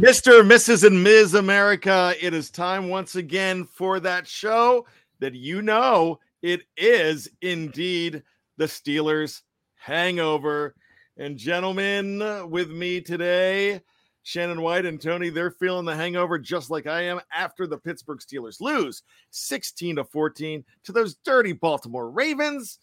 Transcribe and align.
Mr., 0.00 0.42
Mrs., 0.42 0.84
and 0.86 1.04
Ms. 1.04 1.34
America, 1.34 2.14
it 2.18 2.32
is 2.32 2.50
time 2.50 2.88
once 2.88 3.16
again 3.16 3.64
for 3.64 4.00
that 4.00 4.26
show 4.26 4.86
that 5.18 5.34
you 5.34 5.60
know 5.60 6.18
it 6.40 6.62
is 6.78 7.28
indeed 7.42 8.22
the 8.56 8.64
Steelers 8.64 9.42
hangover. 9.74 10.74
And 11.18 11.36
gentlemen, 11.36 12.48
with 12.48 12.70
me 12.70 13.02
today, 13.02 13.82
Shannon 14.22 14.62
White 14.62 14.86
and 14.86 14.98
Tony, 14.98 15.28
they're 15.28 15.50
feeling 15.50 15.84
the 15.84 15.94
hangover 15.94 16.38
just 16.38 16.70
like 16.70 16.86
I 16.86 17.02
am 17.02 17.20
after 17.30 17.66
the 17.66 17.76
Pittsburgh 17.76 18.20
Steelers 18.20 18.62
lose 18.62 19.02
16 19.32 19.96
to 19.96 20.04
14 20.04 20.64
to 20.84 20.92
those 20.92 21.16
dirty 21.16 21.52
Baltimore 21.52 22.10
Ravens. 22.10 22.78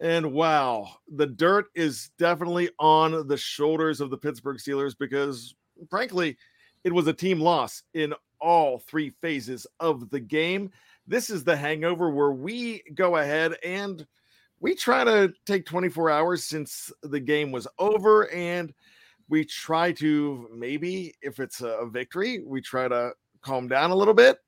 And 0.00 0.32
wow, 0.32 0.98
the 1.08 1.26
dirt 1.26 1.66
is 1.74 2.12
definitely 2.16 2.70
on 2.78 3.26
the 3.26 3.36
shoulders 3.36 4.00
of 4.00 4.10
the 4.10 4.18
Pittsburgh 4.18 4.58
Steelers 4.58 4.94
because 4.96 5.56
frankly, 5.88 6.36
it 6.84 6.92
was 6.92 7.06
a 7.06 7.12
team 7.12 7.40
loss 7.40 7.82
in 7.94 8.14
all 8.40 8.78
three 8.78 9.10
phases 9.22 9.66
of 9.80 10.10
the 10.10 10.20
game. 10.20 10.70
This 11.06 11.30
is 11.30 11.44
the 11.44 11.56
hangover 11.56 12.10
where 12.10 12.32
we 12.32 12.82
go 12.94 13.16
ahead 13.16 13.56
and 13.64 14.06
we 14.60 14.74
try 14.74 15.04
to 15.04 15.32
take 15.46 15.66
24 15.66 16.10
hours 16.10 16.44
since 16.44 16.92
the 17.02 17.20
game 17.20 17.52
was 17.52 17.66
over 17.78 18.30
and 18.30 18.72
we 19.28 19.44
try 19.44 19.92
to 19.92 20.48
maybe 20.54 21.14
if 21.22 21.40
it's 21.40 21.60
a 21.60 21.86
victory, 21.90 22.42
we 22.44 22.60
try 22.60 22.88
to 22.88 23.12
calm 23.42 23.68
down 23.68 23.90
a 23.90 23.94
little 23.94 24.14
bit. 24.14 24.38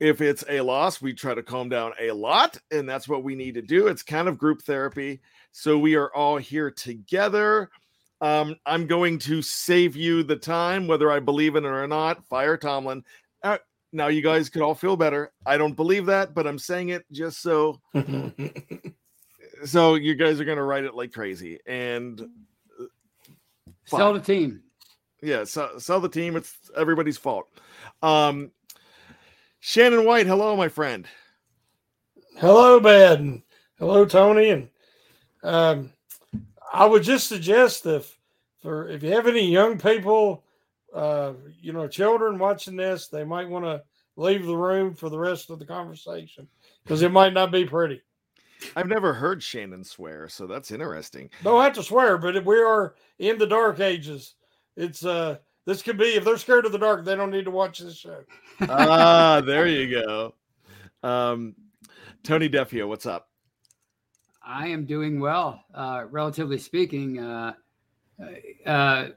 If 0.00 0.20
it's 0.20 0.44
a 0.48 0.60
loss, 0.60 1.00
we 1.00 1.14
try 1.14 1.34
to 1.34 1.42
calm 1.42 1.68
down 1.68 1.92
a 2.00 2.10
lot, 2.10 2.58
and 2.72 2.88
that's 2.88 3.08
what 3.08 3.22
we 3.22 3.36
need 3.36 3.54
to 3.54 3.62
do. 3.62 3.86
It's 3.86 4.02
kind 4.02 4.26
of 4.26 4.36
group 4.36 4.62
therapy. 4.62 5.20
So 5.52 5.78
we 5.78 5.94
are 5.94 6.12
all 6.12 6.38
here 6.38 6.72
together. 6.72 7.70
Um, 8.22 8.54
I'm 8.64 8.86
going 8.86 9.18
to 9.18 9.42
save 9.42 9.96
you 9.96 10.22
the 10.22 10.36
time, 10.36 10.86
whether 10.86 11.10
I 11.10 11.18
believe 11.18 11.56
in 11.56 11.64
it 11.64 11.68
or 11.68 11.88
not. 11.88 12.24
Fire 12.28 12.56
Tomlin. 12.56 13.04
Uh, 13.42 13.58
now 13.92 14.06
you 14.06 14.22
guys 14.22 14.48
could 14.48 14.62
all 14.62 14.76
feel 14.76 14.96
better. 14.96 15.32
I 15.44 15.58
don't 15.58 15.74
believe 15.74 16.06
that, 16.06 16.32
but 16.32 16.46
I'm 16.46 16.58
saying 16.58 16.90
it 16.90 17.04
just 17.10 17.42
so 17.42 17.80
so 19.64 19.94
you 19.96 20.14
guys 20.14 20.40
are 20.40 20.44
gonna 20.44 20.62
write 20.62 20.84
it 20.84 20.94
like 20.94 21.12
crazy 21.12 21.58
and 21.66 22.20
uh, 22.80 22.84
Sell 23.86 24.14
the 24.14 24.20
team. 24.20 24.62
yeah, 25.20 25.42
sell, 25.44 25.78
sell 25.80 26.00
the 26.00 26.08
team. 26.08 26.36
It's 26.36 26.56
everybody's 26.76 27.18
fault. 27.18 27.48
Um, 28.02 28.52
Shannon 29.58 30.04
White, 30.04 30.26
hello, 30.26 30.56
my 30.56 30.68
friend. 30.68 31.06
Hello, 32.38 32.78
Bad, 32.80 33.18
and 33.20 33.42
hello, 33.78 34.04
Tony. 34.06 34.50
And 34.50 34.68
um, 35.42 35.92
I 36.72 36.86
would 36.86 37.02
just 37.02 37.28
suggest 37.28 37.84
if 37.86 38.18
for 38.62 38.88
if 38.88 39.02
you 39.02 39.12
have 39.12 39.26
any 39.26 39.50
young 39.50 39.78
people, 39.78 40.44
uh, 40.94 41.34
you 41.60 41.72
know, 41.72 41.86
children 41.86 42.38
watching 42.38 42.76
this, 42.76 43.08
they 43.08 43.24
might 43.24 43.48
want 43.48 43.64
to 43.64 43.82
leave 44.16 44.46
the 44.46 44.56
room 44.56 44.94
for 44.94 45.08
the 45.10 45.18
rest 45.18 45.50
of 45.50 45.58
the 45.58 45.66
conversation 45.66 46.48
because 46.82 47.02
it 47.02 47.12
might 47.12 47.34
not 47.34 47.52
be 47.52 47.66
pretty. 47.66 48.02
I've 48.76 48.88
never 48.88 49.12
heard 49.12 49.42
Shannon 49.42 49.84
swear, 49.84 50.28
so 50.28 50.46
that's 50.46 50.70
interesting. 50.70 51.30
Don't 51.42 51.62
have 51.62 51.72
to 51.74 51.82
swear, 51.82 52.16
but 52.16 52.44
we 52.44 52.60
are 52.60 52.94
in 53.18 53.36
the 53.36 53.46
dark 53.46 53.80
ages. 53.80 54.34
It's 54.76 55.04
uh, 55.04 55.38
this 55.66 55.82
could 55.82 55.98
be 55.98 56.14
if 56.14 56.24
they're 56.24 56.38
scared 56.38 56.64
of 56.64 56.72
the 56.72 56.78
dark, 56.78 57.04
they 57.04 57.16
don't 57.16 57.30
need 57.30 57.44
to 57.44 57.50
watch 57.50 57.80
this 57.80 57.96
show. 57.96 58.22
ah, 58.62 59.42
there 59.44 59.66
you 59.66 59.90
go. 59.90 60.34
Um, 61.02 61.54
Tony 62.22 62.48
Defio, 62.48 62.86
what's 62.86 63.06
up? 63.06 63.28
I 64.44 64.68
am 64.68 64.84
doing 64.84 65.20
well, 65.20 65.64
uh, 65.74 66.04
relatively 66.10 66.58
speaking. 66.58 67.18
Uh, 67.18 67.54
uh, 68.66 69.08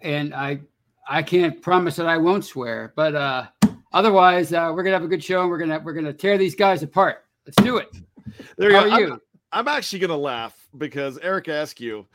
and 0.00 0.34
I 0.34 0.60
I 1.08 1.22
can't 1.22 1.60
promise 1.62 1.96
that 1.96 2.06
I 2.06 2.16
won't 2.18 2.44
swear, 2.44 2.92
but 2.96 3.14
uh, 3.14 3.46
otherwise 3.92 4.52
uh, 4.52 4.72
we're 4.74 4.82
gonna 4.82 4.96
have 4.96 5.04
a 5.04 5.08
good 5.08 5.22
show 5.24 5.42
and 5.42 5.50
we're 5.50 5.58
gonna 5.58 5.80
we're 5.80 5.92
gonna 5.92 6.12
tear 6.12 6.38
these 6.38 6.54
guys 6.54 6.82
apart. 6.82 7.24
Let's 7.46 7.56
do 7.62 7.76
it. 7.78 7.88
There 8.56 8.70
you 8.70 8.76
How 8.76 8.84
go. 8.84 8.90
I'm- 8.90 9.00
you? 9.00 9.20
I'm 9.52 9.68
actually 9.68 10.00
gonna 10.00 10.16
laugh 10.16 10.66
because 10.78 11.16
Eric 11.18 11.46
Askew 11.46 12.06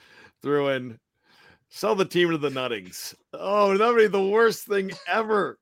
threw 0.42 0.70
in 0.70 1.00
sell 1.70 1.96
the 1.96 2.04
team 2.04 2.32
to 2.32 2.38
the 2.38 2.50
Nuttings. 2.50 3.16
Oh, 3.34 3.78
that 3.78 3.88
would 3.88 3.98
be 3.98 4.08
the 4.08 4.28
worst 4.28 4.66
thing 4.66 4.92
ever. 5.08 5.58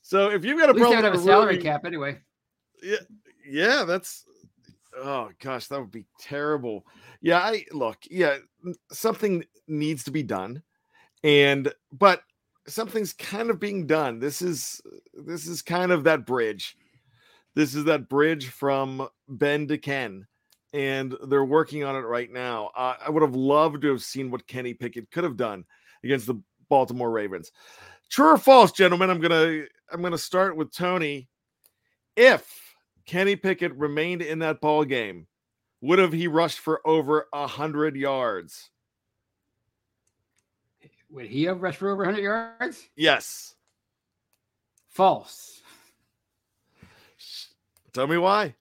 So 0.00 0.30
if 0.30 0.44
you've 0.44 0.58
got 0.58 0.68
a 0.68 0.70
At 0.70 0.76
least 0.76 0.82
problem 0.84 1.02
would 1.04 1.12
have 1.12 1.20
a 1.20 1.24
salary 1.24 1.58
cap 1.58 1.84
anyway. 1.84 2.18
yeah, 2.82 2.96
yeah, 3.46 3.84
that's 3.84 4.24
oh 4.96 5.30
gosh, 5.40 5.66
that 5.68 5.80
would 5.80 5.90
be 5.90 6.06
terrible. 6.18 6.86
Yeah, 7.20 7.38
I 7.38 7.64
look, 7.72 7.98
yeah, 8.10 8.36
something 8.90 9.44
needs 9.68 10.04
to 10.04 10.10
be 10.10 10.22
done, 10.22 10.62
and 11.24 11.72
but 11.92 12.22
something's 12.66 13.12
kind 13.12 13.50
of 13.50 13.60
being 13.60 13.86
done. 13.86 14.18
This 14.18 14.42
is 14.42 14.80
this 15.14 15.46
is 15.46 15.62
kind 15.62 15.92
of 15.92 16.04
that 16.04 16.26
bridge. 16.26 16.76
This 17.54 17.74
is 17.74 17.84
that 17.84 18.08
bridge 18.08 18.48
from 18.48 19.08
Ben 19.28 19.66
to 19.68 19.78
Ken, 19.78 20.26
and 20.72 21.16
they're 21.28 21.44
working 21.44 21.84
on 21.84 21.96
it 21.96 22.00
right 22.00 22.30
now. 22.30 22.70
Uh, 22.76 22.94
I 23.04 23.10
would 23.10 23.22
have 23.22 23.34
loved 23.34 23.82
to 23.82 23.88
have 23.88 24.02
seen 24.02 24.30
what 24.30 24.46
Kenny 24.46 24.74
Pickett 24.74 25.10
could 25.10 25.24
have 25.24 25.36
done 25.36 25.64
against 26.04 26.26
the 26.26 26.40
Baltimore 26.68 27.10
Ravens. 27.10 27.52
True 28.10 28.32
or 28.32 28.38
false, 28.38 28.72
gentlemen? 28.72 29.10
I'm 29.10 29.20
gonna 29.20 29.64
I'm 29.92 30.02
gonna 30.02 30.18
start 30.18 30.56
with 30.56 30.72
Tony. 30.72 31.28
If 32.16 32.65
Kenny 33.06 33.36
Pickett 33.36 33.74
remained 33.76 34.22
in 34.22 34.40
that 34.40 34.60
ball 34.60 34.84
game, 34.84 35.26
would 35.80 35.98
have 35.98 36.12
he 36.12 36.26
rushed 36.26 36.58
for 36.58 36.86
over 36.86 37.26
a 37.32 37.46
hundred 37.46 37.96
yards? 37.96 38.70
Would 41.10 41.26
he 41.26 41.44
have 41.44 41.62
rushed 41.62 41.78
for 41.78 41.88
over 41.88 42.04
100 42.04 42.22
yards? 42.22 42.82
Yes. 42.96 43.54
False. 44.88 45.62
Tell 47.92 48.06
me 48.06 48.18
why. 48.18 48.54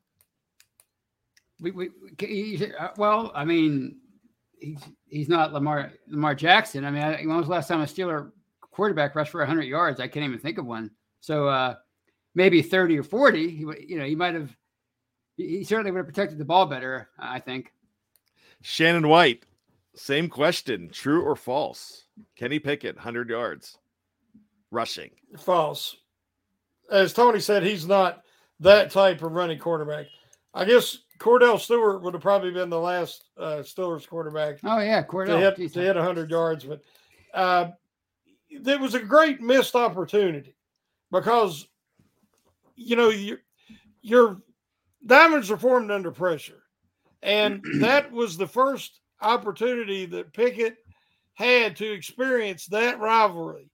We, 1.59 1.71
we, 1.71 1.89
he- 2.19 2.71
uh, 2.77 2.89
well, 2.97 3.31
I 3.33 3.45
mean, 3.45 3.97
he's 4.59 4.79
he's 5.07 5.29
not 5.29 5.53
Lamar 5.53 5.91
Lamar 6.07 6.35
Jackson. 6.35 6.85
I 6.85 6.91
mean, 6.91 7.01
I, 7.01 7.15
when 7.25 7.35
was 7.37 7.47
the 7.47 7.51
last 7.51 7.67
time 7.67 7.81
a 7.81 7.85
Steeler 7.85 8.31
quarterback 8.61 9.15
rushed 9.15 9.31
for 9.31 9.39
100 9.41 9.63
yards? 9.63 9.99
I 9.99 10.07
can't 10.07 10.25
even 10.25 10.39
think 10.39 10.57
of 10.57 10.65
one. 10.65 10.91
So 11.21 11.47
uh, 11.47 11.75
maybe 12.35 12.61
30 12.61 12.99
or 12.99 13.03
40. 13.03 13.49
He, 13.49 13.65
you 13.87 13.97
know, 13.97 14.05
he 14.05 14.15
might 14.15 14.35
have. 14.35 14.55
He 15.37 15.57
he 15.57 15.63
certainly 15.63 15.91
would 15.91 15.99
have 15.99 16.05
protected 16.05 16.37
the 16.37 16.45
ball 16.45 16.65
better. 16.65 17.09
I 17.17 17.39
think. 17.39 17.71
Shannon 18.61 19.07
White, 19.07 19.45
same 19.95 20.29
question. 20.29 20.89
True 20.91 21.23
or 21.23 21.35
false? 21.35 22.05
Kenny 22.35 22.59
Pickett, 22.59 22.95
100 22.95 23.29
yards 23.29 23.77
rushing. 24.71 25.11
False. 25.37 25.97
As 26.91 27.13
Tony 27.13 27.39
said, 27.39 27.63
he's 27.63 27.87
not 27.87 28.23
that 28.59 28.91
type 28.91 29.21
of 29.21 29.33
running 29.33 29.59
quarterback. 29.59 30.07
I 30.53 30.65
guess 30.65 30.99
Kordell 31.19 31.59
Stewart 31.59 32.01
would 32.01 32.13
have 32.13 32.23
probably 32.23 32.51
been 32.51 32.69
the 32.69 32.79
last 32.79 33.25
uh, 33.37 33.57
Steelers 33.57 34.07
quarterback. 34.07 34.59
Oh 34.63 34.79
yeah, 34.79 35.03
Kordell 35.03 35.55
to 35.55 35.61
hit, 35.63 35.73
to 35.73 35.79
hit 35.79 35.95
100 35.95 36.29
yards, 36.29 36.63
but 36.63 36.81
uh, 37.33 37.69
there 38.61 38.79
was 38.79 38.93
a 38.93 38.99
great 38.99 39.41
missed 39.41 39.75
opportunity 39.75 40.55
because 41.11 41.67
you 42.75 42.95
know 42.95 43.09
your 43.09 43.39
your 44.01 44.41
diamonds 45.05 45.49
are 45.51 45.57
formed 45.57 45.91
under 45.91 46.11
pressure, 46.11 46.63
and 47.21 47.63
that 47.79 48.11
was 48.11 48.37
the 48.37 48.47
first 48.47 49.01
opportunity 49.21 50.05
that 50.05 50.33
Pickett 50.33 50.77
had 51.33 51.75
to 51.77 51.91
experience 51.91 52.65
that 52.67 52.99
rivalry. 52.99 53.69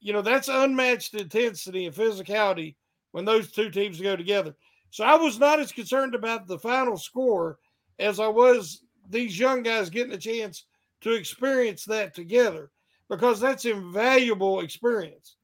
You 0.00 0.12
know, 0.12 0.22
that's 0.22 0.48
unmatched 0.48 1.14
intensity 1.14 1.86
and 1.86 1.94
physicality 1.94 2.74
when 3.12 3.24
those 3.24 3.52
two 3.52 3.70
teams 3.70 4.00
go 4.00 4.16
together. 4.16 4.54
So 4.90 5.04
I 5.04 5.14
was 5.14 5.38
not 5.38 5.60
as 5.60 5.72
concerned 5.72 6.14
about 6.14 6.46
the 6.46 6.58
final 6.58 6.96
score 6.96 7.58
as 7.98 8.20
I 8.20 8.28
was 8.28 8.82
these 9.08 9.38
young 9.38 9.62
guys 9.62 9.90
getting 9.90 10.12
a 10.12 10.18
chance 10.18 10.66
to 11.02 11.12
experience 11.12 11.84
that 11.84 12.14
together 12.14 12.70
because 13.08 13.40
that's 13.40 13.64
invaluable 13.64 14.60
experience. 14.60 15.36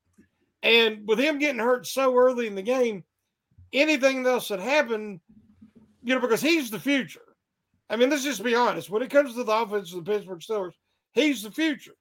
And 0.63 1.07
with 1.07 1.19
him 1.19 1.39
getting 1.39 1.61
hurt 1.61 1.87
so 1.87 2.17
early 2.17 2.47
in 2.47 2.55
the 2.55 2.63
game, 2.63 3.05
anything 3.73 4.27
else 4.27 4.49
that 4.49 4.61
happened, 4.61 5.21
you 6.03 6.15
know, 6.15 6.21
because 6.21 6.41
he's 6.41 6.71
the 6.71 6.81
future. 6.81 7.21
I 7.91 7.97
mean, 7.97 8.11
let's 8.11 8.25
just 8.25 8.43
be 8.43 8.55
honest. 8.55 8.91
When 8.91 9.03
it 9.03 9.11
comes 9.11 9.35
to 9.35 9.45
the 9.45 9.53
offense 9.53 9.93
of 9.93 10.05
the 10.05 10.11
Pittsburgh 10.11 10.41
Steelers, 10.41 10.73
he's 11.13 11.43
the 11.43 11.51
future. 11.51 11.95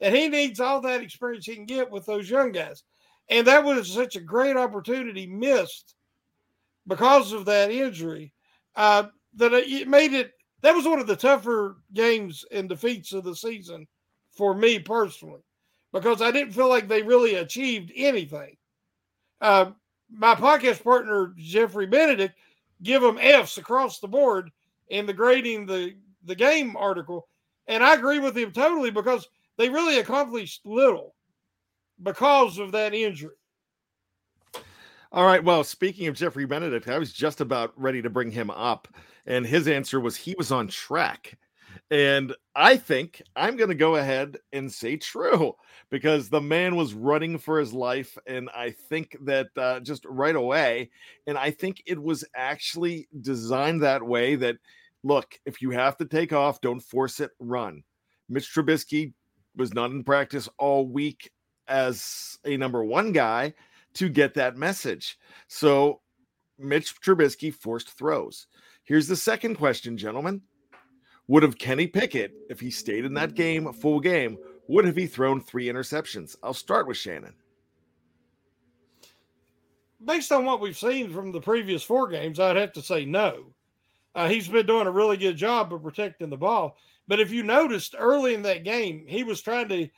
And 0.00 0.14
he 0.14 0.28
needs 0.28 0.60
all 0.60 0.80
that 0.82 1.02
experience 1.02 1.46
he 1.46 1.54
can 1.54 1.66
get 1.66 1.90
with 1.90 2.06
those 2.06 2.28
young 2.28 2.52
guys. 2.52 2.82
And 3.28 3.46
that 3.46 3.64
was 3.64 3.90
such 3.90 4.16
a 4.16 4.20
great 4.20 4.56
opportunity 4.56 5.26
missed 5.26 5.94
because 6.86 7.32
of 7.32 7.46
that 7.46 7.70
injury 7.70 8.32
uh, 8.76 9.04
that 9.34 9.52
it 9.52 9.88
made 9.88 10.12
it. 10.12 10.32
That 10.62 10.74
was 10.74 10.86
one 10.86 10.98
of 10.98 11.06
the 11.06 11.16
tougher 11.16 11.76
games 11.92 12.44
and 12.50 12.68
defeats 12.68 13.12
of 13.12 13.24
the 13.24 13.36
season 13.36 13.86
for 14.36 14.54
me 14.54 14.78
personally 14.78 15.40
because 15.94 16.20
I 16.20 16.32
didn't 16.32 16.52
feel 16.52 16.68
like 16.68 16.88
they 16.88 17.02
really 17.02 17.36
achieved 17.36 17.92
anything. 17.94 18.56
Uh, 19.40 19.70
my 20.10 20.34
podcast 20.34 20.82
partner 20.82 21.32
Jeffrey 21.38 21.86
Benedict 21.86 22.34
give 22.82 23.00
them 23.00 23.16
Fs 23.18 23.56
across 23.56 24.00
the 24.00 24.08
board 24.08 24.50
in 24.88 25.06
the 25.06 25.14
grading 25.14 25.64
the 25.64 25.94
the 26.24 26.34
game 26.34 26.76
article, 26.76 27.28
and 27.68 27.82
I 27.82 27.94
agree 27.94 28.18
with 28.18 28.36
him 28.36 28.50
totally 28.50 28.90
because 28.90 29.26
they 29.56 29.70
really 29.70 29.98
accomplished 29.98 30.66
little 30.66 31.14
because 32.02 32.58
of 32.58 32.72
that 32.72 32.92
injury. 32.92 33.36
All 35.12 35.24
right. 35.24 35.44
Well, 35.44 35.62
speaking 35.62 36.08
of 36.08 36.16
Jeffrey 36.16 36.44
Benedict, 36.44 36.88
I 36.88 36.98
was 36.98 37.12
just 37.12 37.40
about 37.40 37.72
ready 37.76 38.02
to 38.02 38.10
bring 38.10 38.32
him 38.32 38.50
up, 38.50 38.88
and 39.26 39.46
his 39.46 39.68
answer 39.68 40.00
was 40.00 40.16
he 40.16 40.34
was 40.36 40.50
on 40.50 40.66
track. 40.66 41.38
And 41.90 42.34
I 42.56 42.76
think 42.76 43.22
I'm 43.36 43.56
going 43.56 43.68
to 43.68 43.74
go 43.74 43.96
ahead 43.96 44.38
and 44.52 44.72
say 44.72 44.96
true 44.96 45.54
because 45.90 46.28
the 46.28 46.40
man 46.40 46.76
was 46.76 46.94
running 46.94 47.38
for 47.38 47.58
his 47.58 47.72
life. 47.72 48.16
And 48.26 48.48
I 48.56 48.70
think 48.70 49.16
that 49.22 49.48
uh, 49.56 49.80
just 49.80 50.04
right 50.06 50.34
away, 50.34 50.90
and 51.26 51.36
I 51.36 51.50
think 51.50 51.82
it 51.86 52.02
was 52.02 52.24
actually 52.34 53.06
designed 53.20 53.82
that 53.82 54.02
way 54.02 54.34
that 54.36 54.56
look, 55.02 55.38
if 55.44 55.60
you 55.60 55.70
have 55.70 55.96
to 55.98 56.06
take 56.06 56.32
off, 56.32 56.60
don't 56.60 56.80
force 56.80 57.20
it, 57.20 57.30
run. 57.38 57.84
Mitch 58.28 58.52
Trubisky 58.52 59.12
was 59.54 59.74
not 59.74 59.90
in 59.90 60.02
practice 60.02 60.48
all 60.58 60.88
week 60.88 61.30
as 61.68 62.38
a 62.44 62.56
number 62.56 62.84
one 62.84 63.12
guy 63.12 63.54
to 63.94 64.08
get 64.08 64.34
that 64.34 64.56
message. 64.56 65.18
So 65.46 66.00
Mitch 66.58 67.00
Trubisky 67.00 67.54
forced 67.54 67.96
throws. 67.96 68.46
Here's 68.84 69.06
the 69.06 69.16
second 69.16 69.56
question, 69.56 69.96
gentlemen. 69.96 70.42
Would 71.28 71.42
have 71.42 71.58
Kenny 71.58 71.86
Pickett, 71.86 72.34
if 72.50 72.60
he 72.60 72.70
stayed 72.70 73.04
in 73.04 73.14
that 73.14 73.34
game, 73.34 73.72
full 73.72 74.00
game, 74.00 74.36
would 74.68 74.84
have 74.84 74.96
he 74.96 75.06
thrown 75.06 75.40
three 75.40 75.66
interceptions? 75.66 76.36
I'll 76.42 76.54
start 76.54 76.86
with 76.86 76.96
Shannon. 76.96 77.34
Based 80.04 80.32
on 80.32 80.44
what 80.44 80.60
we've 80.60 80.76
seen 80.76 81.10
from 81.10 81.32
the 81.32 81.40
previous 81.40 81.82
four 81.82 82.08
games, 82.08 82.38
I'd 82.38 82.56
have 82.56 82.72
to 82.74 82.82
say 82.82 83.06
no. 83.06 83.54
Uh, 84.14 84.28
he's 84.28 84.48
been 84.48 84.66
doing 84.66 84.86
a 84.86 84.92
really 84.92 85.16
good 85.16 85.36
job 85.36 85.72
of 85.72 85.82
protecting 85.82 86.28
the 86.28 86.36
ball. 86.36 86.76
But 87.08 87.20
if 87.20 87.32
you 87.32 87.42
noticed 87.42 87.94
early 87.98 88.34
in 88.34 88.42
that 88.42 88.64
game, 88.64 89.04
he 89.06 89.24
was 89.24 89.40
trying 89.40 89.68
to 89.68 89.88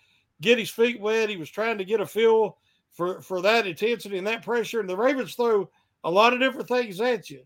get 0.40 0.58
his 0.58 0.70
feet 0.70 1.00
wet. 1.00 1.28
He 1.28 1.36
was 1.36 1.50
trying 1.50 1.78
to 1.78 1.84
get 1.84 2.00
a 2.00 2.06
feel 2.06 2.58
for, 2.92 3.20
for 3.20 3.42
that 3.42 3.66
intensity 3.66 4.18
and 4.18 4.26
that 4.26 4.44
pressure. 4.44 4.80
And 4.80 4.88
the 4.88 4.96
Ravens 4.96 5.34
throw 5.34 5.68
a 6.04 6.10
lot 6.10 6.32
of 6.32 6.40
different 6.40 6.68
things 6.68 7.00
at 7.00 7.30
you. 7.30 7.42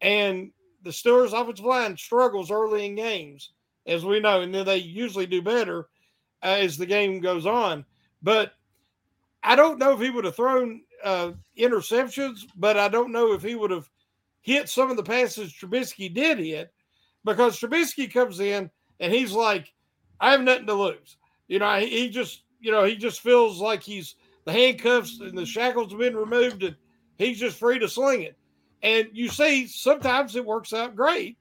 And 0.00 0.50
the 0.88 0.92
Steelers' 0.94 1.38
offensive 1.38 1.66
line 1.66 1.96
struggles 1.98 2.50
early 2.50 2.86
in 2.86 2.94
games, 2.94 3.50
as 3.86 4.06
we 4.06 4.20
know, 4.20 4.40
and 4.40 4.54
then 4.54 4.64
they 4.64 4.78
usually 4.78 5.26
do 5.26 5.42
better 5.42 5.88
as 6.42 6.78
the 6.78 6.86
game 6.86 7.20
goes 7.20 7.44
on. 7.44 7.84
But 8.22 8.54
I 9.42 9.54
don't 9.54 9.78
know 9.78 9.92
if 9.92 10.00
he 10.00 10.08
would 10.08 10.24
have 10.24 10.34
thrown 10.34 10.80
uh, 11.04 11.32
interceptions, 11.58 12.40
but 12.56 12.78
I 12.78 12.88
don't 12.88 13.12
know 13.12 13.34
if 13.34 13.42
he 13.42 13.54
would 13.54 13.70
have 13.70 13.88
hit 14.40 14.70
some 14.70 14.90
of 14.90 14.96
the 14.96 15.02
passes 15.02 15.52
Trubisky 15.52 16.12
did 16.12 16.38
hit 16.38 16.72
because 17.22 17.60
Trubisky 17.60 18.10
comes 18.10 18.40
in 18.40 18.70
and 18.98 19.12
he's 19.12 19.32
like, 19.32 19.74
I 20.20 20.30
have 20.30 20.40
nothing 20.40 20.66
to 20.68 20.74
lose. 20.74 21.18
You 21.48 21.58
know, 21.58 21.78
he 21.80 22.08
just, 22.08 22.44
you 22.60 22.72
know, 22.72 22.84
he 22.84 22.96
just 22.96 23.20
feels 23.20 23.60
like 23.60 23.82
he's 23.82 24.14
the 24.46 24.52
handcuffs 24.52 25.20
and 25.20 25.36
the 25.36 25.44
shackles 25.44 25.92
have 25.92 26.00
been 26.00 26.16
removed 26.16 26.62
and 26.62 26.76
he's 27.18 27.38
just 27.38 27.58
free 27.58 27.78
to 27.78 27.88
sling 27.88 28.22
it. 28.22 28.38
And 28.82 29.08
you 29.12 29.28
see, 29.28 29.66
sometimes 29.66 30.36
it 30.36 30.44
works 30.44 30.72
out 30.72 30.94
great, 30.94 31.36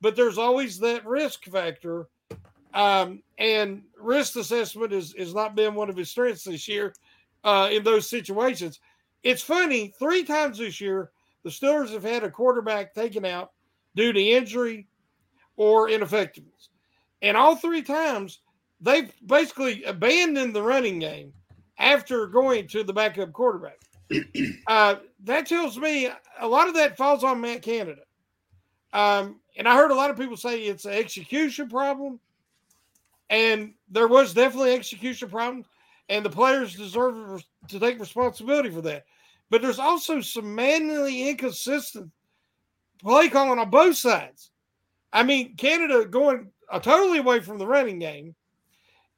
but 0.00 0.16
there's 0.16 0.38
always 0.38 0.78
that 0.78 1.06
risk 1.06 1.44
factor. 1.44 2.08
Um, 2.74 3.22
and 3.38 3.82
risk 3.98 4.36
assessment 4.36 4.92
is, 4.92 5.14
has 5.18 5.34
not 5.34 5.54
been 5.54 5.74
one 5.74 5.90
of 5.90 5.96
his 5.96 6.10
strengths 6.10 6.44
this 6.44 6.68
year 6.68 6.94
uh, 7.44 7.68
in 7.70 7.82
those 7.82 8.08
situations. 8.08 8.80
It's 9.22 9.42
funny, 9.42 9.92
three 9.98 10.24
times 10.24 10.58
this 10.58 10.80
year, 10.80 11.10
the 11.44 11.50
Steelers 11.50 11.90
have 11.90 12.02
had 12.02 12.24
a 12.24 12.30
quarterback 12.30 12.94
taken 12.94 13.24
out 13.24 13.52
due 13.94 14.12
to 14.12 14.20
injury 14.20 14.86
or 15.56 15.90
ineffectiveness. 15.90 16.70
And 17.20 17.36
all 17.36 17.56
three 17.56 17.82
times, 17.82 18.40
they've 18.80 19.12
basically 19.26 19.84
abandoned 19.84 20.54
the 20.54 20.62
running 20.62 20.98
game 20.98 21.32
after 21.78 22.26
going 22.26 22.68
to 22.68 22.84
the 22.84 22.92
backup 22.92 23.32
quarterback. 23.32 23.78
Uh, 24.66 24.96
that 25.24 25.46
tells 25.46 25.78
me 25.78 26.08
a 26.40 26.46
lot 26.46 26.68
of 26.68 26.74
that 26.74 26.96
falls 26.96 27.24
on 27.24 27.40
Matt 27.40 27.62
Canada. 27.62 28.02
Um, 28.92 29.40
and 29.56 29.68
I 29.68 29.76
heard 29.76 29.90
a 29.90 29.94
lot 29.94 30.10
of 30.10 30.16
people 30.16 30.36
say 30.36 30.62
it's 30.62 30.84
an 30.84 30.92
execution 30.92 31.68
problem. 31.68 32.20
And 33.30 33.72
there 33.90 34.08
was 34.08 34.34
definitely 34.34 34.74
execution 34.74 35.28
problems. 35.28 35.66
And 36.08 36.24
the 36.24 36.30
players 36.30 36.74
deserve 36.74 37.42
to 37.68 37.78
take 37.78 37.98
responsibility 37.98 38.70
for 38.70 38.82
that. 38.82 39.04
But 39.50 39.62
there's 39.62 39.78
also 39.78 40.20
some 40.20 40.54
manually 40.54 41.28
inconsistent 41.28 42.10
play 43.00 43.28
calling 43.28 43.58
on 43.58 43.70
both 43.70 43.96
sides. 43.96 44.50
I 45.12 45.22
mean, 45.22 45.56
Canada 45.56 46.06
going 46.06 46.50
totally 46.80 47.18
away 47.18 47.40
from 47.40 47.58
the 47.58 47.66
running 47.66 47.98
game. 47.98 48.34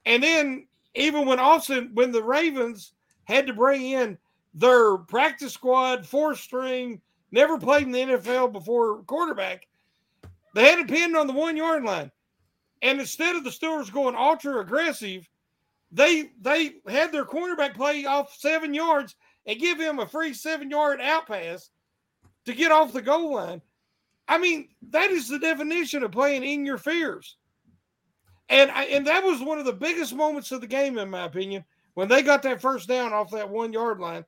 And 0.05 0.21
then 0.21 0.67
even 0.93 1.25
when 1.25 1.39
Austin, 1.39 1.91
when 1.93 2.11
the 2.11 2.23
Ravens 2.23 2.93
had 3.23 3.47
to 3.47 3.53
bring 3.53 3.81
in 3.81 4.17
their 4.55 4.97
practice 4.97 5.53
squad, 5.53 6.07
four 6.07 6.33
string, 6.33 7.01
never 7.31 7.59
played 7.59 7.83
in 7.83 7.91
the 7.91 7.99
NFL 7.99 8.53
before 8.53 9.03
quarterback. 9.03 9.67
They 10.55 10.69
had 10.69 10.79
it 10.79 10.87
pinned 10.87 11.17
on 11.17 11.27
the 11.27 11.33
one 11.33 11.57
yard 11.57 11.83
line. 11.83 12.09
And 12.81 12.99
instead 12.99 13.35
of 13.35 13.43
the 13.43 13.49
Steelers 13.49 13.91
going 13.91 14.15
ultra 14.15 14.59
aggressive, 14.59 15.29
they 15.91 16.31
they 16.41 16.75
had 16.87 17.11
their 17.11 17.25
cornerback 17.25 17.75
play 17.75 18.05
off 18.05 18.35
seven 18.37 18.73
yards 18.73 19.15
and 19.45 19.59
give 19.59 19.79
him 19.79 19.99
a 19.99 20.07
free 20.07 20.33
seven 20.33 20.69
yard 20.69 21.01
out 21.01 21.27
pass 21.27 21.69
to 22.45 22.53
get 22.53 22.71
off 22.71 22.93
the 22.93 23.01
goal 23.01 23.33
line. 23.33 23.61
I 24.27 24.37
mean, 24.37 24.69
that 24.89 25.11
is 25.11 25.27
the 25.27 25.37
definition 25.37 26.03
of 26.03 26.11
playing 26.11 26.43
in 26.43 26.65
your 26.65 26.77
fears. 26.77 27.37
And 28.49 28.71
I, 28.71 28.85
and 28.85 29.05
that 29.07 29.23
was 29.23 29.41
one 29.41 29.59
of 29.59 29.65
the 29.65 29.73
biggest 29.73 30.15
moments 30.15 30.51
of 30.51 30.61
the 30.61 30.67
game, 30.67 30.97
in 30.97 31.09
my 31.09 31.25
opinion, 31.25 31.65
when 31.95 32.07
they 32.07 32.21
got 32.21 32.43
that 32.43 32.61
first 32.61 32.87
down 32.87 33.13
off 33.13 33.31
that 33.31 33.49
one 33.49 33.73
yard 33.73 33.99
line 33.99 34.25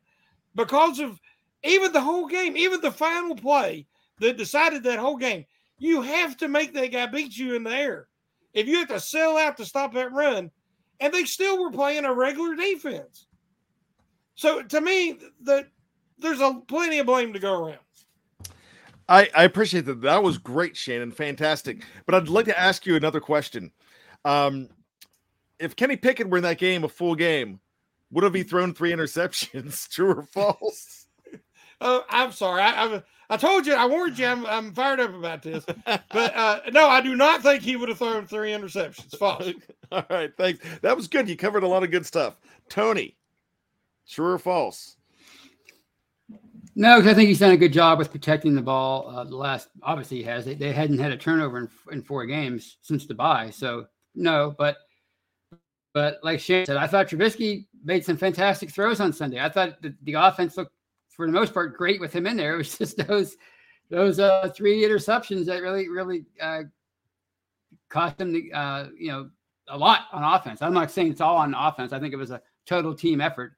because 0.58 1.00
of 1.00 1.22
even 1.64 1.94
the 1.94 2.02
whole 2.02 2.28
game, 2.28 2.58
even 2.58 2.82
the 2.82 2.92
final 2.92 3.36
play 3.36 3.86
that 4.20 4.38
decided 4.38 4.84
that 4.84 5.00
whole 5.00 5.16
game. 5.16 5.46
You 5.78 6.02
have 6.02 6.36
to 6.38 6.48
make 6.48 6.74
that 6.74 6.92
guy 6.92 7.06
beat 7.06 7.38
you 7.38 7.56
in 7.56 7.64
the 7.64 7.72
air. 7.72 8.08
If 8.54 8.68
you 8.68 8.80
have 8.80 8.88
to 8.90 9.00
sell 9.00 9.38
out 9.38 9.56
to 9.58 9.66
stop 9.66 9.94
that 9.94 10.12
run, 10.12 10.52
and 11.00 11.14
they 11.14 11.24
still 11.26 11.62
were 11.62 11.72
playing 11.72 12.06
a 12.06 12.14
regular 12.14 12.56
defense. 12.56 13.28
So 14.34 14.64
to 14.64 14.82
me, 14.82 15.20
the 15.42 15.68
there's 16.18 16.42
a 16.42 16.60
plenty 16.68 16.98
of 16.98 17.06
blame 17.06 17.32
to 17.34 17.40
go 17.40 17.54
around. 17.54 17.78
I, 19.08 19.30
I 19.36 19.44
appreciate 19.44 19.86
that. 19.86 20.02
That 20.02 20.24
was 20.24 20.40
great, 20.40 20.76
Shannon. 20.76 21.12
Fantastic. 21.12 21.84
But 22.06 22.16
I'd 22.16 22.30
like 22.30 22.46
to 22.46 22.60
ask 22.60 22.86
you 22.86 22.96
another 22.96 23.20
question. 23.20 23.72
Um, 24.26 24.70
if 25.60 25.76
Kenny 25.76 25.96
Pickett 25.96 26.28
were 26.28 26.38
in 26.38 26.44
that 26.44 26.58
game, 26.58 26.84
a 26.84 26.90
full 26.90 27.16
game, 27.16 27.60
would 28.12 28.24
have 28.24 28.34
he 28.34 28.44
thrown 28.44 28.74
three 28.74 28.92
interceptions? 28.92 29.88
True 29.90 30.14
or 30.14 30.24
false? 30.24 31.08
Uh, 31.82 32.02
I'm 32.10 32.32
sorry. 32.32 32.62
I, 32.62 32.86
I, 32.86 33.04
I 33.30 33.38
told 33.38 33.68
you. 33.68 33.74
I 33.74 33.86
warned 33.86 34.18
you. 34.18 34.26
I'm, 34.26 34.46
I'm 34.46 34.74
fired 34.74 35.00
up 35.00 35.14
about 35.14 35.42
this. 35.42 35.66
But 35.86 36.36
uh, 36.36 36.62
no, 36.72 36.88
I 36.88 37.02
do 37.02 37.16
not 37.16 37.42
think 37.44 37.64
he 37.64 37.76
would 37.76 37.90
have 37.90 37.98
thrown 37.98 38.26
three 38.26 38.52
interceptions. 38.52 39.18
False. 39.18 39.52
All 39.92 40.06
right, 40.10 40.32
thanks. 40.38 40.60
That 40.82 40.96
was 40.96 41.08
good. 41.08 41.28
You 41.28 41.36
covered 41.36 41.64
a 41.64 41.68
lot 41.68 41.84
of 41.84 41.92
good 41.92 42.06
stuff. 42.06 42.38
Tony, 42.70 43.18
true 44.10 44.34
or 44.34 44.40
false? 44.40 44.96
No, 46.76 46.98
because 46.98 47.12
I 47.12 47.16
think 47.16 47.28
he's 47.30 47.40
done 47.40 47.52
a 47.52 47.58
good 47.58 47.74
job 47.74 47.98
with 47.98 48.12
protecting 48.12 48.54
the 48.54 48.62
ball. 48.62 49.10
Uh, 49.10 49.24
the 49.24 49.36
last, 49.36 49.70
obviously, 49.82 50.18
he 50.18 50.24
has. 50.24 50.46
They, 50.46 50.54
they 50.54 50.72
hadn't 50.72 51.00
had 51.00 51.12
a 51.12 51.18
turnover 51.18 51.58
in, 51.58 51.70
in 51.92 52.04
four 52.04 52.26
games 52.26 52.78
since 52.82 53.08
the 53.08 53.16
bye, 53.16 53.50
so 53.50 53.88
no. 54.14 54.54
But 54.58 54.78
but 55.98 56.20
like 56.22 56.40
Shane 56.40 56.64
said, 56.68 56.78
I 56.78 56.86
thought 56.86 57.08
Trubisky 57.08 57.66
made 57.84 58.06
some 58.06 58.18
fantastic 58.18 58.70
throws 58.70 59.00
on 59.00 59.12
Sunday. 59.12 59.40
I 59.40 59.50
thought 59.50 59.82
the, 59.82 59.96
the 60.04 60.14
offense 60.14 60.56
looked, 60.56 60.72
for 61.10 61.26
the 61.26 61.32
most 61.32 61.56
part, 61.56 61.76
great 61.76 62.00
with 62.00 62.14
him 62.14 62.28
in 62.28 62.38
there. 62.38 62.54
It 62.54 62.58
was 62.58 62.78
just 62.78 62.98
those 63.08 63.36
those 63.90 64.20
uh, 64.20 64.52
three 64.56 64.84
interceptions 64.84 65.46
that 65.46 65.64
really 65.64 65.90
really 65.90 66.26
uh, 66.40 66.66
cost 67.90 68.20
them 68.20 68.32
the 68.32 68.54
uh, 68.54 68.90
you 68.96 69.08
know 69.08 69.32
a 69.70 69.76
lot 69.76 70.02
on 70.12 70.22
offense. 70.24 70.62
I'm 70.62 70.72
not 70.72 70.92
saying 70.92 71.14
it's 71.14 71.20
all 71.20 71.38
on 71.38 71.56
offense. 71.56 71.92
I 71.94 72.00
think 72.00 72.14
it 72.14 72.18
was 72.18 72.30
a 72.30 72.44
total 72.68 72.94
team 72.94 73.20
effort. 73.20 73.54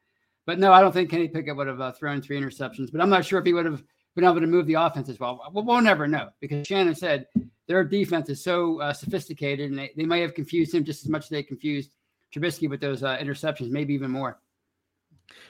But 0.46 0.60
no, 0.60 0.72
I 0.72 0.80
don't 0.80 0.94
think 0.94 1.10
Kenny 1.10 1.28
Pickett 1.28 1.58
would 1.58 1.68
have 1.68 1.82
uh, 1.82 1.92
thrown 1.92 2.22
three 2.22 2.40
interceptions. 2.40 2.90
But 2.90 3.02
I'm 3.02 3.10
not 3.10 3.26
sure 3.26 3.40
if 3.40 3.46
he 3.46 3.52
would 3.52 3.66
have 3.66 3.84
been 4.16 4.24
able 4.24 4.40
to 4.40 4.48
move 4.48 4.66
the 4.66 4.76
offense 4.76 5.10
as 5.10 5.20
well. 5.20 5.42
We'll, 5.52 5.66
we'll 5.66 5.82
never 5.82 6.08
know 6.08 6.30
because 6.40 6.66
Shannon 6.66 6.96
said 6.96 7.28
their 7.68 7.84
defense 7.84 8.30
is 8.30 8.42
so 8.42 8.80
uh, 8.80 8.94
sophisticated 8.94 9.72
and 9.72 9.78
they, 9.78 9.92
they 9.98 10.06
may 10.06 10.22
have 10.22 10.34
confused 10.34 10.74
him 10.74 10.86
just 10.86 11.04
as 11.04 11.10
much 11.10 11.26
as 11.26 11.30
they 11.30 11.44
confused 11.44 11.92
Trubisky 12.34 12.70
with 12.70 12.82
those 12.82 13.04
uh, 13.04 13.18
interceptions, 13.18 13.70
maybe 13.70 13.94
even 13.94 14.12
more. 14.12 14.40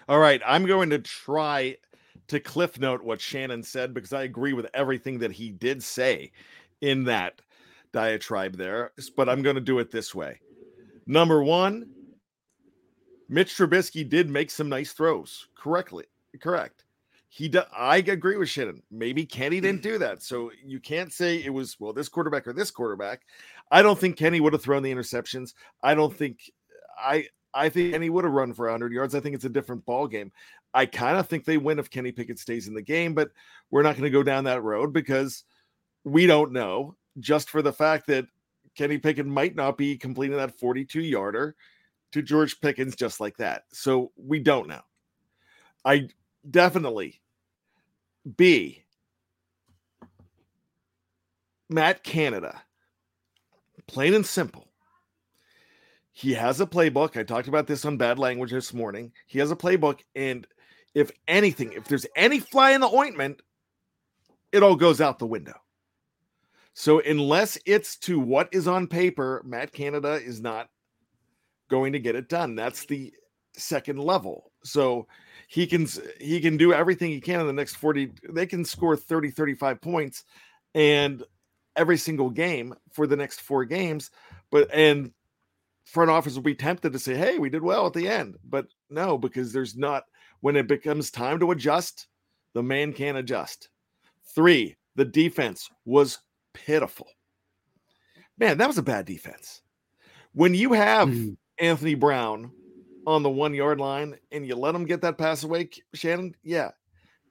All 0.08 0.20
right. 0.20 0.42
I'm 0.46 0.66
going 0.66 0.90
to 0.90 1.00
try 1.00 1.78
to 2.28 2.40
cliff 2.40 2.80
note 2.80 3.04
what 3.04 3.20
Shannon 3.22 3.64
said 3.64 3.94
because 3.94 4.14
I 4.14 4.24
agree 4.24 4.54
with 4.54 4.68
everything 4.74 5.20
that 5.20 5.32
he 5.32 5.50
did 5.50 5.84
say 5.84 6.32
in 6.82 7.04
that 7.06 7.42
diatribe 7.92 8.56
there. 8.56 8.92
But 9.16 9.30
I'm 9.30 9.42
going 9.42 9.56
to 9.56 9.62
do 9.62 9.80
it 9.80 9.92
this 9.92 10.14
way. 10.14 10.40
Number 11.06 11.44
one, 11.44 11.90
Mitch 13.30 13.56
Trubisky 13.56 14.08
did 14.08 14.30
make 14.30 14.52
some 14.52 14.70
nice 14.70 14.92
throws. 14.92 15.48
Correctly, 15.56 16.06
correct. 16.40 16.84
He, 17.32 17.48
do, 17.48 17.62
I 17.76 17.98
agree 17.98 18.38
with 18.38 18.50
Shannon. 18.50 18.82
Maybe 18.90 19.24
Kenny 19.24 19.60
didn't 19.60 19.84
do 19.84 20.00
that, 20.00 20.24
so 20.24 20.52
you 20.66 20.80
can't 20.80 21.14
say 21.14 21.44
it 21.44 21.54
was 21.54 21.80
well 21.80 21.94
this 21.94 22.10
quarterback 22.10 22.48
or 22.48 22.54
this 22.54 22.72
quarterback. 22.72 23.22
I 23.70 23.84
don't 23.84 24.00
think 24.00 24.18
Kenny 24.18 24.40
would 24.40 24.54
have 24.54 24.64
thrown 24.64 24.82
the 24.82 24.92
interceptions. 24.92 25.54
I 25.84 25.94
don't 25.94 26.16
think 26.16 26.52
I. 27.02 27.28
I 27.52 27.70
think 27.70 27.94
Kenny 27.94 28.12
would 28.12 28.26
have 28.26 28.34
run 28.34 28.54
for 28.54 28.66
100 28.66 28.94
yards. 28.94 29.16
I 29.16 29.20
think 29.22 29.34
it's 29.34 29.44
a 29.44 29.50
different 29.50 29.84
ball 29.84 30.08
game. 30.08 30.32
I 30.76 30.86
kind 30.86 31.18
of 31.18 31.28
think 31.28 31.46
they 31.46 31.58
win 31.58 31.80
if 31.80 31.90
Kenny 31.90 32.12
Pickett 32.12 32.38
stays 32.38 32.68
in 32.68 32.76
the 32.76 32.82
game, 32.84 33.16
but 33.16 33.32
we're 33.72 33.82
not 33.82 33.96
going 33.96 34.04
to 34.04 34.12
go 34.12 34.22
down 34.22 34.44
that 34.44 34.62
road 34.62 34.94
because 34.94 35.46
we 36.04 36.28
don't 36.28 36.52
know. 36.52 36.96
Just 37.20 37.50
for 37.50 37.64
the 37.64 37.74
fact 37.74 38.06
that 38.06 38.28
Kenny 38.76 39.00
Pickett 39.00 39.26
might 39.26 39.56
not 39.56 39.80
be 39.80 39.98
completing 39.98 40.38
that 40.38 40.60
42 40.60 41.02
yarder 41.02 41.56
to 42.12 42.22
George 42.22 42.62
Pickens 42.62 42.96
just 42.96 43.20
like 43.20 43.38
that. 43.38 43.64
So 43.74 44.12
we 44.16 44.38
don't 44.38 44.68
know. 44.68 44.82
I 45.84 46.10
definitely 46.50 47.20
B 48.38 48.84
Matt 51.68 52.04
Canada. 52.04 52.62
Plain 53.88 54.14
and 54.14 54.26
simple. 54.26 54.69
He 56.20 56.34
has 56.34 56.60
a 56.60 56.66
playbook. 56.66 57.16
I 57.16 57.24
talked 57.24 57.48
about 57.48 57.66
this 57.66 57.86
on 57.86 57.96
bad 57.96 58.20
language 58.20 58.52
this 58.52 58.74
morning. 58.74 59.14
He 59.26 59.40
has 59.40 59.52
a 59.52 59.56
playbook 59.56 60.02
and 60.16 60.46
if 60.94 61.12
anything, 61.30 61.72
if 61.72 61.86
there's 61.86 62.06
any 62.14 62.42
fly 62.42 62.72
in 62.72 62.82
the 62.82 62.94
ointment, 62.94 63.42
it 64.52 64.62
all 64.62 64.76
goes 64.76 65.00
out 65.00 65.18
the 65.18 65.26
window. 65.26 65.54
So 66.74 67.00
unless 67.00 67.58
it's 67.66 67.96
to 68.00 68.20
what 68.20 68.50
is 68.52 68.68
on 68.68 68.88
paper, 68.88 69.42
Matt 69.46 69.72
Canada 69.72 70.16
is 70.16 70.42
not 70.42 70.68
going 71.70 71.94
to 71.94 72.00
get 72.00 72.16
it 72.16 72.28
done. 72.28 72.54
That's 72.54 72.86
the 72.86 73.14
second 73.56 74.00
level. 74.00 74.52
So 74.66 75.08
he 75.48 75.66
can 75.66 75.88
he 76.20 76.42
can 76.42 76.58
do 76.58 76.74
everything 76.74 77.12
he 77.12 77.22
can 77.22 77.40
in 77.40 77.48
the 77.48 77.54
next 77.54 77.76
40 77.78 78.12
they 78.30 78.46
can 78.46 78.66
score 78.66 78.98
30 78.98 79.32
35 79.32 79.80
points 79.80 80.26
and 80.76 81.24
every 81.78 81.98
single 81.98 82.30
game 82.30 82.76
for 82.92 83.08
the 83.08 83.16
next 83.16 83.40
four 83.40 83.64
games 83.64 84.12
but 84.52 84.70
and 84.74 85.12
front 85.90 86.12
office 86.12 86.36
will 86.36 86.42
be 86.42 86.56
tempted 86.56 86.94
to 86.94 87.00
say 87.00 87.16
hey 87.16 87.40
we 87.40 87.50
did 87.50 87.64
well 87.64 87.88
at 87.88 87.94
the 87.94 88.08
end 88.08 88.36
but 88.48 88.68
no 88.90 89.18
because 89.18 89.52
there's 89.52 89.76
not 89.76 90.04
when 90.42 90.56
it 90.56 90.68
becomes 90.68 91.12
time 91.12 91.40
to 91.40 91.52
adjust 91.52 92.08
the 92.54 92.64
man 92.64 92.94
can't 92.94 93.18
adjust 93.18 93.70
three 94.36 94.76
the 94.96 95.06
defense 95.06 95.70
was 95.86 96.20
pitiful 96.54 97.08
man 98.38 98.58
that 98.58 98.68
was 98.68 98.78
a 98.78 98.84
bad 98.84 99.06
defense 99.06 99.62
when 100.34 100.54
you 100.54 100.74
have 100.74 101.10
mm-hmm. 101.10 101.34
Anthony 101.58 101.96
Brown 101.96 102.52
on 103.06 103.24
the 103.24 103.30
one 103.30 103.54
yard 103.54 103.80
line 103.80 104.16
and 104.32 104.46
you 104.46 104.56
let 104.56 104.76
him 104.76 104.86
get 104.86 105.02
that 105.02 105.18
pass 105.18 105.44
away, 105.44 105.70
Shannon, 105.94 106.36
yeah, 106.44 106.72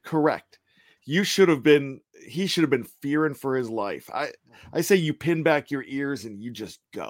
correct. 0.03 0.59
You 1.05 1.23
should 1.23 1.49
have 1.49 1.63
been, 1.63 2.01
he 2.27 2.47
should 2.47 2.63
have 2.63 2.69
been 2.69 2.83
fearing 2.83 3.33
for 3.33 3.55
his 3.55 3.69
life. 3.69 4.09
I, 4.13 4.31
I 4.73 4.81
say 4.81 4.97
you 4.97 5.13
pin 5.13 5.41
back 5.41 5.71
your 5.71 5.83
ears 5.87 6.25
and 6.25 6.41
you 6.41 6.51
just 6.51 6.79
go. 6.93 7.09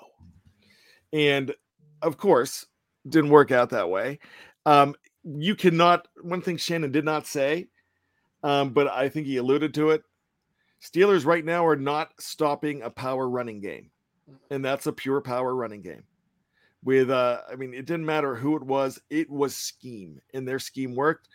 And 1.13 1.53
of 2.01 2.17
course, 2.17 2.65
didn't 3.07 3.31
work 3.31 3.51
out 3.51 3.69
that 3.71 3.89
way. 3.89 4.19
Um, 4.65 4.95
you 5.23 5.55
cannot, 5.55 6.07
one 6.21 6.41
thing 6.41 6.57
Shannon 6.57 6.91
did 6.91 7.05
not 7.05 7.27
say, 7.27 7.67
um, 8.43 8.71
but 8.71 8.87
I 8.87 9.09
think 9.09 9.27
he 9.27 9.37
alluded 9.37 9.73
to 9.75 9.89
it. 9.91 10.03
Steelers 10.81 11.25
right 11.25 11.43
now 11.43 11.65
are 11.65 11.75
not 11.75 12.11
stopping 12.19 12.81
a 12.81 12.89
power 12.89 13.27
running 13.27 13.59
game, 13.59 13.91
and 14.49 14.63
that's 14.63 14.87
a 14.87 14.93
pure 14.93 15.19
power 15.19 15.53
running 15.53 15.81
game 15.81 16.03
with 16.83 17.09
uh 17.09 17.41
I 17.51 17.55
mean 17.55 17.73
it 17.73 17.85
didn't 17.85 18.05
matter 18.05 18.35
who 18.35 18.55
it 18.55 18.63
was, 18.63 18.99
it 19.09 19.29
was 19.29 19.55
scheme 19.55 20.21
and 20.33 20.47
their 20.47 20.59
scheme 20.59 20.95
worked. 20.95 21.27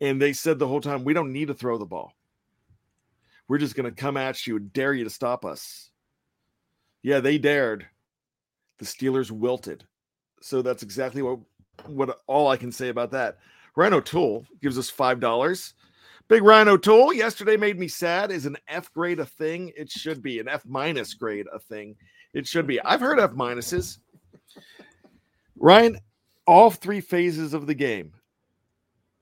And 0.00 0.22
they 0.22 0.32
said 0.32 0.58
the 0.58 0.68
whole 0.68 0.80
time, 0.80 1.02
we 1.02 1.12
don't 1.12 1.32
need 1.32 1.48
to 1.48 1.54
throw 1.54 1.76
the 1.76 1.84
ball. 1.84 2.12
We're 3.48 3.58
just 3.58 3.74
gonna 3.74 3.90
come 3.90 4.16
at 4.16 4.46
you 4.46 4.56
and 4.56 4.72
dare 4.72 4.94
you 4.94 5.04
to 5.04 5.10
stop 5.10 5.44
us. 5.44 5.90
Yeah, 7.02 7.20
they 7.20 7.38
dared. 7.38 7.86
The 8.78 8.84
Steelers 8.84 9.30
wilted. 9.30 9.84
So 10.40 10.62
that's 10.62 10.82
exactly 10.82 11.22
what 11.22 11.40
what 11.86 12.20
all 12.26 12.48
I 12.48 12.56
can 12.56 12.72
say 12.72 12.88
about 12.88 13.10
that. 13.12 13.38
Ryan 13.76 13.94
O'Toole 13.94 14.44
gives 14.60 14.78
us 14.78 14.90
five 14.90 15.20
dollars. 15.20 15.74
Big 16.28 16.42
Ryan 16.42 16.68
O'Toole 16.68 17.12
yesterday 17.12 17.56
made 17.56 17.78
me 17.78 17.88
sad. 17.88 18.30
Is 18.30 18.44
an 18.44 18.56
F 18.68 18.92
grade 18.92 19.18
a 19.18 19.24
thing? 19.24 19.72
It 19.76 19.90
should 19.90 20.22
be 20.22 20.38
an 20.40 20.48
F 20.48 20.64
minus 20.66 21.14
grade 21.14 21.46
a 21.52 21.58
thing. 21.58 21.96
It 22.34 22.46
should 22.46 22.66
be. 22.66 22.80
I've 22.82 23.00
heard 23.00 23.18
F 23.18 23.30
minuses. 23.32 23.98
Ryan, 25.56 25.98
all 26.46 26.70
three 26.70 27.00
phases 27.00 27.54
of 27.54 27.66
the 27.66 27.74
game, 27.74 28.12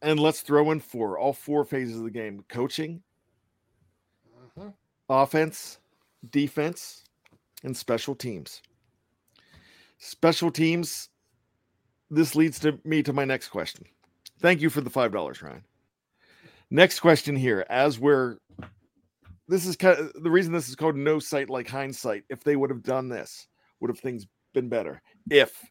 and 0.02 0.18
let's 0.18 0.40
throw 0.40 0.70
in 0.70 0.80
four, 0.80 1.18
all 1.18 1.32
four 1.32 1.64
phases 1.64 1.98
of 1.98 2.04
the 2.04 2.10
game 2.10 2.44
coaching, 2.48 3.02
uh-huh. 4.56 4.70
offense, 5.08 5.78
defense, 6.30 7.04
and 7.62 7.76
special 7.76 8.14
teams. 8.14 8.62
Special 9.99 10.50
teams, 10.50 11.09
this 12.11 12.35
leads 12.35 12.59
to 12.61 12.79
me 12.85 13.03
to 13.03 13.12
my 13.12 13.25
next 13.25 13.49
question. 13.49 13.85
Thank 14.41 14.61
you 14.61 14.71
for 14.71 14.81
the 14.81 14.91
$5, 14.91 15.43
Ryan. 15.43 15.65
Next 16.71 17.00
question 17.00 17.37
here, 17.37 17.65
as 17.71 17.99
we're 17.99 18.38
this 19.49 19.67
is 19.67 19.76
kind 19.76 19.99
of 19.99 20.12
the 20.23 20.31
reason 20.31 20.53
this 20.53 20.69
is 20.69 20.75
called 20.75 20.97
no 20.97 21.19
sight 21.19 21.49
like 21.49 21.69
hindsight. 21.69 22.25
If 22.29 22.43
they 22.43 22.57
would 22.57 22.71
have 22.71 22.83
done 22.83 23.09
this, 23.09 23.47
would 23.81 23.91
have 23.91 24.00
things 24.00 24.26
been 24.53 24.69
better? 24.69 25.00
If 25.31 25.65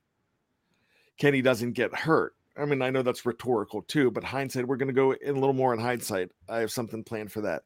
Kenny 1.17 1.41
doesn't 1.41 1.73
get 1.73 1.93
hurt. 1.93 2.35
I 2.57 2.63
mean, 2.63 2.81
I 2.81 2.89
know 2.89 3.01
that's 3.01 3.25
rhetorical 3.25 3.81
too, 3.81 4.11
but 4.11 4.23
hindsight, 4.23 4.65
we're 4.65 4.77
going 4.77 4.87
to 4.87 4.93
go 4.93 5.11
in 5.11 5.35
a 5.35 5.39
little 5.39 5.53
more 5.53 5.73
in 5.73 5.79
hindsight. 5.79 6.29
I 6.47 6.59
have 6.59 6.71
something 6.71 7.03
planned 7.03 7.31
for 7.31 7.41
that. 7.41 7.63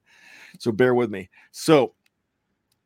So 0.57 0.71
bear 0.71 0.95
with 0.95 1.11
me. 1.11 1.29
So, 1.51 1.93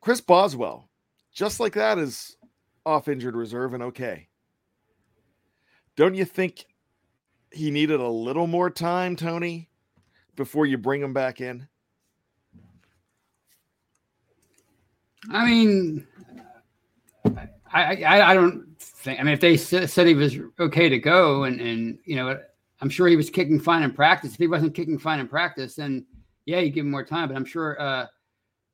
Chris 0.02 0.20
Boswell, 0.20 0.90
just 1.34 1.62
like 1.62 1.74
that, 1.76 1.98
is 1.98 2.36
off 2.86 3.08
injured 3.08 3.36
reserve 3.36 3.74
and 3.74 3.84
okay. 3.84 4.28
Don't 5.96 6.16
you 6.16 6.26
think 6.26 6.66
he 7.52 7.72
needed 7.72 8.00
a 8.00 8.08
little 8.08 8.48
more 8.48 8.70
time, 8.70 9.16
Tony, 9.16 9.70
before 10.36 10.66
you 10.66 10.78
bring 10.78 11.02
him 11.02 11.14
back 11.14 11.40
in? 11.40 11.68
I 15.32 15.46
mean, 15.46 16.06
I, 17.72 18.04
I, 18.04 18.32
I 18.32 18.34
don't 18.34 18.76
think. 18.80 19.20
I 19.20 19.24
mean, 19.24 19.34
if 19.34 19.40
they 19.40 19.56
said 19.56 20.08
he 20.08 20.14
was 20.14 20.38
okay 20.60 20.90
to 20.90 21.00
go, 21.00 21.44
and 21.44 21.62
and 21.62 21.98
you 22.06 22.16
know, 22.16 22.40
I'm 22.82 22.90
sure 22.90 23.08
he 23.08 23.16
was 23.16 23.30
kicking 23.30 23.60
fine 23.60 23.84
in 23.84 23.92
practice. 23.92 24.34
If 24.34 24.40
he 24.40 24.48
wasn't 24.48 24.76
kicking 24.76 25.00
fine 25.00 25.20
in 25.20 25.28
practice, 25.28 25.76
then 25.76 26.06
yeah, 26.46 26.60
you 26.60 26.72
give 26.72 26.86
him 26.86 26.92
more 26.92 27.06
time. 27.06 27.30
But 27.30 27.38
I'm 27.38 27.46
sure, 27.46 27.80
uh, 27.82 28.08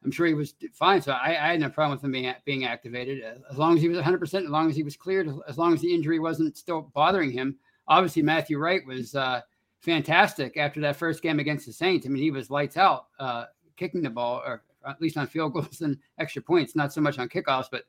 I'm 0.03 0.11
sure 0.11 0.27
he 0.27 0.33
was 0.33 0.53
fine. 0.73 1.01
So 1.01 1.11
I, 1.11 1.29
I 1.29 1.51
had 1.51 1.59
no 1.59 1.69
problem 1.69 1.97
with 1.97 2.03
him 2.03 2.11
being 2.11 2.33
being 2.45 2.65
activated 2.65 3.23
as 3.49 3.57
long 3.57 3.75
as 3.75 3.81
he 3.81 3.89
was 3.89 3.97
100, 3.97 4.17
percent 4.17 4.45
as 4.45 4.51
long 4.51 4.69
as 4.69 4.75
he 4.75 4.83
was 4.83 4.95
cleared, 4.95 5.29
as 5.47 5.57
long 5.57 5.73
as 5.73 5.81
the 5.81 5.93
injury 5.93 6.19
wasn't 6.19 6.57
still 6.57 6.91
bothering 6.93 7.31
him. 7.31 7.57
Obviously, 7.87 8.21
Matthew 8.21 8.59
Wright 8.59 8.85
was 8.85 9.15
uh, 9.15 9.41
fantastic 9.81 10.57
after 10.57 10.79
that 10.81 10.95
first 10.95 11.21
game 11.21 11.39
against 11.39 11.65
the 11.65 11.73
Saints. 11.73 12.05
I 12.05 12.09
mean, 12.09 12.23
he 12.23 12.31
was 12.31 12.49
lights 12.49 12.77
out 12.77 13.07
uh, 13.19 13.45
kicking 13.75 14.01
the 14.01 14.09
ball, 14.09 14.41
or 14.45 14.63
at 14.87 15.01
least 15.01 15.17
on 15.17 15.27
field 15.27 15.53
goals 15.53 15.81
and 15.81 15.97
extra 16.19 16.41
points, 16.41 16.75
not 16.75 16.93
so 16.93 17.01
much 17.01 17.19
on 17.19 17.27
kickoffs, 17.27 17.67
but 17.71 17.83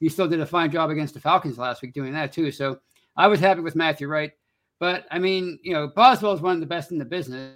he 0.00 0.08
still 0.08 0.28
did 0.28 0.40
a 0.40 0.46
fine 0.46 0.70
job 0.70 0.90
against 0.90 1.14
the 1.14 1.20
Falcons 1.20 1.58
last 1.58 1.82
week 1.82 1.94
doing 1.94 2.12
that 2.12 2.32
too. 2.32 2.50
So 2.50 2.80
I 3.16 3.28
was 3.28 3.40
happy 3.40 3.60
with 3.60 3.76
Matthew 3.76 4.08
Wright. 4.08 4.32
But 4.78 5.06
I 5.10 5.18
mean, 5.18 5.58
you 5.62 5.72
know, 5.72 5.88
Boswell 5.88 6.34
is 6.34 6.42
one 6.42 6.54
of 6.54 6.60
the 6.60 6.66
best 6.66 6.92
in 6.92 6.98
the 6.98 7.04
business. 7.04 7.54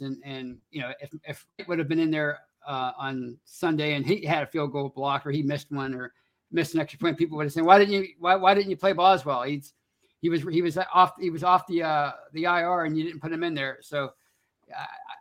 And, 0.00 0.22
and 0.24 0.58
you 0.70 0.80
know, 0.80 0.92
if, 1.00 1.10
if 1.24 1.46
it 1.58 1.68
would 1.68 1.78
have 1.78 1.88
been 1.88 1.98
in 1.98 2.10
there 2.10 2.38
uh, 2.66 2.92
on 2.98 3.36
Sunday 3.44 3.94
and 3.94 4.06
he 4.06 4.24
had 4.24 4.42
a 4.42 4.46
field 4.46 4.72
goal 4.72 4.88
block 4.88 5.26
or 5.26 5.30
he 5.30 5.42
missed 5.42 5.70
one 5.70 5.94
or 5.94 6.12
missed 6.50 6.74
an 6.74 6.80
extra 6.80 6.98
point, 6.98 7.18
people 7.18 7.36
would 7.36 7.44
have 7.44 7.52
said, 7.52 7.64
why 7.64 7.78
didn't 7.78 7.94
you, 7.94 8.06
why, 8.18 8.36
why 8.36 8.54
didn't 8.54 8.70
you 8.70 8.76
play 8.76 8.92
Boswell? 8.92 9.42
He's, 9.42 9.72
he 10.20 10.28
was, 10.28 10.42
he 10.42 10.62
was 10.62 10.78
off, 10.92 11.12
he 11.18 11.30
was 11.30 11.42
off 11.42 11.66
the, 11.66 11.82
uh, 11.82 12.12
the 12.32 12.44
IR 12.44 12.84
and 12.84 12.96
you 12.96 13.04
didn't 13.04 13.20
put 13.20 13.32
him 13.32 13.42
in 13.42 13.54
there. 13.54 13.78
So 13.80 14.10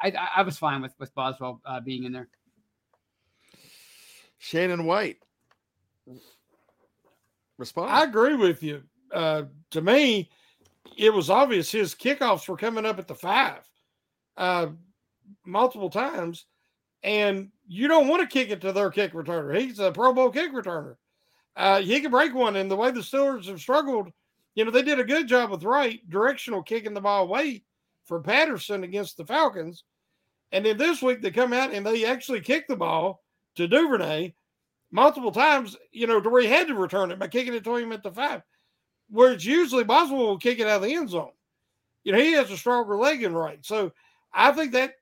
I, 0.02 0.10
I, 0.10 0.30
I 0.38 0.42
was 0.44 0.58
fine 0.58 0.82
with, 0.82 0.94
with 1.00 1.14
Boswell 1.16 1.62
uh, 1.66 1.80
being 1.80 2.04
in 2.04 2.12
there. 2.12 2.28
Shannon 4.38 4.86
White. 4.86 5.18
Respond. 7.58 7.92
I 7.92 8.04
agree 8.04 8.36
with 8.36 8.64
you. 8.64 8.82
Uh, 9.14 9.44
to 9.70 9.82
me, 9.82 10.32
it 10.98 11.14
was 11.14 11.30
obvious 11.30 11.72
his 11.72 11.94
kickoffs 11.94 12.48
were 12.48 12.58
coming 12.58 12.86
up 12.86 12.98
at 12.98 13.08
the 13.08 13.16
five 13.16 13.62
uh, 14.38 14.68
multiple 15.46 15.90
times, 15.90 16.46
and 17.04 17.50
you 17.68 17.88
don't 17.88 18.08
want 18.08 18.22
to 18.22 18.28
kick 18.28 18.50
it 18.50 18.62
to 18.62 18.72
their 18.72 18.92
kick 18.92 19.14
returner. 19.14 19.60
He's 19.60 19.80
a 19.80 19.92
Pro 19.92 20.14
Bowl 20.14 20.30
kick 20.30 20.54
returner. 20.54 20.96
Uh, 21.56 21.82
he 21.82 22.00
can 22.00 22.12
break 22.12 22.34
one, 22.34 22.56
and 22.56 22.70
the 22.70 22.76
way 22.76 22.92
the 22.92 23.02
Steelers 23.02 23.48
have 23.48 23.60
struggled, 23.60 24.12
you 24.56 24.64
know, 24.66 24.72
they 24.72 24.84
did 24.84 25.00
a 25.00 25.04
good 25.04 25.28
job 25.28 25.52
with 25.52 25.64
Wright 25.64 26.00
directional 26.10 26.64
kicking 26.64 26.94
the 26.94 27.02
ball 27.02 27.24
away 27.24 27.64
for 28.06 28.20
Patterson 28.20 28.84
against 28.84 29.18
the 29.18 29.26
Falcons. 29.26 29.84
And 30.52 30.66
then 30.66 30.78
this 30.78 31.02
week 31.02 31.22
they 31.22 31.32
come 31.32 31.54
out 31.54 31.74
and 31.74 31.86
they 31.86 32.06
actually 32.06 32.42
kick 32.42 32.68
the 32.68 32.76
ball 32.76 33.24
to 33.56 33.68
Duvernay 33.68 34.34
multiple 34.92 35.32
times, 35.32 35.78
you 35.92 36.08
know, 36.08 36.20
to 36.20 36.30
where 36.30 36.42
he 36.42 36.48
had 36.48 36.68
to 36.68 36.76
return 36.76 37.12
it 37.12 37.20
by 37.20 37.28
kicking 37.28 37.54
it 37.54 37.64
to 37.64 37.76
him 37.76 37.92
at 37.92 38.04
the 38.04 38.12
five 38.12 38.42
where 39.12 39.34
it's 39.34 39.46
usually 39.46 39.84
Boswell 39.84 40.26
will 40.26 40.38
kick 40.38 40.60
it 40.60 40.68
out 40.68 40.78
of 40.78 40.84
the 40.84 40.96
end 40.96 41.10
zone. 41.10 41.32
You 42.04 42.14
know, 42.14 42.20
he 42.20 42.32
has 42.32 42.50
a 42.50 42.58
stronger 42.58 42.96
leg 42.96 43.22
in 43.22 43.36
Wright. 43.36 43.64
So 43.64 43.92
I 44.34 44.52
think 44.54 44.72
that, 44.72 44.94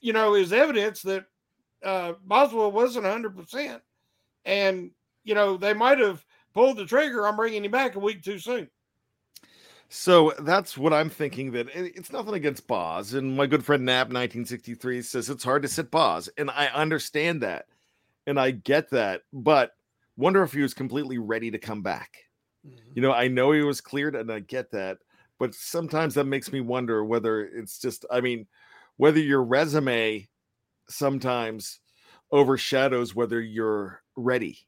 you 0.00 0.12
know, 0.12 0.34
is 0.34 0.52
evidence 0.52 1.02
that 1.02 1.26
uh, 1.84 2.14
Boswell 2.24 2.72
wasn't 2.72 3.06
100%. 3.06 3.80
And, 4.44 4.90
you 5.24 5.34
know, 5.34 5.56
they 5.56 5.74
might 5.74 5.98
have 5.98 6.24
pulled 6.54 6.76
the 6.76 6.86
trigger 6.86 7.26
on 7.26 7.36
bringing 7.36 7.64
him 7.64 7.70
back 7.70 7.94
a 7.94 8.00
week 8.00 8.22
too 8.22 8.38
soon. 8.38 8.68
So 9.88 10.32
that's 10.40 10.78
what 10.78 10.92
I'm 10.92 11.10
thinking. 11.10 11.50
That 11.50 11.66
it's 11.74 12.12
nothing 12.12 12.34
against 12.34 12.68
Boz, 12.68 13.14
and 13.14 13.36
my 13.36 13.46
good 13.46 13.64
friend 13.64 13.84
Nap 13.84 14.06
1963 14.06 15.02
says 15.02 15.28
it's 15.28 15.42
hard 15.42 15.62
to 15.62 15.68
sit 15.68 15.90
Boz, 15.90 16.28
and 16.38 16.48
I 16.48 16.66
understand 16.66 17.42
that, 17.42 17.66
and 18.24 18.38
I 18.38 18.52
get 18.52 18.90
that, 18.90 19.22
but 19.32 19.72
wonder 20.16 20.44
if 20.44 20.52
he 20.52 20.60
was 20.60 20.74
completely 20.74 21.18
ready 21.18 21.50
to 21.50 21.58
come 21.58 21.82
back. 21.82 22.18
Mm-hmm. 22.64 22.92
You 22.94 23.02
know, 23.02 23.12
I 23.12 23.26
know 23.26 23.50
he 23.50 23.62
was 23.62 23.80
cleared 23.80 24.14
and 24.14 24.30
I 24.30 24.40
get 24.40 24.70
that, 24.72 24.98
but 25.38 25.54
sometimes 25.54 26.14
that 26.14 26.24
makes 26.24 26.52
me 26.52 26.60
wonder 26.60 27.04
whether 27.04 27.40
it's 27.46 27.78
just, 27.78 28.04
I 28.10 28.20
mean, 28.20 28.46
whether 28.96 29.20
your 29.20 29.42
resume 29.42 30.28
sometimes 30.88 31.80
overshadows 32.32 33.14
whether 33.14 33.40
you're 33.40 34.02
ready. 34.16 34.58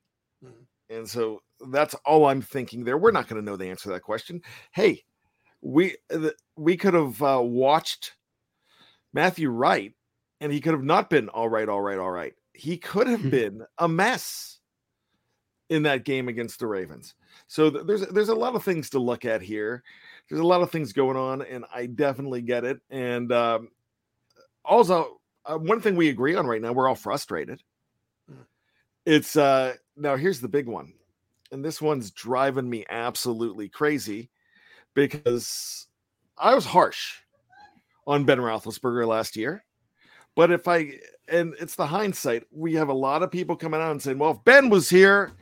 Mm-hmm. 0.44 0.94
And 0.94 1.08
so 1.08 1.42
that's 1.70 1.94
all 2.04 2.26
I'm 2.26 2.42
thinking 2.42 2.84
there. 2.84 2.98
We're 2.98 3.12
not 3.12 3.28
going 3.28 3.40
to 3.40 3.50
know 3.50 3.56
the 3.56 3.70
answer 3.70 3.84
to 3.84 3.90
that 3.90 4.02
question. 4.02 4.42
Hey, 4.72 5.04
we 5.60 5.96
we 6.56 6.76
could 6.76 6.94
have 6.94 7.22
uh, 7.22 7.40
watched 7.42 8.12
Matthew 9.12 9.50
Wright 9.50 9.92
and 10.40 10.52
he 10.52 10.60
could 10.60 10.72
have 10.72 10.82
not 10.82 11.08
been 11.08 11.28
all 11.28 11.48
right, 11.48 11.68
all 11.68 11.80
right, 11.80 11.98
all 11.98 12.10
right. 12.10 12.34
He 12.52 12.76
could 12.76 13.06
have 13.06 13.30
been 13.30 13.62
a 13.78 13.88
mess 13.88 14.58
in 15.70 15.84
that 15.84 16.04
game 16.04 16.28
against 16.28 16.58
the 16.58 16.66
Ravens. 16.66 17.14
So 17.46 17.70
th- 17.70 17.86
there's 17.86 18.06
there's 18.08 18.28
a 18.28 18.34
lot 18.34 18.56
of 18.56 18.64
things 18.64 18.90
to 18.90 18.98
look 18.98 19.24
at 19.24 19.40
here. 19.40 19.82
There's 20.28 20.40
a 20.40 20.46
lot 20.46 20.60
of 20.60 20.70
things 20.70 20.92
going 20.92 21.16
on, 21.16 21.42
and 21.42 21.64
I 21.72 21.86
definitely 21.86 22.42
get 22.42 22.64
it. 22.64 22.80
And 22.90 23.32
um, 23.32 23.68
also, 24.64 25.20
uh, 25.44 25.56
one 25.56 25.80
thing 25.80 25.96
we 25.96 26.08
agree 26.08 26.34
on 26.34 26.46
right 26.46 26.60
now, 26.60 26.72
we're 26.72 26.88
all 26.88 26.94
frustrated. 26.94 27.62
Mm. 28.30 28.44
It's 29.06 29.36
uh 29.36 29.74
now 29.96 30.16
here's 30.16 30.40
the 30.40 30.48
big 30.48 30.66
one, 30.66 30.92
and 31.50 31.64
this 31.64 31.82
one's 31.82 32.10
driving 32.10 32.68
me 32.68 32.84
absolutely 32.88 33.68
crazy 33.68 34.30
because 34.94 35.86
I 36.38 36.54
was 36.54 36.64
harsh 36.64 37.20
on 38.06 38.24
Ben 38.24 38.38
Roethlisberger 38.38 39.06
last 39.06 39.36
year. 39.36 39.64
But 40.34 40.50
if 40.50 40.68
I 40.68 40.98
and 41.28 41.54
it's 41.60 41.74
the 41.74 41.86
hindsight, 41.86 42.44
we 42.50 42.74
have 42.74 42.88
a 42.88 42.94
lot 42.94 43.22
of 43.22 43.30
people 43.30 43.56
coming 43.56 43.80
out 43.80 43.90
and 43.90 44.02
saying, 44.02 44.18
"Well, 44.18 44.32
if 44.32 44.44
Ben 44.44 44.70
was 44.70 44.88
here, 44.88 45.32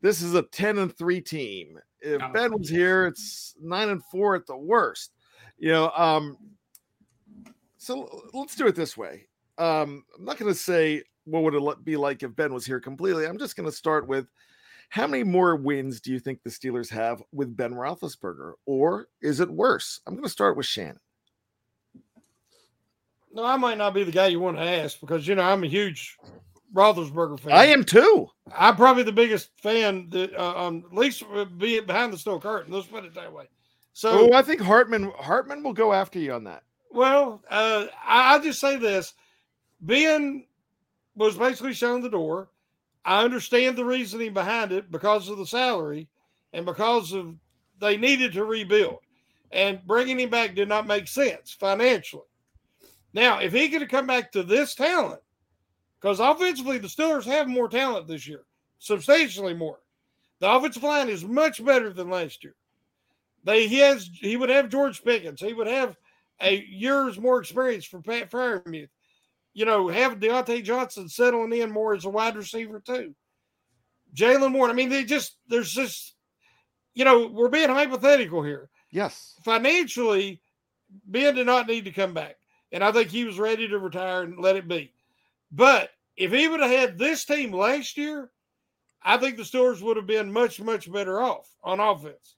this 0.00 0.22
is 0.22 0.34
a 0.34 0.42
10 0.42 0.78
and 0.78 0.96
3 0.96 1.20
team. 1.20 1.78
If 2.00 2.20
Ben 2.32 2.56
was 2.56 2.68
here, 2.68 3.06
it's 3.06 3.54
9 3.60 3.88
and 3.88 4.04
4 4.04 4.36
at 4.36 4.46
the 4.46 4.56
worst. 4.56 5.12
You 5.58 5.70
know, 5.70 5.90
um 5.96 6.36
so 7.86 8.28
let's 8.32 8.56
do 8.56 8.66
it 8.66 8.74
this 8.74 8.96
way. 8.96 9.26
Um 9.58 10.04
I'm 10.18 10.24
not 10.24 10.38
going 10.38 10.52
to 10.52 10.58
say 10.58 11.02
what 11.24 11.42
would 11.42 11.54
it 11.54 11.84
be 11.84 11.96
like 11.96 12.22
if 12.22 12.34
Ben 12.34 12.54
was 12.54 12.64
here 12.64 12.80
completely. 12.80 13.26
I'm 13.26 13.38
just 13.38 13.56
going 13.56 13.68
to 13.68 13.76
start 13.76 14.06
with 14.06 14.26
how 14.88 15.06
many 15.06 15.24
more 15.24 15.56
wins 15.56 16.00
do 16.00 16.12
you 16.12 16.20
think 16.20 16.42
the 16.42 16.50
Steelers 16.50 16.88
have 16.90 17.22
with 17.32 17.56
Ben 17.56 17.74
Roethlisberger, 17.74 18.52
or 18.64 19.08
is 19.20 19.40
it 19.40 19.50
worse? 19.50 20.00
I'm 20.06 20.14
going 20.14 20.24
to 20.24 20.30
start 20.30 20.56
with 20.56 20.66
Shannon. 20.66 21.00
No, 23.32 23.44
I 23.44 23.56
might 23.56 23.78
not 23.78 23.92
be 23.92 24.04
the 24.04 24.12
guy 24.12 24.28
you 24.28 24.40
want 24.40 24.56
to 24.56 24.62
ask 24.62 25.00
because 25.00 25.26
you 25.26 25.34
know 25.34 25.42
I'm 25.42 25.64
a 25.64 25.66
huge 25.66 26.16
Roethlisberger 26.72 27.40
fan. 27.40 27.52
I 27.52 27.66
am 27.66 27.84
too. 27.84 28.28
I'm 28.56 28.76
probably 28.76 29.02
the 29.02 29.12
biggest 29.12 29.50
fan 29.60 30.08
that, 30.10 30.34
uh, 30.34 30.66
um, 30.66 30.84
at 30.90 30.96
least 30.96 31.24
be 31.58 31.80
behind 31.80 32.12
the 32.12 32.18
steel 32.18 32.40
curtain. 32.40 32.72
Let's 32.72 32.86
put 32.86 33.04
it 33.04 33.14
that 33.14 33.32
way. 33.32 33.48
So, 33.92 34.30
oh, 34.30 34.36
I 34.36 34.42
think 34.42 34.60
Hartman 34.60 35.12
Hartman 35.18 35.62
will 35.62 35.72
go 35.72 35.92
after 35.92 36.18
you 36.18 36.32
on 36.32 36.44
that. 36.44 36.62
Well, 36.96 37.42
uh, 37.50 37.88
I, 38.08 38.38
just 38.38 38.58
say 38.58 38.76
this: 38.76 39.12
Ben 39.82 40.46
was 41.14 41.36
basically 41.36 41.74
shown 41.74 42.00
the 42.00 42.08
door. 42.08 42.48
I 43.04 43.22
understand 43.22 43.76
the 43.76 43.84
reasoning 43.84 44.32
behind 44.32 44.72
it 44.72 44.90
because 44.90 45.28
of 45.28 45.36
the 45.36 45.44
salary 45.44 46.08
and 46.54 46.64
because 46.64 47.12
of 47.12 47.34
they 47.80 47.98
needed 47.98 48.32
to 48.32 48.46
rebuild, 48.46 49.00
and 49.50 49.86
bringing 49.86 50.18
him 50.18 50.30
back 50.30 50.54
did 50.54 50.70
not 50.70 50.86
make 50.86 51.06
sense 51.06 51.52
financially. 51.52 52.22
Now, 53.12 53.40
if 53.40 53.52
he 53.52 53.68
could 53.68 53.82
have 53.82 53.90
come 53.90 54.06
back 54.06 54.32
to 54.32 54.42
this 54.42 54.74
talent 54.74 55.20
because 56.00 56.18
offensively, 56.18 56.78
the 56.78 56.88
Steelers 56.88 57.24
have 57.24 57.46
more 57.46 57.68
talent 57.68 58.08
this 58.08 58.26
year, 58.26 58.46
substantially 58.78 59.52
more. 59.52 59.80
The 60.40 60.50
offensive 60.50 60.82
line 60.82 61.10
is 61.10 61.26
much 61.26 61.62
better 61.62 61.92
than 61.92 62.08
last 62.08 62.42
year. 62.42 62.54
They 63.44 63.68
he 63.68 63.80
has 63.80 64.08
he 64.14 64.38
would 64.38 64.48
have 64.48 64.70
George 64.70 65.04
Pickens. 65.04 65.42
He 65.42 65.52
would 65.52 65.66
have 65.66 65.94
a 66.40 66.64
year's 66.64 67.18
more 67.18 67.40
experience 67.40 67.84
for 67.84 68.00
Pat 68.00 68.30
Freiermuth. 68.30 68.88
You 69.54 69.64
know, 69.64 69.88
have 69.88 70.20
Diontae 70.20 70.62
Johnson 70.62 71.08
settling 71.08 71.52
in 71.52 71.70
more 71.70 71.94
as 71.94 72.04
a 72.04 72.10
wide 72.10 72.36
receiver 72.36 72.80
too. 72.80 73.14
Jaylen 74.14 74.52
Warren. 74.52 74.70
I 74.70 74.74
mean, 74.74 74.88
they 74.88 75.04
just 75.04 75.36
there's 75.48 75.72
just 75.72 76.14
you 76.94 77.04
know 77.04 77.28
we're 77.28 77.48
being 77.48 77.68
hypothetical 77.68 78.42
here. 78.42 78.68
Yes, 78.90 79.34
financially, 79.44 80.40
Ben 81.06 81.34
did 81.34 81.46
not 81.46 81.66
need 81.66 81.84
to 81.86 81.92
come 81.92 82.14
back, 82.14 82.36
and 82.72 82.84
I 82.84 82.92
think 82.92 83.10
he 83.10 83.24
was 83.24 83.38
ready 83.38 83.68
to 83.68 83.78
retire 83.78 84.22
and 84.22 84.38
let 84.38 84.56
it 84.56 84.68
be. 84.68 84.92
But 85.50 85.90
if 86.16 86.32
he 86.32 86.48
would 86.48 86.60
have 86.60 86.70
had 86.70 86.98
this 86.98 87.24
team 87.24 87.52
last 87.52 87.96
year, 87.96 88.30
I 89.02 89.16
think 89.18 89.36
the 89.36 89.42
Steelers 89.42 89.82
would 89.82 89.96
have 89.96 90.06
been 90.06 90.32
much, 90.32 90.60
much 90.60 90.90
better 90.90 91.20
off 91.20 91.48
on 91.62 91.80
offense. 91.80 92.36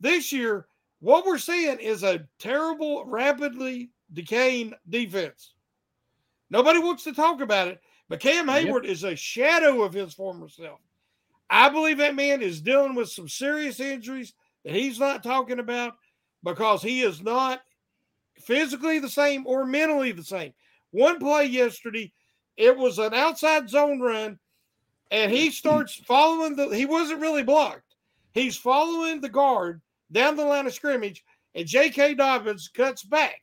This 0.00 0.32
year, 0.32 0.66
what 1.00 1.26
we're 1.26 1.38
seeing 1.38 1.78
is 1.78 2.02
a 2.02 2.26
terrible, 2.38 3.04
rapidly 3.06 3.90
decaying 4.12 4.74
defense. 4.88 5.54
Nobody 6.50 6.78
wants 6.78 7.04
to 7.04 7.14
talk 7.14 7.40
about 7.40 7.68
it, 7.68 7.80
but 8.08 8.20
Cam 8.20 8.46
Heyward 8.46 8.84
yep. 8.84 8.92
is 8.92 9.04
a 9.04 9.16
shadow 9.16 9.82
of 9.82 9.94
his 9.94 10.14
former 10.14 10.48
self. 10.48 10.80
I 11.48 11.68
believe 11.68 11.98
that 11.98 12.14
man 12.14 12.42
is 12.42 12.60
dealing 12.60 12.94
with 12.94 13.08
some 13.08 13.28
serious 13.28 13.80
injuries 13.80 14.34
that 14.64 14.74
he's 14.74 14.98
not 14.98 15.22
talking 15.22 15.58
about 15.58 15.94
because 16.44 16.82
he 16.82 17.02
is 17.02 17.22
not 17.22 17.60
physically 18.38 18.98
the 18.98 19.08
same 19.08 19.46
or 19.46 19.64
mentally 19.64 20.12
the 20.12 20.24
same. 20.24 20.52
One 20.90 21.18
play 21.18 21.46
yesterday, 21.46 22.12
it 22.56 22.76
was 22.76 22.98
an 22.98 23.14
outside 23.14 23.70
zone 23.70 24.00
run, 24.00 24.38
and 25.10 25.30
he 25.30 25.46
mm-hmm. 25.46 25.52
starts 25.52 25.94
following 25.94 26.56
the. 26.56 26.68
He 26.68 26.86
wasn't 26.86 27.20
really 27.20 27.42
blocked. 27.42 27.94
He's 28.32 28.56
following 28.56 29.20
the 29.20 29.28
guard 29.28 29.80
down 30.12 30.36
the 30.36 30.44
line 30.44 30.66
of 30.66 30.74
scrimmage, 30.74 31.24
and 31.54 31.66
J.K. 31.66 32.14
Dobbins 32.14 32.68
cuts 32.68 33.02
back. 33.02 33.40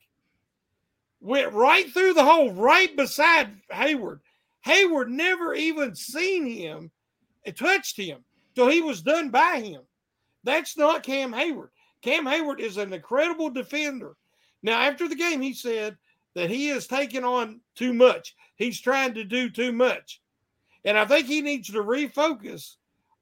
Went 1.20 1.52
right 1.52 1.90
through 1.90 2.14
the 2.14 2.24
hole, 2.24 2.52
right 2.52 2.94
beside 2.96 3.60
Heyward. 3.72 4.20
Heyward 4.64 5.08
never 5.08 5.54
even 5.54 5.94
seen 5.94 6.46
him 6.46 6.90
and 7.44 7.56
touched 7.56 7.96
him 7.96 8.24
till 8.54 8.68
he 8.68 8.80
was 8.80 9.02
done 9.02 9.30
by 9.30 9.60
him. 9.60 9.82
That's 10.44 10.76
not 10.76 11.02
Cam 11.02 11.32
Heyward. 11.32 11.70
Cam 12.02 12.24
Heyward 12.24 12.60
is 12.60 12.76
an 12.76 12.92
incredible 12.92 13.50
defender. 13.50 14.16
Now, 14.62 14.80
after 14.80 15.08
the 15.08 15.16
game, 15.16 15.40
he 15.40 15.54
said 15.54 15.96
that 16.34 16.50
he 16.50 16.68
is 16.68 16.86
taking 16.86 17.24
on 17.24 17.60
too 17.74 17.92
much. 17.92 18.36
He's 18.56 18.80
trying 18.80 19.14
to 19.14 19.24
do 19.24 19.50
too 19.50 19.72
much. 19.72 20.20
And 20.84 20.96
I 20.96 21.04
think 21.04 21.26
he 21.26 21.40
needs 21.40 21.68
to 21.68 21.82
refocus 21.82 22.76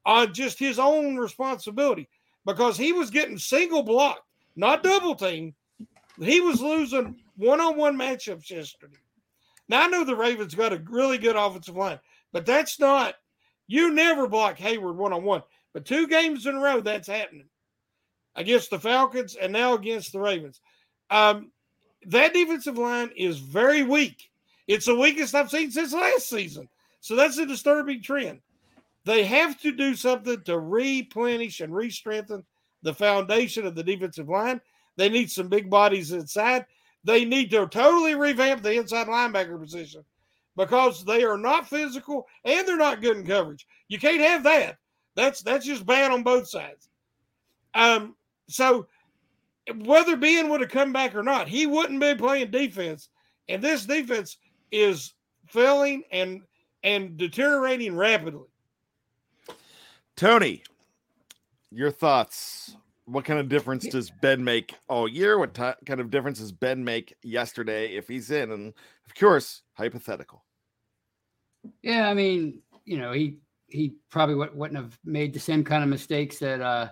on 0.05 0.33
just 0.33 0.59
his 0.59 0.79
own 0.79 1.17
responsibility 1.17 2.07
because 2.47 2.77
he 2.77 2.93
was 2.93 3.11
getting 3.11 3.37
single 3.37 3.83
blocked, 3.83 4.21
not 4.55 4.81
double 4.81 5.13
team. 5.13 5.53
He 6.17 6.39
was 6.39 6.61
losing 6.61 7.17
one 7.35 7.59
on 7.59 7.77
one 7.77 7.97
matchups 7.97 8.49
yesterday. 8.49 8.95
Now, 9.67 9.83
I 9.83 9.87
know 9.87 10.05
the 10.05 10.15
Ravens 10.15 10.55
got 10.55 10.71
a 10.71 10.81
really 10.89 11.17
good 11.17 11.35
offensive 11.35 11.75
line, 11.75 11.99
but 12.31 12.45
that's 12.45 12.79
not, 12.79 13.15
you 13.67 13.93
never 13.93 14.27
block 14.27 14.57
Heyward 14.57 14.95
one 14.95 15.11
on 15.11 15.25
one. 15.25 15.43
But 15.73 15.85
two 15.85 16.07
games 16.07 16.45
in 16.45 16.55
a 16.55 16.59
row, 16.59 16.79
that's 16.79 17.09
happening 17.09 17.49
against 18.35 18.69
the 18.69 18.79
Falcons 18.79 19.35
and 19.35 19.51
now 19.51 19.73
against 19.73 20.13
the 20.13 20.19
Ravens. 20.19 20.61
Um, 21.09 21.51
that 22.05 22.33
defensive 22.33 22.77
line 22.77 23.11
is 23.17 23.39
very 23.39 23.83
weak. 23.83 24.31
It's 24.67 24.85
the 24.85 24.95
weakest 24.95 25.35
I've 25.35 25.51
seen 25.51 25.69
since 25.69 25.93
last 25.93 26.29
season. 26.29 26.69
So 27.01 27.17
that's 27.17 27.37
a 27.37 27.45
disturbing 27.45 28.01
trend. 28.01 28.39
They 29.07 29.23
have 29.23 29.57
to 29.61 29.71
do 29.71 29.95
something 29.95 30.41
to 30.43 30.59
replenish 30.59 31.61
and 31.61 31.73
re 31.73 31.89
strengthen 31.89 32.43
the 32.83 32.93
foundation 32.93 33.65
of 33.65 33.73
the 33.73 33.81
defensive 33.81 34.27
line. 34.27 34.59
They 34.97 35.07
need 35.07 35.31
some 35.31 35.47
big 35.47 35.69
bodies 35.69 36.11
inside. 36.11 36.65
They 37.05 37.23
need 37.23 37.49
to 37.51 37.67
totally 37.67 38.15
revamp 38.15 38.63
the 38.63 38.73
inside 38.73 39.07
linebacker 39.07 39.57
position 39.61 40.03
because 40.57 41.05
they 41.05 41.23
are 41.23 41.37
not 41.37 41.69
physical 41.69 42.27
and 42.43 42.67
they're 42.67 42.75
not 42.75 42.99
good 42.99 43.15
in 43.15 43.25
coverage. 43.25 43.65
You 43.87 43.97
can't 43.97 44.19
have 44.19 44.43
that. 44.43 44.75
That's 45.15 45.41
that's 45.41 45.65
just 45.65 45.85
bad 45.85 46.11
on 46.11 46.21
both 46.21 46.49
sides. 46.49 46.89
Um, 47.75 48.13
so 48.49 48.87
whether 49.73 50.17
Ben 50.17 50.49
would 50.49 50.59
have 50.59 50.69
come 50.69 50.91
back 50.91 51.15
or 51.15 51.23
not, 51.23 51.47
he 51.47 51.65
wouldn't 51.65 52.01
be 52.01 52.13
playing 52.13 52.51
defense. 52.51 53.07
And 53.47 53.61
this 53.61 53.85
defense 53.85 54.35
is 54.69 55.13
failing 55.47 56.03
and 56.11 56.41
and 56.83 57.15
deteriorating 57.15 57.95
rapidly. 57.95 58.49
Tony, 60.17 60.63
your 61.71 61.91
thoughts? 61.91 62.75
What 63.05 63.23
kind 63.23 63.39
of 63.39 63.47
difference 63.47 63.87
does 63.87 64.09
Ben 64.09 64.43
make 64.43 64.75
all 64.89 65.07
year? 65.07 65.37
What 65.37 65.53
t- 65.53 65.85
kind 65.85 66.01
of 66.01 66.09
difference 66.09 66.39
does 66.39 66.51
Ben 66.51 66.83
make 66.83 67.15
yesterday 67.23 67.95
if 67.95 68.07
he's 68.07 68.31
in? 68.31 68.51
And 68.51 68.73
of 69.05 69.15
course, 69.15 69.61
hypothetical. 69.73 70.43
Yeah, 71.83 72.09
I 72.09 72.15
mean, 72.15 72.61
you 72.83 72.97
know, 72.97 73.13
he 73.13 73.37
he 73.67 73.93
probably 74.09 74.35
wouldn't 74.35 74.79
have 74.79 74.97
made 75.05 75.33
the 75.33 75.39
same 75.39 75.63
kind 75.63 75.83
of 75.83 75.89
mistakes 75.89 76.39
that 76.39 76.61
uh, 76.61 76.89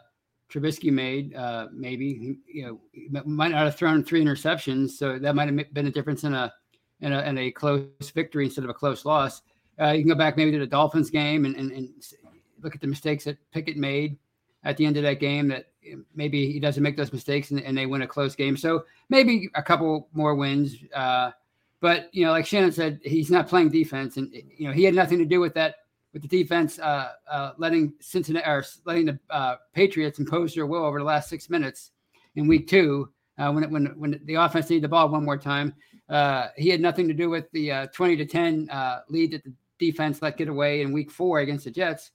Trubisky 0.52 0.92
made. 0.92 1.36
Uh, 1.36 1.68
maybe 1.74 2.38
you 2.48 2.66
know 2.66 2.80
might 3.26 3.52
not 3.52 3.66
have 3.66 3.76
thrown 3.76 4.04
three 4.04 4.24
interceptions, 4.24 4.92
so 4.92 5.18
that 5.18 5.36
might 5.36 5.50
have 5.50 5.74
been 5.74 5.88
a 5.88 5.92
difference 5.92 6.24
in 6.24 6.34
a 6.34 6.54
in 7.02 7.12
a, 7.12 7.22
in 7.24 7.38
a 7.40 7.52
close 7.52 7.88
victory 8.14 8.46
instead 8.46 8.64
of 8.64 8.70
a 8.70 8.74
close 8.74 9.04
loss. 9.04 9.42
Uh, 9.82 9.92
you 9.92 10.04
can 10.04 10.10
go 10.10 10.16
back 10.16 10.38
maybe 10.38 10.52
to 10.52 10.60
the 10.60 10.68
Dolphins 10.68 11.10
game 11.10 11.44
and, 11.46 11.56
and, 11.58 11.72
and 11.72 11.90
look 12.66 12.76
at 12.76 12.82
the 12.82 12.88
mistakes 12.88 13.24
that 13.24 13.38
Pickett 13.52 13.78
made 13.78 14.18
at 14.66 14.76
the 14.76 14.86
end 14.86 14.98
of 14.98 15.04
that 15.04 15.22
game. 15.22 15.48
That 15.48 15.68
maybe 16.14 16.52
he 16.52 16.60
doesn't 16.60 16.84
make 16.84 16.98
those 16.98 17.14
mistakes 17.14 17.52
and, 17.52 17.62
and 17.62 17.78
they 17.78 17.86
win 17.86 18.02
a 18.02 18.08
close 18.08 18.36
game. 18.36 18.58
So 18.58 18.84
maybe 19.08 19.50
a 19.56 19.64
couple 19.64 20.10
more 20.12 20.36
wins. 20.36 20.76
Uh, 20.94 21.32
but 21.80 22.10
you 22.14 22.26
know, 22.26 22.32
like 22.32 22.46
Shannon 22.46 22.72
said, 22.72 23.00
he's 23.04 23.30
not 23.30 23.48
playing 23.48 23.70
defense, 23.70 24.18
and 24.18 24.34
you 24.34 24.68
know 24.68 24.74
he 24.74 24.84
had 24.84 24.96
nothing 24.96 25.20
to 25.20 25.26
do 25.26 25.40
with 25.40 25.54
that 25.54 25.76
with 26.14 26.22
the 26.22 26.28
defense 26.28 26.80
uh, 26.80 27.12
uh, 27.30 27.52
letting 27.58 27.94
Cincinnati 28.00 28.48
or 28.50 28.64
letting 28.86 29.06
the 29.06 29.20
uh, 29.30 29.58
Patriots 29.74 30.18
impose 30.18 30.56
their 30.56 30.66
will 30.66 30.84
over 30.84 30.98
the 30.98 31.06
last 31.06 31.30
six 31.30 31.50
minutes 31.50 31.92
in 32.36 32.48
Week 32.48 32.68
Two 32.68 33.10
uh, 33.38 33.52
when 33.52 33.70
when 33.70 33.86
when 34.00 34.20
the 34.24 34.36
offense 34.36 34.70
needed 34.70 34.84
the 34.84 34.88
ball 34.90 35.10
one 35.10 35.24
more 35.24 35.38
time. 35.38 35.76
Uh, 36.10 36.48
he 36.56 36.70
had 36.70 36.82
nothing 36.82 37.08
to 37.08 37.14
do 37.14 37.30
with 37.30 37.52
the 37.52 37.88
twenty 37.94 38.16
to 38.16 38.26
ten 38.26 38.68
lead 39.10 39.32
that 39.32 39.44
the 39.44 39.54
defense 39.78 40.22
let 40.22 40.38
get 40.38 40.48
away 40.48 40.82
in 40.82 40.92
Week 40.92 41.12
Four 41.12 41.40
against 41.40 41.66
the 41.66 41.72
Jets, 41.72 42.12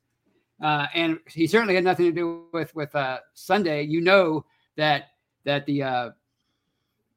Uh, 0.61 0.87
and 0.95 1.19
he 1.27 1.47
certainly 1.47 1.75
had 1.75 1.85
nothing 1.85 2.07
to 2.07 2.13
do 2.13 2.45
with 2.53 2.75
with 2.75 2.95
uh, 2.95 3.19
Sunday. 3.35 3.83
You 3.83 4.01
know 4.01 4.45
that 4.77 5.11
that 5.45 5.67
the 5.67 5.83
uh, 5.83 6.11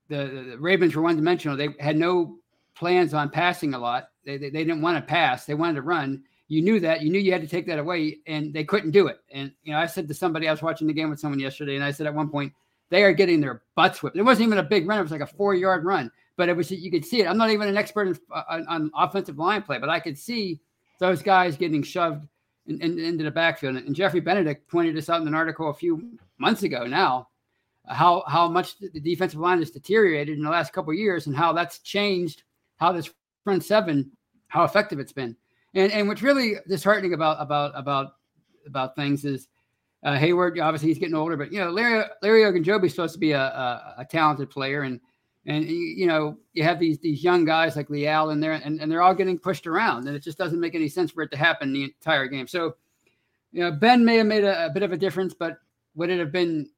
the, 0.08 0.45
the 0.51 0.58
Ravens 0.60 0.95
were 0.95 1.01
one 1.01 1.15
dimensional. 1.15 1.58
They 1.58 1.69
had 1.79 1.97
no 1.97 2.38
plans 2.75 3.13
on 3.13 3.29
passing 3.29 3.73
a 3.73 3.79
lot. 3.79 4.10
They, 4.25 4.38
they, 4.38 4.49
they 4.49 4.63
didn't 4.63 4.82
want 4.82 4.97
to 4.97 5.01
pass. 5.01 5.45
They 5.45 5.53
wanted 5.53 5.75
to 5.75 5.82
run 5.82 6.23
you 6.53 6.62
knew 6.62 6.79
that 6.79 7.01
you 7.01 7.10
knew 7.10 7.19
you 7.19 7.32
had 7.32 7.41
to 7.41 7.47
take 7.47 7.65
that 7.65 7.79
away 7.79 8.19
and 8.27 8.53
they 8.53 8.63
couldn't 8.63 8.91
do 8.91 9.08
it 9.08 9.19
and 9.32 9.51
you 9.63 9.73
know 9.73 9.79
i 9.79 9.86
said 9.86 10.08
to 10.08 10.13
somebody 10.13 10.47
i 10.47 10.51
was 10.51 10.62
watching 10.62 10.88
the 10.88 10.93
game 10.93 11.10
with 11.10 11.19
someone 11.19 11.39
yesterday 11.39 11.75
and 11.75 11.84
i 11.84 11.91
said 11.91 12.06
at 12.06 12.13
one 12.13 12.29
point 12.29 12.53
they 12.89 13.03
are 13.03 13.13
getting 13.13 13.41
their 13.41 13.63
butts 13.75 14.03
whipped 14.03 14.17
it 14.17 14.21
wasn't 14.21 14.45
even 14.45 14.60
a 14.60 14.63
big 14.63 14.88
run 14.88 14.99
it 14.99 15.01
was 15.01 15.12
like 15.12 15.21
a 15.21 15.27
four 15.27 15.56
yard 15.56 15.84
run 15.84 16.12
but 16.36 16.49
it 16.49 16.56
was 16.56 16.69
you 16.69 16.91
could 16.91 17.06
see 17.06 17.21
it 17.21 17.27
i'm 17.27 17.38
not 17.38 17.49
even 17.49 17.67
an 17.67 17.77
expert 17.77 18.08
in, 18.08 18.19
uh, 18.32 18.43
on, 18.49 18.67
on, 18.67 18.91
offensive 18.95 19.38
line 19.38 19.62
play 19.62 19.79
but 19.79 19.89
i 19.89 19.99
could 19.99 20.17
see 20.17 20.60
those 20.99 21.23
guys 21.23 21.58
getting 21.58 21.82
shoved 21.82 22.27
in, 22.67 22.82
in, 22.82 22.99
into 22.99 23.23
the 23.23 23.32
backfield 23.32 23.76
and 23.76 23.95
jeffrey 23.95 24.19
benedict 24.19 24.69
pointed 24.69 24.95
this 24.95 25.10
out 25.10 25.21
in 25.21 25.28
an 25.28 25.34
article 25.34 25.69
a 25.69 25.73
few 25.73 26.17
months 26.38 26.63
ago 26.63 26.86
now 26.86 27.28
how 27.88 28.23
how 28.28 28.47
much 28.47 28.78
the 28.80 28.99
defensive 28.99 29.39
line 29.39 29.60
has 29.60 29.71
deteriorated 29.71 30.38
in 30.38 30.43
the 30.43 30.49
last 30.49 30.71
couple 30.71 30.93
years 30.93 31.28
and 31.28 31.36
how 31.36 31.52
that's 31.52 31.80
changed 31.80 32.43
how 32.78 32.91
this 32.91 33.10
front 33.43 33.63
seven 33.63 34.10
how 34.47 34.63
effective 34.63 34.99
it's 34.99 35.12
been 35.12 35.36
and 35.73 35.91
and 35.91 36.08
what's 36.08 36.21
really 36.21 36.56
disheartening 36.67 37.13
about 37.13 37.38
about 37.39 37.71
about 37.76 38.13
about 38.65 38.95
things 38.95 39.26
is 39.26 39.47
uh, 40.04 40.17
Heyward. 40.17 40.62
Obviously, 40.62 40.89
he's 40.89 40.99
getting 40.99 41.15
older, 41.15 41.38
but 41.38 41.52
you 41.52 41.60
know, 41.60 41.69
Larry 41.69 42.04
Larry 42.21 42.41
Ogunjobi 42.41 42.86
is 42.86 42.91
supposed 42.91 43.13
to 43.13 43.19
be 43.19 43.32
a, 43.32 43.41
a, 43.41 43.95
a 43.99 44.06
talented 44.06 44.49
player, 44.49 44.82
and 44.82 44.99
and 45.45 45.65
you 45.65 46.08
know, 46.08 46.38
you 46.53 46.63
have 46.63 46.79
these 46.79 46.99
these 46.99 47.23
young 47.23 47.43
guys 47.45 47.75
like 47.75 47.89
Leal 47.89 48.29
in 48.29 48.39
there, 48.39 48.53
and, 48.53 48.79
and 48.79 48.91
they're 48.91 49.01
all 49.01 49.13
getting 49.13 49.38
pushed 49.38 49.67
around, 49.67 50.08
and 50.08 50.15
it 50.15 50.23
just 50.23 50.38
doesn't 50.38 50.60
make 50.60 50.75
any 50.75 50.88
sense 50.88 51.12
for 51.12 51.21
it 51.21 51.32
to 51.32 51.38
happen 51.38 51.73
the 51.73 51.84
entire 51.84 52.27
game. 52.27 52.47
So, 52.47 52.75
you 53.51 53.62
know, 53.62 53.71
Ben 53.71 54.06
may 54.06 54.17
have 54.17 54.27
made 54.27 54.45
a, 54.45 54.67
a 54.67 54.69
bit 54.69 54.84
of 54.84 54.93
a 54.93 54.97
difference, 54.97 55.34
but 55.34 55.58
would 55.95 56.10
it 56.10 56.19
have 56.19 56.32
been 56.32 56.69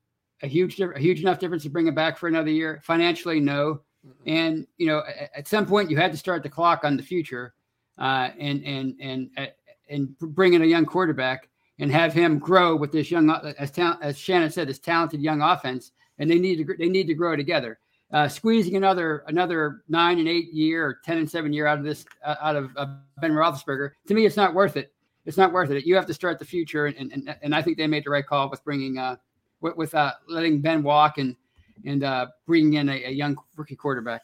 a 0.41 0.47
huge 0.47 0.79
a 0.79 0.99
huge 0.99 1.21
enough 1.21 1.39
difference 1.39 1.63
to 1.63 1.69
bring 1.69 1.87
him 1.87 1.95
back 1.95 2.17
for 2.17 2.27
another 2.27 2.49
year? 2.49 2.81
Financially, 2.83 3.39
no. 3.39 3.81
And 4.25 4.65
you 4.77 4.87
know, 4.87 5.03
at, 5.07 5.31
at 5.35 5.47
some 5.47 5.65
point, 5.65 5.91
you 5.91 5.97
had 5.97 6.11
to 6.11 6.17
start 6.17 6.41
the 6.41 6.49
clock 6.49 6.83
on 6.83 6.97
the 6.97 7.03
future 7.03 7.53
uh, 7.99 8.29
and 8.39 8.63
and 8.63 8.95
and 8.99 9.29
uh, 9.37 9.47
and 9.89 10.17
bring 10.17 10.53
in 10.53 10.63
a 10.63 10.65
young 10.65 10.85
quarterback 10.85 11.49
and 11.77 11.91
have 11.91 12.13
him 12.13 12.39
grow 12.39 12.75
with 12.75 12.91
this 12.91 13.11
young 13.11 13.29
uh, 13.29 13.53
as 13.59 13.71
as 14.01 14.17
Shannon 14.17 14.49
said 14.49 14.67
this 14.67 14.79
talented 14.79 15.21
young 15.21 15.41
offense 15.41 15.91
and 16.19 16.29
they 16.29 16.39
need 16.39 16.65
to 16.65 16.75
they 16.77 16.89
need 16.89 17.07
to 17.07 17.13
grow 17.13 17.35
together. 17.35 17.79
Uh, 18.11 18.27
squeezing 18.27 18.75
another 18.75 19.23
another 19.27 19.83
nine 19.89 20.19
and 20.19 20.27
eight 20.27 20.53
year 20.53 20.85
or 20.85 20.99
ten 21.03 21.17
and 21.17 21.29
seven 21.29 21.51
year 21.51 21.65
out 21.65 21.79
of 21.79 21.83
this 21.83 22.05
uh, 22.23 22.35
out 22.41 22.55
of 22.55 22.71
uh, 22.77 22.85
Ben 23.19 23.31
Roethlisberger 23.31 23.91
to 24.07 24.13
me 24.13 24.25
it's 24.25 24.37
not 24.37 24.53
worth 24.53 24.77
it. 24.77 24.93
It's 25.25 25.37
not 25.37 25.51
worth 25.51 25.71
it. 25.71 25.85
You 25.85 25.95
have 25.95 26.05
to 26.05 26.13
start 26.13 26.37
the 26.37 26.45
future 26.45 26.85
and 26.85 27.11
and, 27.11 27.35
and 27.41 27.55
I 27.55 27.61
think 27.61 27.77
they 27.77 27.87
made 27.87 28.05
the 28.05 28.11
right 28.11 28.25
call 28.25 28.49
with 28.49 28.63
bringing 28.63 28.99
uh 28.99 29.15
with, 29.61 29.75
with 29.75 29.95
uh 29.95 30.13
letting 30.27 30.61
Ben 30.61 30.83
walk 30.83 31.17
and 31.17 31.35
and 31.83 32.03
uh 32.03 32.27
bringing 32.45 32.73
in 32.73 32.89
a, 32.89 33.05
a 33.05 33.11
young 33.11 33.37
rookie 33.55 33.75
quarterback. 33.75 34.21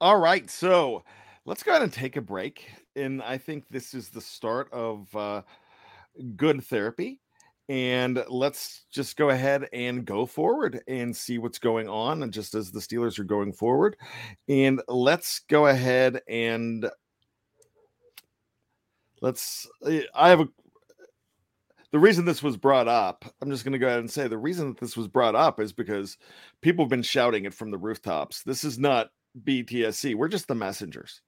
All 0.00 0.18
right, 0.18 0.48
so 0.48 1.04
let's 1.44 1.62
go 1.62 1.72
ahead 1.72 1.82
and 1.82 1.92
take 1.92 2.16
a 2.16 2.22
break. 2.22 2.70
And 2.96 3.20
I 3.22 3.36
think 3.36 3.64
this 3.68 3.92
is 3.92 4.08
the 4.08 4.20
start 4.20 4.72
of 4.72 5.14
uh, 5.14 5.42
good 6.36 6.64
therapy. 6.64 7.20
And 7.70 8.24
let's 8.28 8.86
just 8.90 9.16
go 9.16 9.30
ahead 9.30 9.68
and 9.72 10.04
go 10.04 10.26
forward 10.26 10.80
and 10.88 11.16
see 11.16 11.38
what's 11.38 11.60
going 11.60 11.88
on. 11.88 12.24
And 12.24 12.32
just 12.32 12.56
as 12.56 12.72
the 12.72 12.80
Steelers 12.80 13.16
are 13.20 13.24
going 13.24 13.52
forward, 13.52 13.96
and 14.48 14.82
let's 14.88 15.42
go 15.48 15.68
ahead 15.68 16.20
and 16.28 16.90
let's. 19.22 19.68
Eh, 19.86 20.02
I 20.16 20.30
have 20.30 20.40
a 20.40 20.48
the 21.92 22.00
reason 22.00 22.24
this 22.24 22.42
was 22.42 22.56
brought 22.56 22.88
up, 22.88 23.24
I'm 23.40 23.52
just 23.52 23.62
going 23.62 23.72
to 23.72 23.78
go 23.78 23.86
ahead 23.86 24.00
and 24.00 24.10
say 24.10 24.26
the 24.26 24.36
reason 24.36 24.70
that 24.70 24.80
this 24.80 24.96
was 24.96 25.06
brought 25.06 25.36
up 25.36 25.60
is 25.60 25.72
because 25.72 26.18
people 26.62 26.84
have 26.84 26.90
been 26.90 27.02
shouting 27.04 27.44
it 27.44 27.54
from 27.54 27.70
the 27.70 27.78
rooftops. 27.78 28.42
This 28.42 28.64
is 28.64 28.80
not 28.80 29.10
BTSC. 29.44 30.16
We're 30.16 30.26
just 30.26 30.48
the 30.48 30.56
messengers 30.56 31.20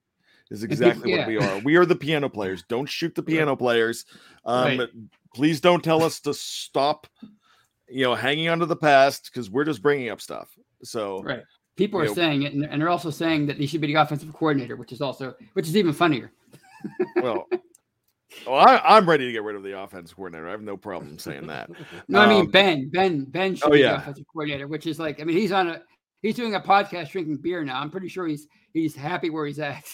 is 0.52 0.62
exactly 0.62 1.12
yeah. 1.12 1.18
what 1.18 1.28
we 1.28 1.38
are. 1.38 1.58
We 1.60 1.76
are 1.76 1.86
the 1.86 1.96
piano 1.96 2.28
players. 2.28 2.62
Don't 2.68 2.88
shoot 2.88 3.14
the 3.14 3.22
piano 3.22 3.56
players. 3.56 4.04
Um, 4.44 4.78
right. 4.78 4.88
Please 5.34 5.60
don't 5.60 5.82
tell 5.82 6.02
us 6.02 6.20
to 6.20 6.34
stop, 6.34 7.06
you 7.88 8.04
know, 8.04 8.14
hanging 8.14 8.48
onto 8.48 8.66
the 8.66 8.76
past 8.76 9.30
because 9.32 9.50
we're 9.50 9.64
just 9.64 9.82
bringing 9.82 10.10
up 10.10 10.20
stuff. 10.20 10.56
So, 10.82 11.22
right. 11.22 11.42
People 11.76 12.00
are 12.00 12.04
know, 12.04 12.14
saying 12.14 12.42
it, 12.42 12.52
and, 12.52 12.80
they're 12.80 12.90
also 12.90 13.08
saying 13.08 13.46
that 13.46 13.56
he 13.56 13.66
should 13.66 13.80
be 13.80 13.86
the 13.86 13.94
offensive 13.94 14.30
coordinator, 14.34 14.76
which 14.76 14.92
is 14.92 15.00
also, 15.00 15.34
which 15.54 15.66
is 15.66 15.74
even 15.74 15.94
funnier. 15.94 16.30
well, 17.16 17.46
well, 18.46 18.56
I, 18.56 18.98
am 18.98 19.08
ready 19.08 19.24
to 19.24 19.32
get 19.32 19.42
rid 19.42 19.56
of 19.56 19.62
the 19.62 19.78
offensive 19.80 20.14
coordinator. 20.14 20.48
I 20.48 20.50
have 20.50 20.60
no 20.60 20.76
problem 20.76 21.18
saying 21.18 21.46
that. 21.46 21.70
no, 22.08 22.20
um, 22.20 22.28
I 22.28 22.32
mean 22.32 22.40
um, 22.42 22.50
Ben. 22.50 22.90
Ben. 22.90 23.24
Ben 23.24 23.54
should 23.54 23.68
oh, 23.68 23.70
be 23.70 23.78
yeah. 23.78 23.92
the 23.92 23.98
offensive 23.98 24.26
coordinator, 24.30 24.68
which 24.68 24.86
is 24.86 24.98
like, 24.98 25.18
I 25.18 25.24
mean, 25.24 25.38
he's 25.38 25.50
on 25.50 25.68
a 25.68 25.82
he's 26.20 26.36
doing 26.36 26.54
a 26.54 26.60
podcast 26.60 27.10
drinking 27.10 27.38
beer 27.38 27.64
now. 27.64 27.80
I'm 27.80 27.90
pretty 27.90 28.08
sure 28.08 28.26
he's 28.26 28.46
he's 28.72 28.94
happy 28.94 29.30
where 29.30 29.46
he's 29.46 29.58
at. 29.58 29.84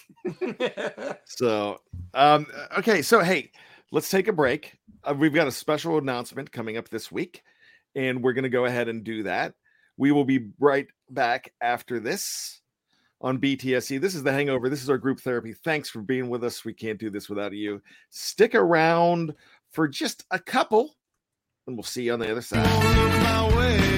so, 1.25 1.81
um, 2.15 2.47
okay, 2.79 3.03
so 3.03 3.21
hey, 3.21 3.51
let's 3.93 4.11
take 4.11 4.29
a 4.29 4.33
break. 4.33 4.79
Uh, 5.05 5.15
we've 5.15 5.35
got 5.35 5.47
a 5.47 5.53
special 5.53 5.99
announcement 5.99 6.53
coming 6.53 6.77
up 6.77 6.89
this 6.89 7.11
week, 7.11 7.43
and 7.95 8.23
we're 8.23 8.33
going 8.33 8.45
to 8.45 8.49
go 8.49 8.65
ahead 8.65 8.89
and 8.89 9.05
do 9.05 9.23
that. 9.25 9.55
We 9.97 10.13
will 10.13 10.25
be 10.25 10.51
right 10.59 10.87
back 11.11 11.53
after 11.61 11.99
this 11.99 12.61
on 13.21 13.39
BTSC. 13.39 14.01
This 14.01 14.15
is 14.15 14.23
the 14.23 14.33
hangover. 14.33 14.69
This 14.69 14.83
is 14.83 14.91
our 14.91 14.99
group 14.99 15.21
therapy. 15.21 15.53
Thanks 15.53 15.91
for 15.91 16.01
being 16.01 16.29
with 16.29 16.45
us. 16.45 16.65
We 16.65 16.73
can't 16.73 17.01
do 17.01 17.11
this 17.11 17.29
without 17.29 17.53
you. 17.53 17.83
Stick 18.11 18.55
around 18.55 19.35
for 19.73 19.89
just 19.89 20.25
a 20.31 20.39
couple, 20.39 20.95
and 21.67 21.77
we'll 21.77 21.83
see 21.83 22.05
you 22.05 22.13
on 22.13 22.21
the 22.21 22.31
other 22.31 22.43
side. 22.43 23.98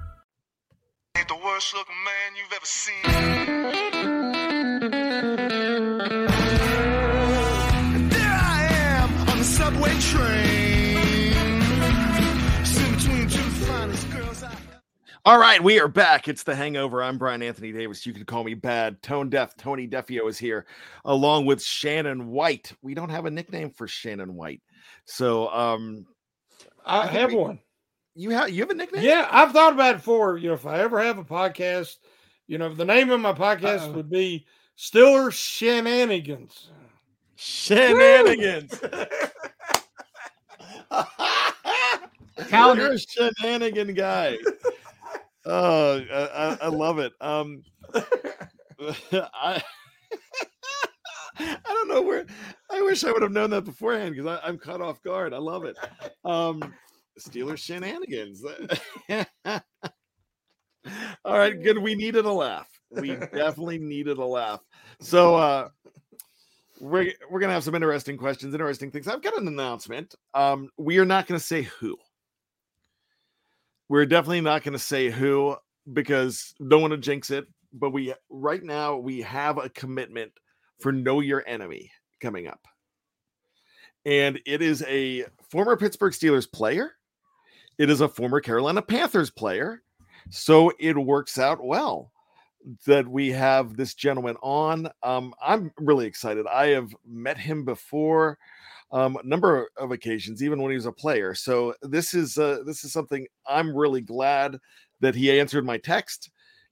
Ain't 1.21 1.27
the 1.27 1.35
worst 1.35 1.75
looking 1.75 1.93
man 2.03 2.35
you've 2.35 2.51
ever 2.51 2.65
seen. 2.65 4.11
There 8.09 8.39
I 8.41 8.67
am 8.71 9.29
on 9.29 9.37
the 9.37 9.43
subway 9.43 9.93
train. 9.99 11.61
Sitting 12.65 12.95
between 12.95 13.29
two 13.29 13.49
finest 13.67 14.09
girls 14.09 14.41
I 14.41 14.55
All 15.23 15.37
right, 15.37 15.63
we 15.63 15.79
are 15.79 15.87
back. 15.87 16.27
It's 16.27 16.41
the 16.41 16.55
hangover. 16.55 17.03
I'm 17.03 17.19
Brian 17.19 17.43
Anthony 17.43 17.71
Davis. 17.71 18.03
You 18.07 18.13
can 18.13 18.25
call 18.25 18.43
me 18.43 18.55
bad. 18.55 19.03
Tone 19.03 19.29
Deaf. 19.29 19.55
Tony 19.55 19.87
Defio 19.87 20.27
is 20.27 20.39
here, 20.39 20.65
along 21.05 21.45
with 21.45 21.61
Shannon 21.61 22.29
White. 22.31 22.73
We 22.81 22.95
don't 22.95 23.09
have 23.09 23.27
a 23.27 23.31
nickname 23.31 23.69
for 23.69 23.87
Shannon 23.87 24.33
White. 24.33 24.63
So 25.05 25.49
um 25.53 26.07
I 26.83 27.03
think 27.03 27.13
have 27.19 27.29
we- 27.29 27.35
one. 27.35 27.59
You 28.15 28.31
have 28.31 28.49
you 28.49 28.61
have 28.61 28.69
a 28.69 28.73
nickname? 28.73 29.03
Yeah, 29.03 29.27
I've 29.31 29.51
thought 29.51 29.73
about 29.73 29.95
it 29.95 30.01
for 30.01 30.37
You 30.37 30.49
know, 30.49 30.55
if 30.55 30.65
I 30.65 30.79
ever 30.79 31.01
have 31.01 31.17
a 31.17 31.23
podcast, 31.23 31.97
you 32.47 32.57
know, 32.57 32.73
the 32.73 32.85
name 32.85 33.09
of 33.11 33.19
my 33.19 33.33
podcast 33.33 33.81
Uh-oh. 33.81 33.91
would 33.93 34.09
be 34.09 34.45
Stiller 34.75 35.31
Shenanigans. 35.31 36.69
Shenanigans. 37.35 38.79
Calendar. 42.47 42.83
You're 42.83 42.93
a 42.93 42.99
shenanigan 42.99 43.93
guy. 43.93 44.37
Oh, 45.43 45.99
I, 46.13 46.27
I, 46.27 46.57
I 46.61 46.67
love 46.67 46.99
it. 46.99 47.13
Um, 47.19 47.63
I 49.11 49.63
I 51.39 51.57
don't 51.65 51.87
know 51.87 52.01
where. 52.03 52.25
I 52.69 52.81
wish 52.83 53.03
I 53.03 53.11
would 53.11 53.23
have 53.23 53.31
known 53.31 53.49
that 53.49 53.65
beforehand 53.65 54.15
because 54.15 54.39
I'm 54.43 54.59
caught 54.59 54.81
off 54.81 55.01
guard. 55.01 55.33
I 55.33 55.39
love 55.39 55.65
it. 55.65 55.77
Um, 56.23 56.73
Steelers 57.21 57.59
shenanigans. 57.59 58.43
All 61.23 61.37
right, 61.37 61.61
good. 61.61 61.77
We 61.77 61.95
needed 61.95 62.25
a 62.25 62.31
laugh. 62.31 62.67
We 62.89 63.15
definitely 63.15 63.79
needed 63.79 64.17
a 64.17 64.25
laugh. 64.25 64.61
So 64.99 65.35
uh 65.35 65.69
we're 66.81 67.13
we're 67.29 67.39
gonna 67.39 67.53
have 67.53 67.63
some 67.63 67.75
interesting 67.75 68.17
questions, 68.17 68.53
interesting 68.53 68.91
things. 68.91 69.07
I've 69.07 69.21
got 69.21 69.37
an 69.37 69.47
announcement. 69.47 70.15
Um, 70.33 70.69
we 70.77 70.97
are 70.97 71.05
not 71.05 71.27
gonna 71.27 71.39
say 71.39 71.61
who. 71.61 71.95
We're 73.87 74.07
definitely 74.07 74.41
not 74.41 74.63
gonna 74.63 74.79
say 74.79 75.09
who 75.09 75.55
because 75.93 76.53
don't 76.67 76.81
want 76.81 76.91
to 76.91 76.97
jinx 76.97 77.29
it. 77.29 77.45
But 77.73 77.91
we 77.91 78.13
right 78.29 78.63
now 78.63 78.97
we 78.97 79.21
have 79.21 79.57
a 79.57 79.69
commitment 79.69 80.31
for 80.81 80.91
Know 80.91 81.19
Your 81.19 81.43
Enemy 81.47 81.91
coming 82.19 82.47
up. 82.47 82.59
And 84.05 84.39
it 84.45 84.61
is 84.61 84.83
a 84.87 85.25
former 85.49 85.77
Pittsburgh 85.77 86.13
Steelers 86.13 86.51
player. 86.51 86.93
It 87.77 87.89
is 87.89 88.01
a 88.01 88.09
former 88.09 88.41
Carolina 88.41 88.81
Panthers 88.81 89.31
player. 89.31 89.81
So 90.29 90.71
it 90.79 90.97
works 90.97 91.37
out 91.37 91.63
well 91.63 92.11
that 92.85 93.07
we 93.07 93.29
have 93.29 93.75
this 93.75 93.93
gentleman 93.93 94.35
on. 94.41 94.87
Um, 95.03 95.33
I'm 95.41 95.71
really 95.79 96.05
excited. 96.05 96.45
I 96.47 96.67
have 96.67 96.93
met 97.05 97.37
him 97.37 97.65
before 97.65 98.37
um, 98.91 99.17
a 99.17 99.27
number 99.27 99.69
of 99.77 99.91
occasions, 99.91 100.43
even 100.43 100.61
when 100.61 100.71
he 100.71 100.75
was 100.75 100.85
a 100.85 100.91
player. 100.91 101.33
So 101.33 101.73
this 101.81 102.13
is 102.13 102.37
uh, 102.37 102.59
this 102.65 102.83
is 102.83 102.91
something 102.91 103.25
I'm 103.47 103.75
really 103.75 104.01
glad 104.01 104.59
that 104.99 105.15
he 105.15 105.39
answered 105.39 105.65
my 105.65 105.77
text, 105.77 106.29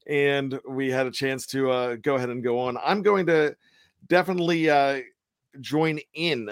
and 0.08 0.60
we 0.70 0.92
had 0.92 1.08
a 1.08 1.12
chance 1.12 1.46
to 1.48 1.72
uh, 1.72 1.96
go 1.96 2.16
ahead 2.16 2.30
and 2.30 2.44
go 2.44 2.60
on. 2.60 2.78
I'm 2.84 3.02
going 3.02 3.26
to 3.28 3.56
definitely 4.08 4.70
uh, 4.70 5.00
join 5.62 6.00
in 6.14 6.50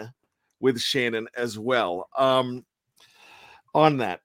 with 0.60 0.80
Shannon 0.80 1.28
as 1.36 1.60
well 1.60 2.10
um, 2.18 2.66
on 3.76 3.98
that. 3.98 4.22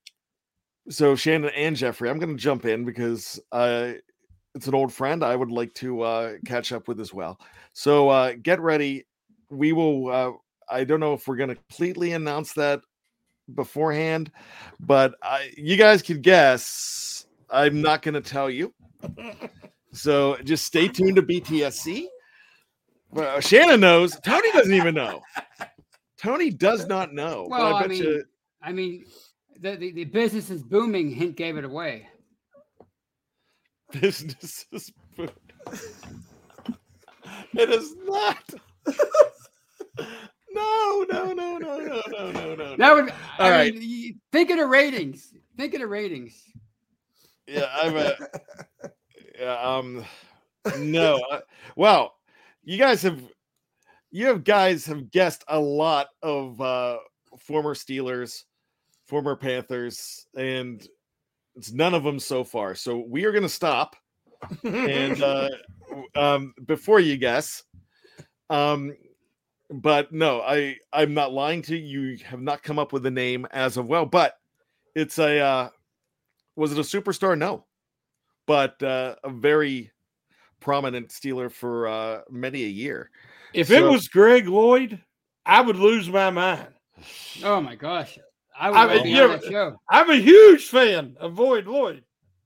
So 0.88 1.14
Shannon 1.14 1.50
and 1.56 1.76
Jeffrey, 1.76 2.10
I'm 2.10 2.18
going 2.18 2.36
to 2.36 2.42
jump 2.42 2.64
in 2.64 2.84
because 2.84 3.40
uh, 3.52 3.92
it's 4.54 4.66
an 4.66 4.74
old 4.74 4.92
friend 4.92 5.22
I 5.24 5.36
would 5.36 5.50
like 5.50 5.72
to 5.74 6.02
uh, 6.02 6.32
catch 6.44 6.72
up 6.72 6.88
with 6.88 7.00
as 7.00 7.14
well. 7.14 7.38
So 7.72 8.08
uh, 8.08 8.34
get 8.42 8.60
ready. 8.60 9.06
We 9.50 9.72
will. 9.72 10.10
Uh, 10.10 10.32
I 10.68 10.84
don't 10.84 11.00
know 11.00 11.14
if 11.14 11.28
we're 11.28 11.36
going 11.36 11.50
to 11.50 11.54
completely 11.56 12.12
announce 12.12 12.52
that 12.54 12.80
beforehand, 13.54 14.32
but 14.80 15.14
I, 15.22 15.52
you 15.56 15.76
guys 15.76 16.02
can 16.02 16.20
guess. 16.20 17.26
I'm 17.50 17.82
not 17.82 18.02
going 18.02 18.14
to 18.14 18.20
tell 18.20 18.48
you. 18.48 18.72
So 19.92 20.36
just 20.44 20.64
stay 20.64 20.88
tuned 20.88 21.16
to 21.16 21.22
BTSC. 21.22 22.06
Well, 23.10 23.40
Shannon 23.40 23.80
knows. 23.80 24.18
Tony 24.24 24.50
doesn't 24.52 24.72
even 24.72 24.94
know. 24.94 25.20
Tony 26.16 26.50
does 26.50 26.86
not 26.86 27.12
know. 27.12 27.46
but 27.50 27.58
Well, 27.58 27.74
I 27.74 27.78
I 27.78 27.80
bet 27.82 27.90
mean, 27.90 28.02
you. 28.02 28.24
I 28.62 28.72
mean, 28.72 29.04
the, 29.62 29.77
the, 29.77 29.92
the 29.92 30.05
business 30.05 30.51
is 30.51 30.62
booming. 30.62 31.11
Hint 31.11 31.37
gave 31.37 31.57
it 31.57 31.64
away. 31.64 32.09
business 34.01 34.66
is 34.72 34.92
boom. 35.16 35.31
it 37.55 37.70
is 37.70 37.94
not. 38.05 38.42
no, 40.51 41.07
no, 41.11 41.33
no, 41.33 41.59
no, 41.59 41.79
no, 41.79 42.03
no, 42.11 42.31
no, 42.33 42.55
no. 42.55 42.77
That 42.77 42.94
would. 42.94 43.11
All 43.11 43.46
I 43.46 43.51
right. 43.51 43.75
mean, 43.75 44.20
think 44.33 44.51
of 44.51 44.59
the 44.59 44.66
ratings. 44.66 45.33
Think 45.57 45.75
of 45.75 45.81
the 45.81 45.87
ratings. 45.87 46.42
Yeah, 47.46 47.66
I'm 47.72 47.96
a, 47.96 48.14
yeah, 49.38 49.61
um 49.61 50.05
no. 50.79 51.20
uh, 51.31 51.40
well, 51.77 52.14
you 52.64 52.79
guys 52.79 53.03
have 53.03 53.20
you 54.11 54.27
have 54.27 54.44
guys 54.44 54.87
have 54.87 55.11
guessed 55.11 55.44
a 55.48 55.59
lot 55.59 56.09
of 56.22 56.61
uh 56.61 56.98
former 57.38 57.75
Steelers, 57.75 58.44
former 59.12 59.37
Panthers, 59.37 60.25
and 60.38 60.88
it's 61.55 61.70
none 61.70 61.92
of 61.92 62.03
them 62.03 62.18
so 62.18 62.44
far. 62.44 62.75
So 62.75 63.05
we 63.07 63.27
are 63.27 63.33
gonna 63.33 63.46
stop 63.46 63.94
and 64.64 65.22
uh 65.22 65.51
um 66.14 66.55
before 66.64 66.98
you 66.98 67.18
guess. 67.18 67.62
Um 68.48 68.96
but 69.68 70.12
no, 70.12 70.40
I 70.40 70.79
I'm 70.94 71.12
not 71.12 71.31
lying 71.31 71.61
to 71.62 71.77
you. 71.77 72.01
You 72.01 72.25
have 72.25 72.40
not 72.40 72.62
come 72.62 72.79
up 72.79 72.94
with 72.94 73.05
a 73.05 73.11
name 73.11 73.46
as 73.51 73.77
of 73.77 73.87
well, 73.87 74.07
but 74.07 74.33
it's 74.94 75.18
a 75.18 75.40
uh 75.40 75.68
was 76.57 76.72
it 76.72 76.79
a 76.79 76.81
superstar? 76.81 77.37
No, 77.37 77.66
but 78.46 78.83
uh, 78.83 79.16
a 79.25 79.31
very 79.31 79.90
prominent 80.61 81.09
Steeler 81.09 81.53
for 81.53 81.87
uh, 81.87 82.20
many 82.31 82.62
a 82.64 82.68
year. 82.68 83.11
If 83.53 83.70
it 83.70 83.83
was 83.83 84.09
Greg 84.09 84.48
Lloyd, 84.48 85.03
I 85.44 85.61
would 85.61 85.77
lose 85.77 86.09
my 86.09 86.31
mind. 86.31 86.68
Oh 87.42 87.61
my 87.61 87.75
gosh! 87.75 88.18
I 88.58 88.70
would 88.70 88.76
I 88.76 88.84
love 88.84 88.90
mean, 88.90 88.98
to 88.98 89.04
be 89.04 89.10
you're- 89.10 89.24
on 89.34 89.40
that 89.40 89.44
show. 89.50 89.80
I'm 89.90 90.10
a 90.10 90.16
huge 90.16 90.68
fan 90.68 91.16
of 91.20 91.32
Void 91.34 91.66
Lloyd. 91.66 92.04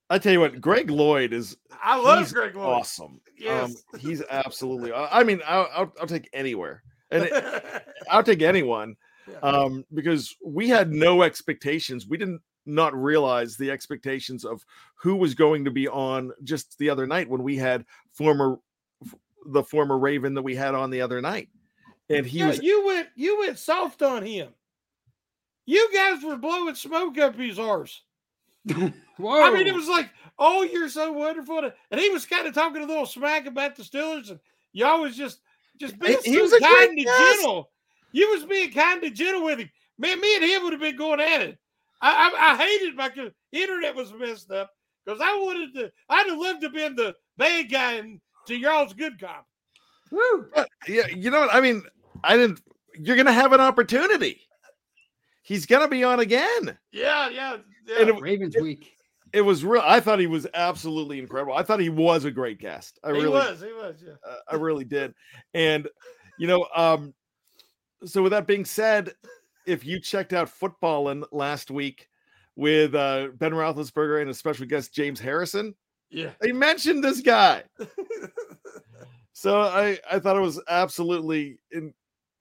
I 0.09 0.19
tell 0.19 0.33
you 0.33 0.41
what, 0.41 0.61
Greg 0.61 0.89
Lloyd 0.91 1.33
is 1.33 1.57
I 1.83 1.97
love 2.01 2.21
he's 2.21 2.33
Greg 2.33 2.55
Lloyd. 2.55 2.67
awesome. 2.67 3.21
Yes. 3.37 3.83
Um, 3.93 4.01
he's 4.01 4.23
absolutely. 4.31 4.93
I 4.93 5.25
mean, 5.25 5.41
I'll, 5.47 5.69
I'll, 5.75 5.93
I'll 6.01 6.07
take 6.07 6.29
anywhere, 6.33 6.83
and 7.11 7.25
it- 7.25 7.85
I'll 8.11 8.23
take 8.23 8.41
anyone 8.43 8.95
Yeah. 9.29 9.39
um, 9.41 9.85
because 9.95 10.37
we 10.45 10.69
had 10.69 10.93
no 10.93 11.23
expectations. 11.23 12.07
We 12.07 12.17
didn't 12.19 12.41
not 12.67 12.95
realize 12.95 13.57
the 13.57 13.71
expectations 13.71 14.45
of 14.45 14.65
who 14.95 15.17
was 15.17 15.35
going 15.35 15.65
to 15.65 15.71
be 15.71 15.87
on 15.89 16.33
just 16.45 16.79
the 16.79 16.89
other 16.91 17.07
night 17.07 17.29
when 17.29 17.43
we 17.43 17.57
had 17.57 17.85
former 18.13 18.59
the 19.47 19.63
former 19.63 19.99
Raven 19.99 20.35
that 20.35 20.43
we 20.43 20.55
had 20.57 20.75
on 20.75 20.91
the 20.91 21.01
other 21.01 21.21
night, 21.21 21.49
and 22.11 22.25
he 22.27 22.39
yeah, 22.41 22.49
was 22.49 22.63
you 22.63 22.85
went 22.87 23.09
you 23.17 23.39
went 23.41 23.59
soft 23.59 24.03
on 24.03 24.25
him. 24.25 24.49
You 25.67 25.91
guys 25.93 26.23
were 26.23 26.37
blowing 26.37 26.75
smoke 26.77 27.19
up 27.19 27.37
his 27.37 27.59
arse. 27.59 28.03
Whoa! 28.69 28.91
I 29.43 29.53
mean, 29.53 29.67
it 29.67 29.75
was 29.75 29.89
like, 29.89 30.11
oh, 30.39 30.63
you're 30.63 30.89
so 30.89 31.13
wonderful. 31.13 31.71
And 31.91 32.01
he 32.01 32.09
was 32.11 32.27
kind 32.27 32.47
of 32.47 32.55
talking 32.55 32.83
a 32.83 32.87
little 32.87 33.07
smack 33.07 33.47
about 33.47 33.77
the 33.77 33.83
Steelers, 33.83 34.31
and 34.31 34.41
y'all 34.73 35.03
was 35.03 35.17
just 35.17 35.41
just 35.79 35.99
being 35.99 36.19
He- 36.25 36.31
he 36.31 36.37
so 36.37 36.43
was 36.43 36.53
kind 36.61 36.91
and 36.91 37.05
guest. 37.05 37.19
gentle. 37.19 37.71
you 38.13 38.31
was 38.31 38.45
being 38.45 38.73
kind 38.73 39.03
and 39.03 39.15
gentle 39.15 39.45
with 39.45 39.59
him. 39.59 39.71
Man, 39.99 40.21
me 40.21 40.37
and 40.37 40.45
him 40.45 40.63
would 40.65 40.73
have 40.73 40.81
been 40.83 40.97
going 40.97 41.21
at 41.21 41.43
it. 41.43 41.59
I 42.01 42.31
I, 42.31 42.53
I 42.53 42.57
hated 42.57 42.95
my 42.97 43.11
internet 43.53 43.95
was 43.95 44.13
messed 44.13 44.51
up 44.51 44.71
because 45.05 45.21
I 45.23 45.35
wanted 45.39 45.75
to. 45.75 45.93
I'd 46.09 46.27
have 46.29 46.39
loved 46.39 46.63
to 46.63 46.71
been 46.71 46.95
the 46.97 47.15
bad 47.37 47.71
guy 47.71 47.95
and 47.95 48.21
to 48.47 48.57
y'all's 48.57 48.93
good 48.95 49.19
cop. 49.21 49.47
Woo! 50.11 50.47
Uh, 50.55 50.65
yeah, 50.87 51.07
you 51.09 51.31
know 51.31 51.41
what? 51.41 51.55
I 51.55 51.61
mean, 51.61 51.83
I 52.23 52.37
didn't. 52.37 52.61
You're 52.99 53.17
gonna 53.17 53.33
have 53.33 53.53
an 53.53 53.61
opportunity. 53.61 54.46
He's 55.47 55.65
gonna 55.65 55.87
be 55.87 56.03
on 56.03 56.19
again. 56.19 56.77
Yeah, 56.91 57.29
yeah, 57.29 57.59
yeah. 57.87 58.01
And 58.01 58.09
it, 58.11 58.21
Ravens 58.21 58.57
week. 58.61 58.97
it 59.33 59.43
was 59.43 59.65
real. 59.65 59.83
I 59.85 60.01
thought 60.01 60.19
he 60.19 60.27
was 60.27 60.45
absolutely 60.55 61.21
incredible. 61.21 61.55
I 61.55 61.63
thought 61.63 61.79
he 61.79 61.89
was 61.89 62.25
a 62.25 62.33
great 62.33 62.59
guest. 62.59 62.99
I 63.05 63.09
he 63.13 63.13
really, 63.15 63.29
was. 63.29 63.61
He 63.61 63.73
was. 63.73 64.03
Yeah. 64.05 64.15
uh, 64.29 64.39
I 64.49 64.57
really 64.57 64.83
did. 64.85 65.15
And 65.55 65.87
you 66.41 66.49
know, 66.49 66.67
um, 66.75 67.15
so 68.05 68.25
with 68.25 68.33
that 68.33 68.49
being 68.49 68.65
said, 68.65 69.13
if 69.67 69.87
you 69.87 70.01
checked 70.01 70.33
out 70.33 70.49
Footbahlin 70.51 71.25
last 71.31 71.71
week 71.71 72.09
with 72.57 72.97
uh, 72.97 73.29
Ben 73.37 73.53
Roethlisberger 73.53 74.21
and 74.23 74.31
a 74.31 74.35
special 74.35 74.67
guest 74.67 74.93
James 74.93 75.21
Harrison, 75.21 75.77
Yeah. 76.11 76.31
they 76.41 76.51
mentioned 76.51 77.05
this 77.05 77.21
guy. 77.21 77.63
So 79.39 79.61
I 79.61 79.99
I 80.11 80.19
thought 80.19 80.37
it 80.37 80.41
was 80.41 80.59
absolutely 80.67 81.59
in, 81.71 81.93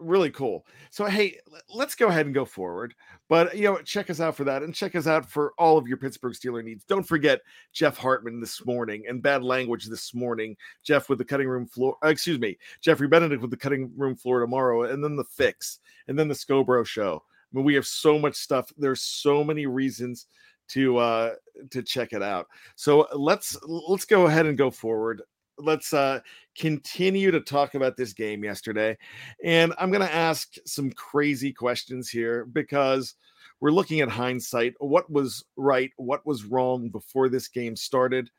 really 0.06 0.30
cool. 0.32 0.66
So 0.92 1.06
hey, 1.06 1.40
let's 1.74 1.96
go 1.96 2.08
ahead 2.08 2.26
and 2.26 2.36
go 2.36 2.46
forward. 2.46 2.94
But 3.28 3.58
you 3.58 3.64
know, 3.64 3.78
check 3.80 4.10
us 4.10 4.20
out 4.20 4.36
for 4.36 4.44
that, 4.46 4.64
and 4.64 4.74
check 4.74 4.96
us 4.96 5.08
out 5.08 5.30
for 5.30 5.54
all 5.58 5.78
of 5.78 5.88
your 5.88 5.98
Pittsburgh 5.98 6.34
Steeler 6.34 6.64
needs. 6.64 6.84
Don't 6.86 7.04
forget 7.04 7.42
Jeff 7.74 7.98
Hartman 7.98 8.40
this 8.40 8.66
morning 8.66 9.04
and 9.10 9.22
bad 9.22 9.44
language 9.44 9.86
this 9.86 10.14
morning. 10.14 10.56
Jeff 10.84 11.10
with 11.10 11.18
the 11.18 11.26
cutting 11.26 11.48
room 11.48 11.66
floor. 11.66 11.98
uh, 12.04 12.10
excuse 12.10 12.40
me, 12.40 12.58
Jeffrey 12.82 13.08
Benedict 13.08 13.42
with 13.42 13.52
the 13.52 13.58
cutting 13.58 13.92
room 13.98 14.16
floor 14.16 14.40
tomorrow, 14.40 14.84
and 14.84 15.04
then 15.04 15.16
the 15.16 15.24
fix, 15.24 15.80
and 16.08 16.18
then 16.18 16.28
the 16.28 16.36
Scobro 16.36 16.86
show. 16.86 17.24
I 17.54 17.58
mean, 17.58 17.66
we 17.66 17.76
have 17.76 17.88
so 17.88 18.20
much 18.20 18.36
stuff. 18.36 18.72
There's 18.78 19.02
so 19.02 19.44
many 19.44 19.66
reasons 19.66 20.28
to 20.68 20.98
uh 20.98 21.34
to 21.70 21.84
check 21.84 22.14
it 22.14 22.24
out. 22.24 22.48
So 22.76 23.08
let's 23.16 23.58
let's 23.64 24.06
go 24.06 24.26
ahead 24.28 24.46
and 24.46 24.58
go 24.58 24.72
forward. 24.72 25.22
Let's 25.58 25.94
uh 25.94 26.20
continue 26.58 27.32
to 27.32 27.42
talk 27.42 27.76
about 27.76 27.98
this 27.98 28.14
game 28.14 28.44
yesterday. 28.44 28.98
And 29.44 29.74
I'm 29.78 29.92
going 29.92 30.06
to 30.06 30.14
ask 30.14 30.56
some 30.66 30.92
crazy 30.92 31.54
questions 31.54 32.10
here 32.10 32.46
because 32.46 33.16
we're 33.60 33.72
looking 33.72 34.02
at 34.02 34.10
hindsight. 34.10 34.74
What 34.80 35.10
was 35.10 35.44
right? 35.56 35.92
What 35.98 36.26
was 36.26 36.46
wrong 36.46 36.90
before 36.90 37.30
this 37.30 37.48
game 37.48 37.76
started? 37.76 38.30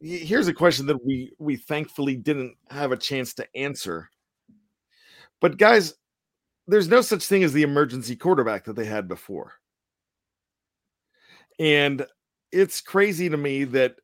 Here's 0.00 0.48
a 0.48 0.54
question 0.54 0.86
that 0.86 1.04
we 1.04 1.32
we 1.38 1.56
thankfully 1.56 2.16
didn't 2.16 2.56
have 2.68 2.92
a 2.92 2.96
chance 2.96 3.32
to 3.34 3.56
answer. 3.56 4.10
But 5.40 5.56
guys, 5.56 5.94
there's 6.66 6.88
no 6.88 7.00
such 7.00 7.24
thing 7.26 7.44
as 7.44 7.52
the 7.52 7.62
emergency 7.62 8.16
quarterback 8.16 8.64
that 8.64 8.76
they 8.76 8.84
had 8.84 9.08
before. 9.08 9.52
And 11.58 12.04
it's 12.52 12.80
crazy 12.80 13.28
to 13.28 13.36
me 13.36 13.64
that 13.64 13.96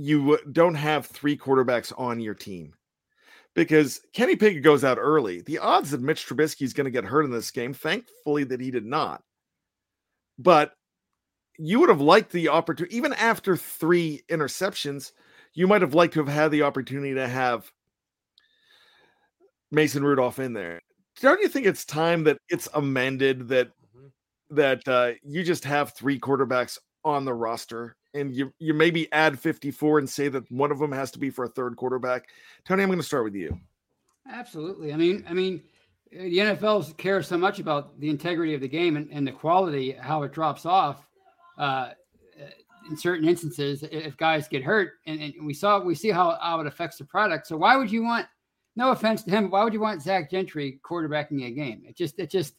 you 0.00 0.38
don't 0.52 0.76
have 0.76 1.06
three 1.06 1.36
quarterbacks 1.36 1.92
on 1.98 2.20
your 2.20 2.34
team 2.34 2.72
because 3.54 4.00
Kenny 4.12 4.36
Pickett 4.36 4.62
goes 4.62 4.84
out 4.84 4.96
early. 4.96 5.40
The 5.40 5.58
odds 5.58 5.90
that 5.90 6.00
Mitch 6.00 6.24
Trubisky 6.24 6.62
is 6.62 6.72
going 6.72 6.84
to 6.84 6.90
get 6.92 7.04
hurt 7.04 7.24
in 7.24 7.32
this 7.32 7.50
game, 7.50 7.74
thankfully 7.74 8.44
that 8.44 8.60
he 8.60 8.70
did 8.70 8.86
not. 8.86 9.24
But 10.38 10.72
you 11.58 11.80
would 11.80 11.88
have 11.88 12.00
liked 12.00 12.30
the 12.30 12.48
opportunity, 12.48 12.96
even 12.96 13.12
after 13.14 13.56
three 13.56 14.22
interceptions, 14.28 15.10
you 15.54 15.66
might 15.66 15.82
have 15.82 15.94
liked 15.94 16.14
to 16.14 16.20
have 16.20 16.32
had 16.32 16.52
the 16.52 16.62
opportunity 16.62 17.14
to 17.14 17.26
have 17.26 17.72
Mason 19.72 20.04
Rudolph 20.04 20.38
in 20.38 20.52
there. 20.52 20.80
Don't 21.20 21.42
you 21.42 21.48
think 21.48 21.66
it's 21.66 21.84
time 21.84 22.22
that 22.24 22.38
it's 22.48 22.68
amended 22.74 23.48
that 23.48 23.72
that 24.50 24.86
uh, 24.86 25.10
you 25.24 25.42
just 25.42 25.64
have 25.64 25.92
three 25.92 26.20
quarterbacks 26.20 26.78
on 27.04 27.24
the 27.24 27.34
roster 27.34 27.96
and 28.14 28.34
you 28.34 28.52
you 28.58 28.74
maybe 28.74 29.10
add 29.12 29.38
54 29.38 30.00
and 30.00 30.08
say 30.08 30.28
that 30.28 30.50
one 30.50 30.70
of 30.70 30.78
them 30.78 30.92
has 30.92 31.10
to 31.12 31.18
be 31.18 31.30
for 31.30 31.44
a 31.44 31.48
third 31.48 31.76
quarterback. 31.76 32.28
Tony, 32.64 32.82
I'm 32.82 32.88
going 32.88 32.98
to 32.98 33.04
start 33.04 33.24
with 33.24 33.34
you. 33.34 33.58
Absolutely. 34.30 34.92
I 34.92 34.96
mean, 34.96 35.24
I 35.28 35.32
mean, 35.32 35.62
uh, 36.14 36.22
the 36.22 36.38
NFL 36.38 36.96
cares 36.96 37.26
so 37.26 37.38
much 37.38 37.58
about 37.58 37.98
the 38.00 38.10
integrity 38.10 38.54
of 38.54 38.60
the 38.60 38.68
game 38.68 38.96
and, 38.96 39.08
and 39.10 39.26
the 39.26 39.32
quality, 39.32 39.92
how 39.92 40.22
it 40.22 40.32
drops 40.32 40.66
off. 40.66 41.06
Uh, 41.56 41.90
in 42.88 42.96
certain 42.96 43.28
instances, 43.28 43.82
if 43.82 44.16
guys 44.16 44.48
get 44.48 44.62
hurt, 44.62 44.94
and, 45.06 45.20
and 45.20 45.34
we 45.44 45.52
saw 45.52 45.80
we 45.80 45.94
see 45.94 46.10
how, 46.10 46.38
how 46.40 46.60
it 46.60 46.66
affects 46.66 46.98
the 46.98 47.04
product. 47.04 47.46
So 47.46 47.56
why 47.56 47.76
would 47.76 47.90
you 47.90 48.02
want? 48.02 48.26
No 48.76 48.92
offense 48.92 49.24
to 49.24 49.30
him, 49.30 49.50
why 49.50 49.64
would 49.64 49.72
you 49.72 49.80
want 49.80 50.02
Zach 50.02 50.30
Gentry 50.30 50.80
quarterbacking 50.84 51.44
a 51.46 51.50
game? 51.50 51.82
It 51.86 51.96
just 51.96 52.18
it 52.18 52.30
just 52.30 52.54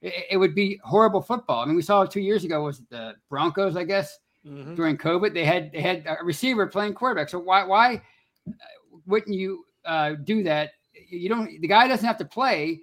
it, 0.00 0.14
it 0.32 0.36
would 0.36 0.54
be 0.54 0.80
horrible 0.84 1.20
football. 1.20 1.62
I 1.62 1.66
mean, 1.66 1.76
we 1.76 1.82
saw 1.82 2.02
it 2.02 2.10
two 2.10 2.20
years 2.20 2.44
ago. 2.44 2.62
Was 2.62 2.78
it 2.78 2.88
the 2.90 3.14
Broncos? 3.28 3.76
I 3.76 3.84
guess 3.84 4.18
Mhm. 4.46 4.76
during 4.76 4.96
COVID, 4.98 5.32
they 5.32 5.44
had 5.44 5.72
they 5.72 5.80
had 5.80 6.04
a 6.06 6.22
receiver 6.24 6.66
playing 6.66 6.94
quarterback. 6.94 7.28
So 7.28 7.38
why 7.38 7.64
why 7.64 8.02
uh, 8.48 8.52
wouldn't 9.06 9.34
you 9.34 9.64
uh, 9.84 10.14
do 10.24 10.42
that? 10.42 10.72
You 11.08 11.28
don't. 11.28 11.60
The 11.60 11.68
guy 11.68 11.88
doesn't 11.88 12.06
have 12.06 12.18
to 12.18 12.24
play 12.24 12.82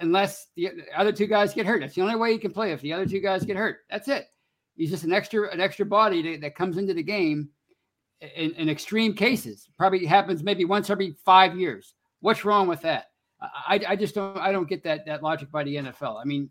unless 0.00 0.48
the 0.56 0.70
other 0.96 1.12
two 1.12 1.26
guys 1.26 1.54
get 1.54 1.66
hurt. 1.66 1.80
That's 1.80 1.94
the 1.94 2.02
only 2.02 2.16
way 2.16 2.32
he 2.32 2.38
can 2.38 2.52
play 2.52 2.72
if 2.72 2.80
the 2.80 2.92
other 2.92 3.06
two 3.06 3.20
guys 3.20 3.44
get 3.44 3.56
hurt. 3.56 3.78
That's 3.90 4.08
it. 4.08 4.26
He's 4.76 4.90
just 4.90 5.04
an 5.04 5.12
extra 5.12 5.50
an 5.52 5.60
extra 5.60 5.84
body 5.84 6.22
that, 6.22 6.40
that 6.40 6.54
comes 6.54 6.78
into 6.78 6.94
the 6.94 7.02
game 7.02 7.50
in, 8.20 8.52
in 8.52 8.68
extreme 8.68 9.14
cases. 9.14 9.68
Probably 9.76 10.04
happens 10.06 10.42
maybe 10.42 10.64
once 10.64 10.88
every 10.90 11.16
five 11.24 11.58
years. 11.58 11.94
What's 12.20 12.44
wrong 12.44 12.66
with 12.68 12.80
that? 12.82 13.06
I, 13.40 13.80
I 13.88 13.96
just 13.96 14.14
don't 14.14 14.38
I 14.38 14.52
don't 14.52 14.68
get 14.68 14.82
that 14.84 15.04
that 15.06 15.22
logic 15.22 15.50
by 15.50 15.64
the 15.64 15.76
NFL. 15.76 16.20
I 16.20 16.24
mean, 16.24 16.48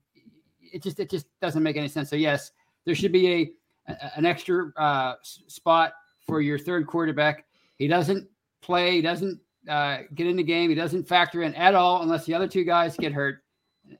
it 0.61 0.83
just 0.83 0.99
it 0.99 1.09
just 1.09 1.25
doesn't 1.41 1.63
make 1.63 1.77
any 1.77 1.87
sense. 1.87 2.09
So 2.09 2.15
yes, 2.15 2.51
there 2.85 2.95
should 2.95 3.11
be 3.11 3.27
a- 3.31 3.51
an 3.87 4.25
extra 4.25 4.71
uh, 4.77 5.15
spot 5.23 5.93
for 6.25 6.41
your 6.41 6.59
third 6.59 6.87
quarterback. 6.87 7.45
He 7.75 7.87
doesn't 7.87 8.27
play. 8.61 8.91
He 8.91 9.01
doesn't 9.01 9.39
uh, 9.67 9.99
get 10.15 10.27
in 10.27 10.35
the 10.35 10.43
game. 10.43 10.69
He 10.69 10.75
doesn't 10.75 11.07
factor 11.07 11.43
in 11.43 11.53
at 11.55 11.75
all 11.75 12.01
unless 12.03 12.25
the 12.25 12.33
other 12.33 12.47
two 12.47 12.63
guys 12.63 12.95
get 12.95 13.11
hurt. 13.11 13.43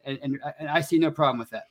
And, 0.06 0.20
and, 0.22 0.39
and 0.60 0.70
I 0.70 0.82
see 0.82 1.00
no 1.00 1.12
problem 1.12 1.39
with 1.39 1.50
that. 1.50 1.65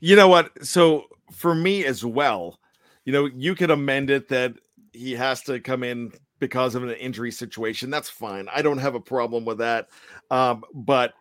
You 0.00 0.16
know 0.16 0.28
what? 0.28 0.64
So 0.64 1.06
for 1.32 1.54
me 1.54 1.84
as 1.84 2.04
well, 2.04 2.58
you 3.04 3.12
know, 3.12 3.26
you 3.26 3.54
could 3.54 3.70
amend 3.70 4.10
it 4.10 4.28
that 4.28 4.54
he 4.92 5.12
has 5.12 5.42
to 5.44 5.60
come 5.60 5.82
in 5.82 6.12
because 6.38 6.74
of 6.74 6.82
an 6.82 6.90
injury 6.90 7.32
situation. 7.32 7.90
That's 7.90 8.10
fine. 8.10 8.48
I 8.54 8.62
don't 8.62 8.78
have 8.78 8.94
a 8.94 9.00
problem 9.00 9.44
with 9.44 9.58
that. 9.58 9.88
Um, 10.30 10.62
but 10.74 11.14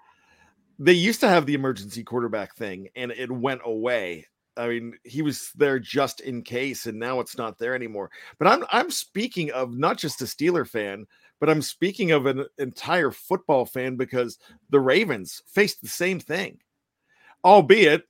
they 0.80 0.94
used 0.94 1.20
to 1.22 1.30
have 1.30 1.46
the 1.46 1.54
emergency 1.54 2.04
quarterback 2.04 2.56
thing 2.56 2.90
and 2.96 3.12
it 3.12 3.32
went 3.32 3.62
away. 3.66 4.28
I 4.58 4.68
mean, 4.68 4.98
he 5.04 5.22
was 5.22 5.52
there 5.56 5.80
just 5.80 6.22
in 6.22 6.42
case, 6.42 6.86
and 6.86 7.00
now 7.00 7.20
it's 7.20 7.38
not 7.38 7.58
there 7.58 7.76
anymore. 7.76 8.10
But 8.40 8.48
I'm 8.48 8.64
I'm 8.72 8.92
speaking 8.92 9.52
of 9.52 9.78
not 9.78 9.98
just 9.98 10.22
a 10.22 10.26
Steeler 10.26 10.68
fan, 10.68 11.06
but 11.40 11.50
I'm 11.50 11.62
speaking 11.62 12.12
of 12.12 12.26
an 12.26 12.46
entire 12.58 13.12
football 13.12 13.66
fan 13.66 13.96
because 13.96 14.38
the 14.70 14.80
Ravens 14.80 15.44
faced 15.48 15.82
the 15.82 15.88
same 15.88 16.20
thing, 16.20 16.60
albeit 17.46 18.04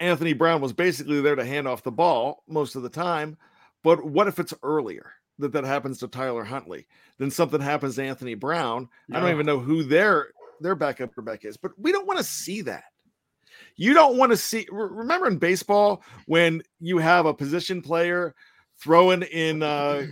Anthony 0.00 0.32
Brown 0.32 0.60
was 0.60 0.72
basically 0.72 1.20
there 1.20 1.36
to 1.36 1.44
hand 1.44 1.68
off 1.68 1.82
the 1.82 1.90
ball 1.90 2.42
most 2.48 2.74
of 2.74 2.82
the 2.82 2.88
time. 2.88 3.36
But 3.82 4.04
what 4.04 4.28
if 4.28 4.38
it's 4.38 4.54
earlier 4.62 5.12
that 5.38 5.52
that 5.52 5.64
happens 5.64 5.98
to 5.98 6.08
Tyler 6.08 6.44
Huntley? 6.44 6.86
Then 7.18 7.30
something 7.30 7.60
happens 7.60 7.96
to 7.96 8.04
Anthony 8.04 8.34
Brown. 8.34 8.88
I 9.12 9.20
don't 9.20 9.30
even 9.30 9.46
know 9.46 9.58
who 9.60 9.82
their 9.82 10.28
their 10.60 10.74
backup 10.74 11.14
quarterback 11.14 11.44
is, 11.44 11.56
but 11.56 11.72
we 11.78 11.92
don't 11.92 12.06
want 12.06 12.18
to 12.18 12.24
see 12.24 12.62
that. 12.62 12.84
You 13.76 13.94
don't 13.94 14.16
want 14.16 14.32
to 14.32 14.36
see. 14.36 14.66
Remember 14.70 15.26
in 15.26 15.38
baseball 15.38 16.02
when 16.26 16.62
you 16.80 16.98
have 16.98 17.26
a 17.26 17.34
position 17.34 17.82
player 17.82 18.34
throwing 18.78 19.22
in 19.22 19.62
uh 19.62 20.06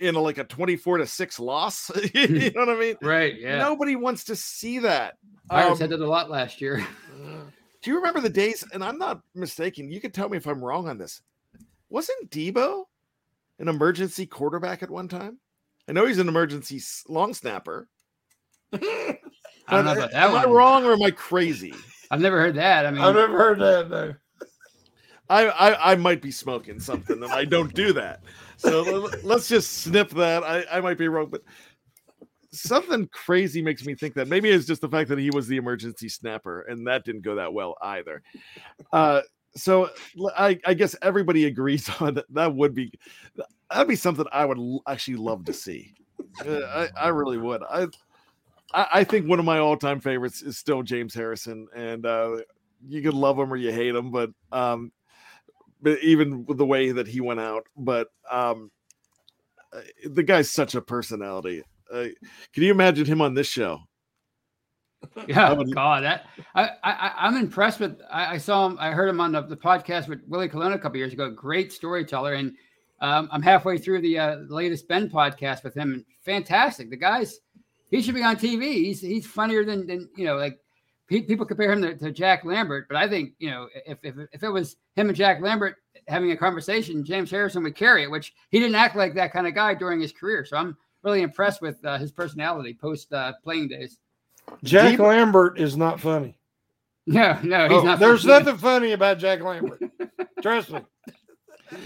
in 0.00 0.14
a, 0.14 0.20
like 0.20 0.38
a 0.38 0.44
twenty-four 0.44 0.98
to 0.98 1.06
six 1.06 1.38
loss. 1.40 1.90
you 2.14 2.50
know 2.50 2.66
what 2.66 2.68
I 2.70 2.78
mean? 2.78 2.96
Right. 3.02 3.38
Yeah. 3.38 3.58
Nobody 3.58 3.96
wants 3.96 4.24
to 4.24 4.36
see 4.36 4.78
that. 4.80 5.16
Pirates 5.50 5.72
Um, 5.72 5.78
had 5.80 5.90
that 5.90 6.00
a 6.00 6.08
lot 6.08 6.30
last 6.30 6.60
year. 6.60 6.86
do 7.82 7.90
you 7.90 7.96
remember 7.96 8.20
the 8.20 8.28
days? 8.28 8.64
And 8.72 8.84
I'm 8.84 8.98
not 8.98 9.20
mistaken. 9.34 9.90
You 9.90 10.00
can 10.00 10.10
tell 10.10 10.28
me 10.28 10.36
if 10.36 10.46
I'm 10.46 10.64
wrong 10.64 10.88
on 10.88 10.98
this. 10.98 11.20
Wasn't 11.90 12.30
Debo 12.30 12.84
an 13.58 13.68
emergency 13.68 14.26
quarterback 14.26 14.82
at 14.82 14.90
one 14.90 15.08
time? 15.08 15.38
I 15.88 15.92
know 15.92 16.06
he's 16.06 16.18
an 16.18 16.28
emergency 16.28 16.80
long 17.08 17.32
snapper. 17.32 17.88
I 18.72 19.18
don't 19.70 19.84
know 19.84 19.92
about 19.92 19.98
uh, 19.98 20.06
that 20.08 20.14
Am 20.14 20.34
I 20.36 20.44
wrong 20.44 20.84
or 20.84 20.92
am 20.92 21.02
I 21.02 21.10
crazy? 21.10 21.74
I've 22.10 22.20
never 22.20 22.40
heard 22.40 22.54
that. 22.56 22.86
I 22.86 22.90
mean, 22.90 23.02
I've 23.02 23.14
never 23.14 23.36
heard 23.36 23.58
that. 23.60 23.90
No. 23.90 24.14
I, 25.30 25.46
I 25.48 25.92
I 25.92 25.96
might 25.96 26.22
be 26.22 26.30
smoking 26.30 26.80
something 26.80 27.22
and 27.22 27.32
I 27.32 27.44
don't 27.44 27.74
do 27.74 27.92
that. 27.92 28.22
So 28.56 29.10
let's 29.22 29.48
just 29.48 29.78
snip 29.78 30.10
that. 30.10 30.42
I, 30.42 30.64
I 30.70 30.80
might 30.80 30.98
be 30.98 31.08
wrong, 31.08 31.28
but 31.30 31.42
something 32.50 33.08
crazy 33.12 33.60
makes 33.60 33.84
me 33.84 33.94
think 33.94 34.14
that 34.14 34.28
maybe 34.28 34.48
it's 34.48 34.66
just 34.66 34.80
the 34.80 34.88
fact 34.88 35.08
that 35.10 35.18
he 35.18 35.30
was 35.30 35.46
the 35.46 35.56
emergency 35.56 36.08
snapper 36.08 36.62
and 36.62 36.86
that 36.86 37.04
didn't 37.04 37.22
go 37.22 37.34
that 37.34 37.52
well 37.52 37.76
either. 37.82 38.22
Uh, 38.92 39.20
so 39.54 39.90
I 40.36 40.54
guess 40.54 40.96
everybody 41.02 41.44
agrees 41.46 41.88
on 42.00 42.14
that. 42.14 42.32
That 42.32 42.54
would 42.54 42.74
be 42.74 42.92
that'd 43.70 43.88
be 43.88 43.96
something 43.96 44.26
I 44.32 44.44
would 44.44 44.58
actually 44.86 45.16
love 45.16 45.44
to 45.46 45.52
see. 45.52 45.94
Uh, 46.44 46.60
I, 46.66 46.88
I 47.06 47.08
really 47.08 47.38
would. 47.38 47.62
I 47.68 47.86
I, 48.72 48.86
I 48.94 49.04
think 49.04 49.26
one 49.28 49.38
of 49.38 49.44
my 49.44 49.58
all-time 49.58 50.00
favorites 50.00 50.42
is 50.42 50.58
still 50.58 50.82
James 50.82 51.14
Harrison, 51.14 51.66
and 51.74 52.04
uh, 52.06 52.38
you 52.86 53.02
could 53.02 53.14
love 53.14 53.38
him 53.38 53.52
or 53.52 53.56
you 53.56 53.72
hate 53.72 53.94
him, 53.94 54.10
but 54.10 54.30
um, 54.52 54.92
but 55.80 55.98
even 56.02 56.44
with 56.46 56.58
the 56.58 56.66
way 56.66 56.90
that 56.92 57.06
he 57.06 57.20
went 57.20 57.40
out, 57.40 57.64
but 57.76 58.08
um, 58.30 58.70
uh, 59.72 59.80
the 60.10 60.22
guy's 60.22 60.50
such 60.50 60.74
a 60.74 60.80
personality. 60.80 61.62
Uh, 61.92 62.06
can 62.52 62.62
you 62.62 62.70
imagine 62.70 63.06
him 63.06 63.20
on 63.20 63.34
this 63.34 63.46
show? 63.48 63.80
Yeah, 65.28 65.48
I 65.50 65.52
would- 65.52 65.72
God, 65.72 66.02
that 66.02 66.26
I, 66.56 66.70
I 66.82 67.12
I'm 67.18 67.36
impressed 67.36 67.78
with. 67.78 68.00
I, 68.10 68.34
I 68.34 68.38
saw 68.38 68.66
him. 68.66 68.76
I 68.80 68.90
heard 68.90 69.08
him 69.08 69.20
on 69.20 69.30
the, 69.32 69.42
the 69.42 69.56
podcast 69.56 70.08
with 70.08 70.20
Willie 70.26 70.48
Colon 70.48 70.72
a 70.72 70.78
couple 70.78 70.98
years 70.98 71.12
ago. 71.12 71.30
Great 71.30 71.72
storyteller, 71.72 72.34
and 72.34 72.52
um, 73.00 73.28
I'm 73.30 73.42
halfway 73.42 73.78
through 73.78 74.00
the 74.02 74.18
uh, 74.18 74.36
latest 74.48 74.88
Ben 74.88 75.08
podcast 75.08 75.62
with 75.62 75.74
him. 75.76 75.92
And 75.92 76.04
fantastic. 76.24 76.90
The 76.90 76.96
guy's 76.96 77.38
he 77.90 78.02
should 78.02 78.14
be 78.14 78.22
on 78.22 78.36
TV. 78.36 78.74
He's 78.74 79.00
he's 79.00 79.26
funnier 79.26 79.64
than 79.64 79.86
than 79.86 80.08
you 80.16 80.24
know 80.24 80.36
like 80.36 80.58
pe- 81.08 81.22
people 81.22 81.46
compare 81.46 81.72
him 81.72 81.82
to, 81.82 81.94
to 81.96 82.10
Jack 82.12 82.44
Lambert, 82.44 82.86
but 82.88 82.96
I 82.96 83.08
think 83.08 83.32
you 83.38 83.50
know 83.50 83.68
if, 83.86 83.98
if 84.02 84.14
if 84.32 84.42
it 84.42 84.48
was 84.50 84.76
him 84.94 85.08
and 85.08 85.16
Jack 85.16 85.40
Lambert 85.40 85.76
having 86.06 86.30
a 86.32 86.36
conversation, 86.36 87.04
James 87.04 87.30
Harrison 87.30 87.62
would 87.64 87.74
carry 87.76 88.02
it. 88.04 88.10
Which 88.10 88.34
he 88.50 88.58
didn't 88.58 88.74
act 88.76 88.96
like 88.96 89.14
that 89.14 89.32
kind 89.32 89.46
of 89.46 89.54
guy 89.54 89.74
during 89.74 90.00
his 90.00 90.12
career. 90.12 90.44
So 90.44 90.56
I'm 90.56 90.76
really 91.02 91.22
impressed 91.22 91.62
with 91.62 91.84
uh, 91.84 91.98
his 91.98 92.10
personality 92.12 92.74
post 92.80 93.12
uh, 93.12 93.32
playing 93.42 93.68
days. 93.68 93.98
Jack 94.64 94.92
Deep- 94.92 95.00
Lambert 95.00 95.58
is 95.58 95.76
not 95.76 96.00
funny. 96.00 96.38
No, 97.06 97.38
no, 97.42 97.68
he's 97.68 97.78
Oh, 97.78 97.82
not. 97.82 97.98
there's 98.00 98.22
funny. 98.22 98.32
nothing 98.44 98.56
funny 98.58 98.92
about 98.92 99.18
Jack 99.18 99.40
Lambert. 99.40 99.80
Trust 100.42 100.70
me. 100.70 100.80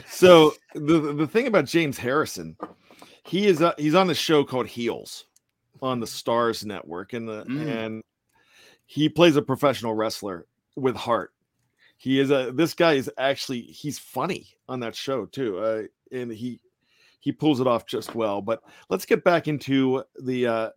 So 0.09 0.55
the 0.74 1.12
the 1.14 1.26
thing 1.26 1.46
about 1.46 1.64
James 1.66 1.98
Harrison, 1.98 2.57
he 3.24 3.46
is 3.46 3.61
uh, 3.62 3.72
he's 3.78 3.94
on 3.94 4.11
a 4.11 4.14
show 4.14 4.44
called 4.44 4.66
Heels 4.68 5.26
on 5.83 6.01
the 6.01 6.07
Starz 6.07 6.64
Network, 6.64 7.12
and 7.12 7.28
the 7.28 7.45
Mm. 7.45 7.66
and 7.66 8.03
he 8.87 9.09
plays 9.09 9.37
a 9.37 9.43
professional 9.43 9.95
wrestler 9.95 10.47
with 10.76 10.97
heart. 10.97 11.33
He 11.99 12.18
is 12.18 12.30
a 12.30 12.53
this 12.55 12.74
guy 12.74 12.95
is 12.95 13.11
actually 13.18 13.62
he's 13.62 13.99
funny 13.99 14.49
on 14.68 14.80
that 14.80 14.95
show 14.97 15.26
too, 15.26 15.59
uh, 15.59 15.83
and 16.11 16.33
he 16.33 16.61
he 17.20 17.33
pulls 17.33 17.61
it 17.61 17.66
off 17.66 17.87
just 17.87 18.14
well. 18.14 18.41
But 18.41 18.62
let's 18.89 19.05
get 19.07 19.24
back 19.24 19.49
into 19.49 20.03
the 20.22 20.47
uh, 20.47 20.70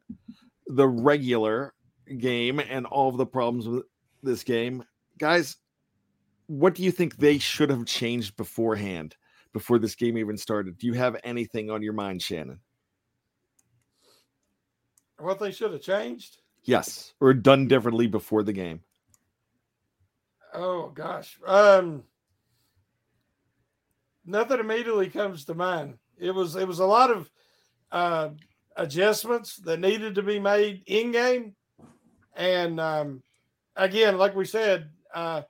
the 0.68 0.88
regular 0.88 1.74
game 2.18 2.60
and 2.60 2.86
all 2.86 3.10
of 3.10 3.18
the 3.18 3.26
problems 3.26 3.68
with 3.68 3.86
this 4.24 4.44
game, 4.44 4.84
guys. 5.18 5.58
What 6.48 6.76
do 6.76 6.84
you 6.84 6.92
think 6.92 7.18
they 7.18 7.38
should 7.40 7.70
have 7.70 7.86
changed 7.86 8.36
beforehand? 8.38 9.16
before 9.54 9.80
this 9.80 9.96
game 9.96 10.18
even 10.18 10.36
started. 10.38 10.78
Do 10.78 10.86
you 10.86 10.92
have 10.92 11.16
anything 11.24 11.72
on 11.72 11.82
your 11.82 11.94
mind, 11.94 12.22
Shannon? 12.22 12.60
What 15.18 15.40
they 15.40 15.52
should 15.52 15.72
have 15.72 15.82
changed? 15.82 16.38
Yes, 16.64 17.14
or 17.22 17.34
done 17.34 17.68
differently 17.68 18.08
before 18.08 18.44
the 18.44 18.54
game. 18.54 18.82
Oh 20.54 20.90
gosh. 20.90 21.38
Um 21.46 22.04
nothing 24.26 24.60
immediately 24.60 25.10
comes 25.10 25.46
to 25.46 25.54
mind. 25.54 25.98
It 26.18 26.32
was 26.32 26.56
it 26.56 26.68
was 26.68 26.80
a 26.80 26.86
lot 26.86 27.12
of 27.12 27.30
uh 27.92 28.30
adjustments 28.76 29.58
that 29.58 29.80
needed 29.80 30.16
to 30.16 30.24
be 30.24 30.40
made 30.40 30.84
in 30.88 31.12
game. 31.12 31.56
And 32.36 32.80
um 32.80 33.22
again, 33.76 34.18
like 34.18 34.36
we 34.36 34.46
said, 34.46 34.90
uh 35.14 35.44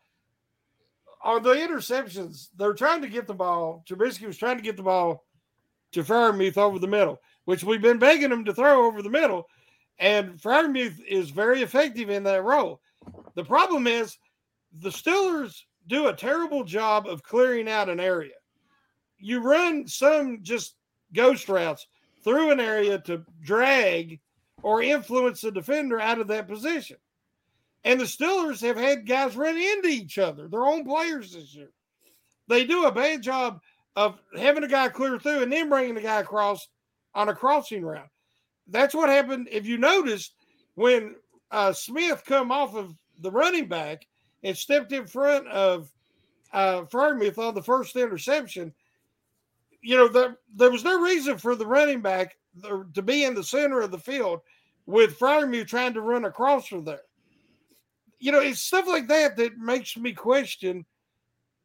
on 1.23 1.41
the 1.41 1.55
interceptions, 1.55 2.49
they're 2.55 2.73
trying 2.73 3.01
to 3.01 3.07
get 3.07 3.25
the 3.25 3.33
ball. 3.33 3.83
Trubisky 3.89 4.27
was 4.27 4.37
trying 4.37 4.57
to 4.57 4.63
get 4.63 4.77
the 4.77 4.83
ball 4.83 5.23
to 5.93 6.03
Freiermuth 6.03 6.57
over 6.57 6.77
the 6.77 6.87
middle, 6.87 7.19
which 7.45 7.63
we've 7.63 7.81
been 7.81 7.97
begging 7.97 8.31
him 8.31 8.45
to 8.45 8.53
throw 8.53 8.85
over 8.85 9.01
the 9.01 9.09
middle. 9.09 9.47
And 9.99 10.39
Freiermuth 10.39 10.99
is 11.07 11.29
very 11.29 11.61
effective 11.61 12.09
in 12.09 12.23
that 12.23 12.43
role. 12.43 12.81
The 13.35 13.43
problem 13.43 13.87
is 13.87 14.17
the 14.79 14.89
Steelers 14.89 15.61
do 15.87 16.07
a 16.07 16.13
terrible 16.13 16.63
job 16.63 17.07
of 17.07 17.23
clearing 17.23 17.69
out 17.69 17.89
an 17.89 17.99
area. 17.99 18.33
You 19.17 19.41
run 19.41 19.87
some 19.87 20.39
just 20.41 20.75
ghost 21.13 21.47
routes 21.47 21.87
through 22.23 22.51
an 22.51 22.59
area 22.59 22.99
to 22.99 23.23
drag 23.41 24.19
or 24.63 24.81
influence 24.81 25.41
the 25.41 25.51
defender 25.51 25.99
out 25.99 26.19
of 26.19 26.27
that 26.27 26.47
position. 26.47 26.97
And 27.83 27.99
the 27.99 28.05
Steelers 28.05 28.61
have 28.61 28.77
had 28.77 29.07
guys 29.07 29.37
run 29.37 29.55
into 29.55 29.89
each 29.89 30.17
other, 30.17 30.47
their 30.47 30.65
own 30.65 30.83
players 30.83 31.33
this 31.33 31.53
year. 31.53 31.69
They 32.47 32.65
do 32.65 32.85
a 32.85 32.91
bad 32.91 33.21
job 33.21 33.61
of 33.95 34.19
having 34.35 34.63
a 34.63 34.67
guy 34.67 34.89
clear 34.89 35.19
through 35.19 35.43
and 35.43 35.51
then 35.51 35.69
bringing 35.69 35.95
the 35.95 36.01
guy 36.01 36.19
across 36.19 36.67
on 37.13 37.29
a 37.29 37.35
crossing 37.35 37.85
route. 37.85 38.09
That's 38.67 38.95
what 38.95 39.09
happened. 39.09 39.47
If 39.51 39.65
you 39.65 39.77
noticed, 39.77 40.33
when 40.75 41.15
uh, 41.51 41.73
Smith 41.73 42.23
come 42.25 42.51
off 42.51 42.75
of 42.75 42.95
the 43.19 43.31
running 43.31 43.67
back 43.67 44.07
and 44.43 44.57
stepped 44.57 44.91
in 44.91 45.07
front 45.07 45.47
of 45.47 45.91
uh, 46.53 46.81
Freiermuth 46.83 47.37
on 47.37 47.53
the 47.53 47.63
first 47.63 47.95
interception, 47.95 48.73
you 49.81 49.95
know, 49.95 50.07
there, 50.07 50.37
there 50.55 50.71
was 50.71 50.83
no 50.83 50.99
reason 50.99 51.37
for 51.37 51.55
the 51.55 51.67
running 51.67 52.01
back 52.01 52.37
to 52.93 53.01
be 53.01 53.23
in 53.23 53.35
the 53.35 53.43
center 53.43 53.81
of 53.81 53.91
the 53.91 53.99
field 53.99 54.41
with 54.85 55.19
Freiermuth 55.19 55.67
trying 55.67 55.93
to 55.93 56.01
run 56.01 56.25
across 56.25 56.67
from 56.67 56.83
there. 56.83 57.01
You 58.19 58.31
know, 58.31 58.39
it's 58.39 58.61
stuff 58.61 58.87
like 58.87 59.07
that 59.07 59.35
that 59.37 59.57
makes 59.57 59.95
me 59.97 60.13
question 60.13 60.85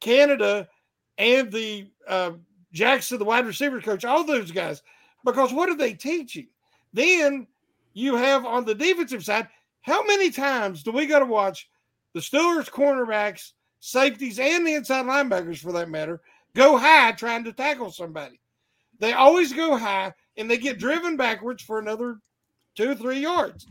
Canada 0.01 0.69
and 1.17 1.51
the 1.53 1.87
uh, 2.09 2.33
Jackson, 2.73 3.19
the 3.19 3.25
wide 3.25 3.47
receiver 3.47 3.81
coach, 3.81 4.05
all 4.05 4.25
those 4.25 4.51
guys, 4.51 4.83
because 5.25 5.53
what 5.53 5.69
are 5.69 5.77
they 5.77 5.95
teaching? 5.95 6.49
Then 6.93 7.47
you 7.93 8.17
have 8.17 8.45
on 8.45 8.65
the 8.65 8.75
defensive 8.75 9.25
side, 9.25 9.49
how 9.83 10.05
many 10.05 10.31
times 10.31 10.83
do 10.83 10.93
we 10.93 11.07
got 11.07 11.21
to 11.21 11.25
watch 11.25 11.69
the 12.13 12.21
Steelers 12.21 12.71
cornerbacks, 12.71 13.53
safeties, 13.81 14.39
and 14.39 14.67
the 14.67 14.75
inside 14.75 15.07
linebackers 15.07 15.59
for 15.59 15.73
that 15.73 15.89
matter 15.89 16.21
go 16.55 16.77
high 16.77 17.13
trying 17.13 17.45
to 17.45 17.53
tackle 17.53 17.91
somebody? 17.91 18.41
They 18.99 19.13
always 19.13 19.53
go 19.53 19.77
high 19.77 20.13
and 20.37 20.51
they 20.51 20.59
get 20.59 20.79
driven 20.79 21.17
backwards 21.17 21.63
for 21.63 21.79
another 21.79 22.19
two 22.77 22.91
or 22.91 22.95
three 22.95 23.21
yards, 23.21 23.67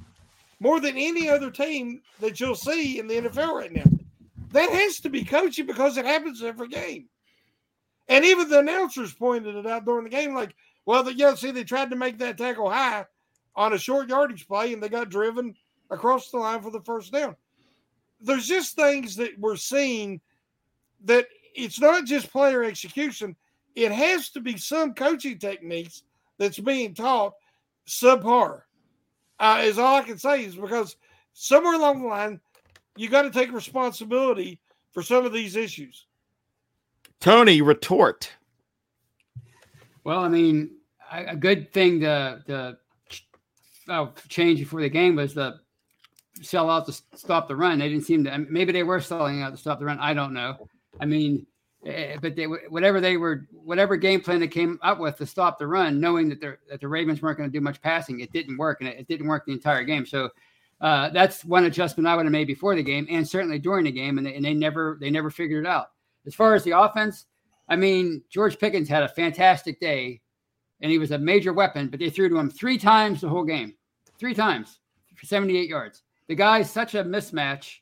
more 0.60 0.80
than 0.80 0.98
any 0.98 1.30
other 1.30 1.52
team 1.52 2.02
that 2.20 2.40
you'll 2.40 2.56
see 2.56 3.00
in 3.00 3.08
the 3.08 3.22
NFL 3.22 3.54
right 3.54 3.72
now. 3.72 3.84
That 4.52 4.70
has 4.72 4.98
to 5.02 5.10
be 5.10 5.24
coaching 5.24 5.68
because 5.68 5.98
it 5.98 6.06
happens 6.06 6.44
every 6.44 6.68
game. 6.68 7.08
And 8.08 8.26
even 8.26 8.50
the 8.50 8.60
announcers 8.60 9.14
pointed 9.14 9.56
it 9.56 9.68
out 9.68 9.86
during 9.86 10.04
the 10.04 10.10
game, 10.10 10.34
like, 10.34 10.56
well, 10.90 11.04
the, 11.04 11.14
yeah, 11.14 11.36
see, 11.36 11.52
they 11.52 11.64
tried 11.64 11.92
to 11.92 11.96
make 11.96 12.18
that 12.18 12.40
tackle 12.40 12.68
high 12.68 13.06
on 13.56 13.74
a 13.74 13.78
short 13.78 14.10
yardage 14.10 14.48
play 14.48 14.74
and 14.74 14.82
they 14.82 14.90
got 14.90 15.12
driven 15.12 15.54
across 15.92 16.32
the 16.32 16.38
line 16.38 16.64
for 16.64 16.72
the 16.72 16.82
first 16.82 17.12
down. 17.12 17.36
There's 18.20 18.48
just 18.48 18.76
things 18.76 19.16
that 19.18 19.38
we're 19.38 19.56
seeing 19.56 20.20
that 21.06 21.28
it's 21.54 21.80
not 21.80 22.06
just 22.06 22.32
player 22.32 22.64
execution, 22.64 23.36
it 23.76 23.92
has 23.92 24.32
to 24.32 24.40
be 24.40 24.58
some 24.58 24.96
coaching 24.96 25.38
techniques 25.38 26.02
that's 26.40 26.58
being 26.58 26.96
taught 26.96 27.36
subpar. 27.88 28.62
Uh, 29.40 29.62
is 29.66 29.78
all 29.78 29.98
I 29.98 30.02
can 30.02 30.18
say 30.18 30.44
is 30.44 30.56
because 30.56 30.96
somewhere 31.34 31.76
along 31.76 32.02
the 32.02 32.08
line, 32.08 32.40
you 32.96 33.10
got 33.10 33.22
to 33.22 33.30
take 33.30 33.54
responsibility 33.54 34.60
for 34.92 35.04
some 35.04 35.24
of 35.24 35.34
these 35.34 35.56
issues. 35.56 36.08
Tony, 37.20 37.62
retort. 37.62 38.32
Well, 40.04 40.22
I 40.22 40.30
mean, 40.30 40.72
a 41.12 41.36
good 41.36 41.72
thing 41.74 42.00
to, 42.02 42.42
to 42.48 42.78
oh, 43.90 44.14
change 44.28 44.60
before 44.60 44.82
the 44.82 44.90
game 44.90 45.16
was 45.16 45.34
the 45.34 45.60
sell 46.42 46.70
out 46.70 46.86
to 46.86 46.94
stop 47.16 47.48
the 47.48 47.56
run. 47.56 47.80
They 47.80 47.90
didn't 47.90 48.06
seem 48.06 48.24
to. 48.26 48.38
Maybe 48.50 48.72
they 48.72 48.84
were 48.84 49.02
selling 49.02 49.42
out 49.42 49.52
to 49.52 49.58
stop 49.58 49.80
the 49.80 49.86
run. 49.86 50.00
I 50.00 50.14
don't 50.14 50.34
know. 50.34 50.68
I 51.00 51.06
mean, 51.06 51.46
eh, 51.86 52.18
but 52.22 52.36
they 52.36 52.46
whatever 52.46 53.02
they 53.02 53.18
were, 53.18 53.48
whatever 53.52 53.98
game 53.98 54.22
plan 54.22 54.40
they 54.40 54.48
came 54.48 54.80
up 54.82 55.00
with 55.00 55.18
to 55.18 55.26
stop 55.26 55.60
the 55.60 55.68
run, 55.68 56.00
knowing 56.00 56.30
that, 56.30 56.42
that 56.42 56.82
the 56.82 56.88
Ravens 56.88 57.22
weren't 57.22 57.38
going 57.38 57.50
to 57.50 57.58
do 57.58 57.62
much 57.62 57.82
passing, 57.82 58.20
it 58.20 58.32
didn't 58.32 58.58
work, 58.58 58.82
and 58.82 58.90
it, 58.90 59.00
it 59.00 59.08
didn't 59.08 59.28
work 59.28 59.46
the 59.46 59.54
entire 59.54 59.84
game. 59.84 60.06
So. 60.06 60.30
Uh, 60.82 61.10
that's 61.10 61.44
one 61.44 61.66
adjustment 61.66 62.08
I 62.08 62.16
would 62.16 62.26
have 62.26 62.32
made 62.32 62.48
before 62.48 62.74
the 62.74 62.82
game, 62.82 63.06
and 63.10 63.28
certainly 63.28 63.60
during 63.60 63.84
the 63.84 63.92
game, 63.92 64.18
and 64.18 64.26
they, 64.26 64.36
and 64.36 64.46
they 64.46 64.54
never 64.54 64.98
they 65.02 65.10
never 65.10 65.30
figured 65.30 65.66
it 65.66 65.70
out. 65.70 65.88
As 66.26 66.34
far 66.34 66.56
as 66.56 66.64
the 66.64 66.72
offense, 66.72 67.26
I 67.68 67.76
mean, 67.76 68.24
George 68.30 68.58
Pickens 68.58 68.88
had 68.88 69.04
a 69.04 69.10
fantastic 69.10 69.82
day, 69.82 70.22
and 70.82 70.92
he 70.92 70.98
was 70.98 71.12
a 71.12 71.18
major 71.18 71.54
weapon, 71.54 71.88
but 71.88 72.00
they 72.00 72.10
threw 72.10 72.30
to 72.30 72.38
him 72.38 72.50
three 72.50 72.78
times 72.78 73.22
the 73.22 73.30
whole 73.30 73.44
game, 73.44 73.76
three 74.18 74.34
times 74.34 74.80
for 75.16 75.26
78 75.26 75.70
yards. 75.70 76.04
The 76.28 76.36
guy's 76.36 76.72
such 76.72 76.96
a 76.96 77.04
mismatch. 77.04 77.78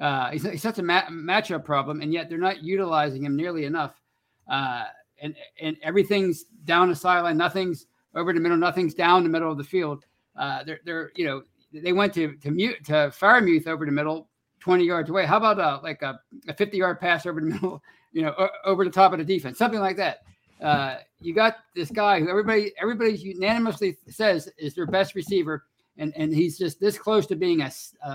Uh, 0.00 0.30
he's, 0.30 0.42
he's 0.42 0.62
such 0.62 0.78
a 0.78 0.82
ma- 0.82 1.06
matchup 1.08 1.64
problem, 1.64 2.00
and 2.00 2.12
yet 2.12 2.28
they're 2.28 2.38
not 2.38 2.62
utilizing 2.64 3.24
him 3.24 3.36
nearly 3.36 3.64
enough. 3.64 4.00
Uh, 4.48 4.84
and 5.22 5.34
and 5.60 5.76
everything's 5.82 6.44
down 6.64 6.88
the 6.88 6.96
sideline, 6.96 7.36
nothing's 7.36 7.86
over 8.14 8.32
the 8.32 8.40
middle, 8.40 8.58
nothing's 8.58 8.94
down 8.94 9.22
the 9.22 9.28
middle 9.28 9.50
of 9.50 9.58
the 9.58 9.64
field. 9.64 10.04
Uh, 10.36 10.64
they're 10.64 10.80
they're 10.84 11.12
you 11.14 11.24
know 11.24 11.42
they 11.72 11.92
went 11.92 12.12
to 12.14 12.36
to 12.36 12.50
mute 12.50 12.84
to 12.84 12.92
Freiermuth 12.92 13.66
over 13.66 13.86
the 13.86 13.92
middle, 13.92 14.28
20 14.60 14.84
yards 14.84 15.10
away. 15.10 15.26
How 15.26 15.36
about 15.36 15.60
uh, 15.60 15.80
like 15.82 16.02
a, 16.02 16.18
a 16.48 16.54
50 16.54 16.76
yard 16.76 17.00
pass 17.00 17.26
over 17.26 17.40
the 17.40 17.46
middle, 17.54 17.82
you 18.12 18.22
know, 18.22 18.48
over 18.64 18.84
the 18.84 18.90
top 18.90 19.12
of 19.12 19.18
the 19.18 19.24
defense, 19.24 19.58
something 19.58 19.80
like 19.80 19.96
that. 19.96 20.20
Uh, 20.64 20.98
you 21.20 21.34
got 21.34 21.58
this 21.74 21.90
guy 21.90 22.18
who 22.18 22.28
everybody 22.28 22.72
everybody 22.80 23.12
unanimously 23.12 23.98
says 24.08 24.48
is 24.58 24.74
their 24.74 24.86
best 24.86 25.14
receiver, 25.14 25.64
and 25.98 26.12
and 26.16 26.34
he's 26.34 26.56
just 26.56 26.80
this 26.80 26.98
close 26.98 27.26
to 27.26 27.36
being 27.36 27.60
a 27.60 27.70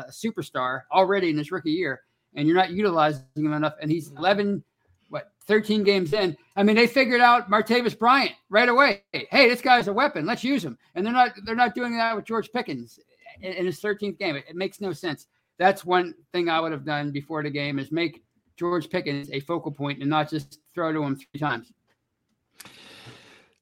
superstar 0.09 0.81
already 0.91 1.29
in 1.29 1.37
his 1.37 1.51
rookie 1.51 1.71
year, 1.71 2.01
and 2.35 2.47
you're 2.47 2.57
not 2.57 2.71
utilizing 2.71 3.23
him 3.35 3.53
enough. 3.53 3.75
And 3.81 3.91
he's 3.91 4.11
11, 4.17 4.63
what 5.09 5.31
13 5.45 5.83
games 5.83 6.13
in. 6.13 6.35
I 6.55 6.63
mean, 6.63 6.75
they 6.75 6.87
figured 6.87 7.21
out 7.21 7.51
Martavis 7.51 7.97
Bryant 7.97 8.33
right 8.49 8.69
away. 8.69 9.03
Hey, 9.11 9.47
this 9.47 9.61
guy's 9.61 9.87
a 9.87 9.93
weapon. 9.93 10.25
Let's 10.25 10.43
use 10.43 10.63
him. 10.63 10.77
And 10.95 11.05
they're 11.05 11.13
not 11.13 11.33
they're 11.45 11.55
not 11.55 11.75
doing 11.75 11.95
that 11.97 12.15
with 12.15 12.25
George 12.25 12.51
Pickens 12.51 12.99
in, 13.41 13.53
in 13.53 13.65
his 13.67 13.79
13th 13.79 14.17
game. 14.17 14.35
It, 14.35 14.45
it 14.49 14.55
makes 14.55 14.81
no 14.81 14.91
sense. 14.91 15.27
That's 15.59 15.85
one 15.85 16.15
thing 16.31 16.49
I 16.49 16.59
would 16.59 16.71
have 16.71 16.85
done 16.85 17.11
before 17.11 17.43
the 17.43 17.49
game 17.49 17.77
is 17.77 17.91
make 17.91 18.23
George 18.57 18.89
Pickens 18.89 19.29
a 19.31 19.39
focal 19.41 19.71
point 19.71 19.99
and 19.99 20.09
not 20.09 20.29
just 20.29 20.59
throw 20.73 20.91
to 20.93 21.03
him 21.03 21.15
three 21.15 21.39
times. 21.39 21.73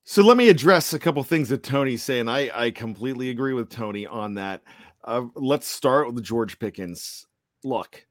So 0.03 0.23
let 0.23 0.37
me 0.37 0.47
address 0.49 0.93
a 0.93 0.99
couple 0.99 1.21
things 1.23 1.49
that 1.49 1.63
Tony's 1.63 2.01
saying. 2.01 2.29
I, 2.29 2.49
I 2.53 2.71
completely 2.71 3.29
agree 3.29 3.53
with 3.53 3.69
Tony 3.69 4.07
on 4.07 4.35
that. 4.35 4.61
Uh, 5.03 5.25
let's 5.35 5.67
start 5.67 6.13
with 6.13 6.23
George 6.23 6.59
Pickens. 6.59 7.25
Look, 7.63 8.05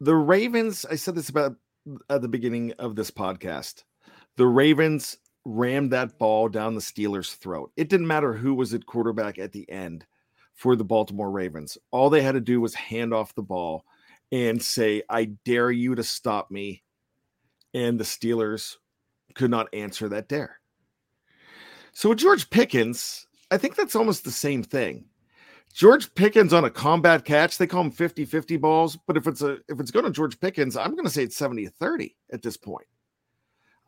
the 0.00 0.14
Ravens, 0.14 0.86
I 0.88 0.94
said 0.94 1.14
this 1.14 1.28
about 1.28 1.56
at 2.08 2.22
the 2.22 2.28
beginning 2.28 2.72
of 2.78 2.94
this 2.94 3.10
podcast. 3.10 3.82
The 4.36 4.46
Ravens 4.46 5.18
rammed 5.44 5.90
that 5.90 6.18
ball 6.18 6.48
down 6.48 6.74
the 6.74 6.80
Steelers' 6.80 7.34
throat. 7.34 7.72
It 7.76 7.88
didn't 7.88 8.06
matter 8.06 8.32
who 8.32 8.54
was 8.54 8.72
at 8.72 8.86
quarterback 8.86 9.38
at 9.38 9.52
the 9.52 9.68
end 9.68 10.06
for 10.54 10.76
the 10.76 10.84
Baltimore 10.84 11.30
Ravens. 11.30 11.78
All 11.90 12.10
they 12.10 12.22
had 12.22 12.32
to 12.32 12.40
do 12.40 12.60
was 12.60 12.74
hand 12.74 13.12
off 13.12 13.34
the 13.34 13.42
ball 13.42 13.84
and 14.30 14.62
say, 14.62 15.02
I 15.08 15.24
dare 15.44 15.70
you 15.70 15.94
to 15.94 16.04
stop 16.04 16.50
me. 16.50 16.82
And 17.74 17.98
the 17.98 18.04
Steelers 18.04 18.76
could 19.34 19.50
not 19.50 19.68
answer 19.72 20.08
that 20.08 20.28
dare. 20.28 20.60
So 21.92 22.08
with 22.08 22.18
George 22.18 22.48
Pickens, 22.50 23.26
I 23.50 23.58
think 23.58 23.74
that's 23.76 23.96
almost 23.96 24.24
the 24.24 24.30
same 24.30 24.62
thing. 24.62 25.04
George 25.74 26.14
Pickens 26.14 26.52
on 26.52 26.64
a 26.64 26.70
combat 26.70 27.24
catch, 27.24 27.56
they 27.56 27.66
call 27.66 27.82
them 27.82 27.92
50-50 27.92 28.60
balls, 28.60 28.98
but 29.06 29.16
if 29.16 29.26
it's 29.26 29.40
a 29.42 29.52
if 29.68 29.80
it's 29.80 29.90
going 29.90 30.04
to 30.04 30.10
George 30.10 30.38
Pickens, 30.38 30.76
I'm 30.76 30.92
going 30.92 31.04
to 31.04 31.10
say 31.10 31.22
it's 31.22 31.38
70-30 31.38 32.14
at 32.32 32.42
this 32.42 32.56
point. 32.56 32.86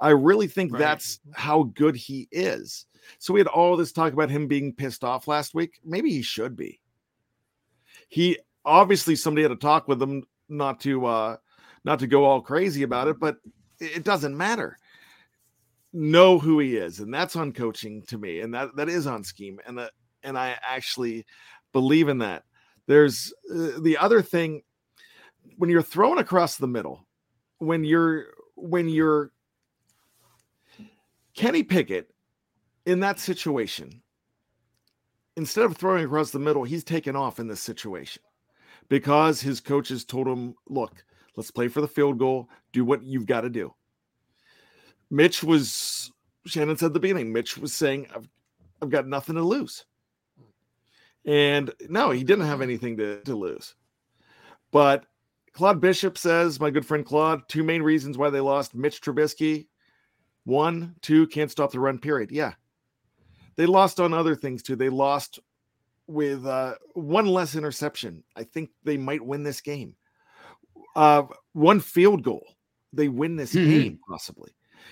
I 0.00 0.10
really 0.10 0.46
think 0.46 0.72
Right. 0.72 0.78
that's 0.80 1.20
how 1.34 1.64
good 1.74 1.94
he 1.94 2.28
is. 2.32 2.86
So 3.18 3.34
we 3.34 3.40
had 3.40 3.46
all 3.46 3.76
this 3.76 3.92
talk 3.92 4.12
about 4.12 4.30
him 4.30 4.46
being 4.48 4.72
pissed 4.72 5.04
off 5.04 5.28
last 5.28 5.54
week. 5.54 5.78
Maybe 5.84 6.10
he 6.10 6.22
should 6.22 6.56
be. 6.56 6.80
He 8.08 8.38
obviously 8.64 9.14
somebody 9.14 9.42
had 9.42 9.50
to 9.50 9.56
talk 9.56 9.86
with 9.88 10.02
him 10.02 10.24
not 10.48 10.80
to 10.80 11.06
uh 11.06 11.36
not 11.84 11.98
to 11.98 12.06
go 12.06 12.24
all 12.24 12.40
crazy 12.40 12.82
about 12.82 13.08
it, 13.08 13.20
but 13.20 13.36
it 13.78 14.04
doesn't 14.04 14.36
matter 14.36 14.78
know 15.94 16.38
who 16.38 16.58
he 16.58 16.76
is 16.76 16.98
and 16.98 17.14
that's 17.14 17.36
on 17.36 17.52
coaching 17.52 18.02
to 18.02 18.18
me 18.18 18.40
and 18.40 18.52
that 18.52 18.74
that 18.74 18.88
is 18.88 19.06
on 19.06 19.22
scheme 19.22 19.60
and 19.64 19.78
that 19.78 19.92
and 20.24 20.36
i 20.36 20.56
actually 20.60 21.24
believe 21.74 22.08
in 22.08 22.18
that. 22.18 22.44
There's 22.86 23.34
uh, 23.52 23.80
the 23.82 23.98
other 24.00 24.22
thing 24.22 24.62
when 25.58 25.68
you're 25.68 25.82
thrown 25.82 26.16
across 26.16 26.56
the 26.56 26.66
middle 26.66 27.06
when 27.58 27.84
you're 27.84 28.28
when 28.54 28.88
you're 28.88 29.30
kenny 31.34 31.62
pickett 31.62 32.08
in 32.86 33.00
that 33.00 33.18
situation 33.18 34.02
instead 35.36 35.64
of 35.64 35.76
throwing 35.76 36.04
across 36.04 36.30
the 36.30 36.38
middle 36.38 36.64
he's 36.64 36.84
taken 36.84 37.14
off 37.14 37.38
in 37.38 37.46
this 37.46 37.60
situation 37.60 38.22
because 38.88 39.40
his 39.40 39.60
coaches 39.60 40.04
told 40.04 40.26
him 40.26 40.54
look 40.68 41.04
let's 41.36 41.50
play 41.50 41.68
for 41.68 41.80
the 41.80 41.88
field 41.88 42.18
goal 42.18 42.48
do 42.72 42.84
what 42.84 43.02
you've 43.02 43.26
got 43.26 43.42
to 43.42 43.50
do 43.50 43.72
Mitch 45.14 45.44
was 45.44 46.10
Shannon 46.44 46.76
said 46.76 46.86
at 46.86 46.92
the 46.92 47.00
beginning, 47.00 47.32
Mitch 47.32 47.56
was 47.56 47.72
saying, 47.72 48.08
I've 48.14 48.28
I've 48.82 48.90
got 48.90 49.06
nothing 49.06 49.36
to 49.36 49.42
lose. 49.42 49.84
And 51.24 51.72
no, 51.88 52.10
he 52.10 52.24
didn't 52.24 52.46
have 52.46 52.60
anything 52.60 52.96
to, 52.96 53.20
to 53.22 53.34
lose. 53.36 53.76
But 54.72 55.06
Claude 55.52 55.80
Bishop 55.80 56.18
says, 56.18 56.58
my 56.58 56.68
good 56.70 56.84
friend 56.84 57.06
Claude, 57.06 57.48
two 57.48 57.62
main 57.62 57.80
reasons 57.80 58.18
why 58.18 58.28
they 58.28 58.40
lost 58.40 58.74
Mitch 58.74 59.00
Trubisky. 59.00 59.68
One, 60.44 60.96
two, 61.00 61.28
can't 61.28 61.50
stop 61.50 61.70
the 61.70 61.78
run, 61.78 61.98
period. 61.98 62.32
Yeah. 62.32 62.52
They 63.54 63.66
lost 63.66 64.00
on 64.00 64.12
other 64.12 64.34
things 64.34 64.64
too. 64.64 64.74
They 64.74 64.88
lost 64.88 65.38
with 66.08 66.44
uh, 66.44 66.74
one 66.94 67.26
less 67.26 67.54
interception. 67.54 68.24
I 68.34 68.42
think 68.42 68.70
they 68.82 68.96
might 68.96 69.24
win 69.24 69.44
this 69.44 69.60
game. 69.60 69.94
Uh, 70.96 71.22
one 71.52 71.78
field 71.78 72.24
goal, 72.24 72.44
they 72.92 73.08
win 73.08 73.36
this 73.36 73.54
Mhm. 73.54 73.70
game 73.70 74.00
possibly. 74.08 74.50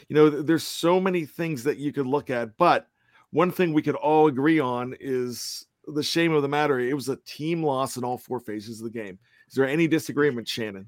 You 0.09 0.17
know, 0.17 0.31
there's 0.31 0.65
so 0.65 1.01
many 1.01 1.25
things 1.25 1.65
that 1.65 1.79
you 1.79 1.93
could 1.93 2.07
look 2.07 2.31
at, 2.31 2.57
but 2.57 2.89
one 3.31 3.51
thing 3.51 3.73
we 3.73 3.83
could 3.83 3.95
all 3.95 4.27
agree 4.27 4.61
on 4.61 4.95
is 5.01 5.67
the 5.87 6.03
shame 6.03 6.33
of 6.33 6.43
the 6.43 6.49
matter. 6.49 6.79
It 6.79 6.95
was 6.95 7.09
a 7.09 7.17
team 7.25 7.63
loss 7.63 7.97
in 7.97 8.05
all 8.05 8.19
four 8.19 8.41
phases 8.41 8.81
of 8.81 8.93
the 8.93 8.99
game. 8.99 9.19
Is 9.49 9.55
there 9.55 9.67
any 9.67 9.89
disagreement, 9.89 10.49
Shannon? 10.49 10.87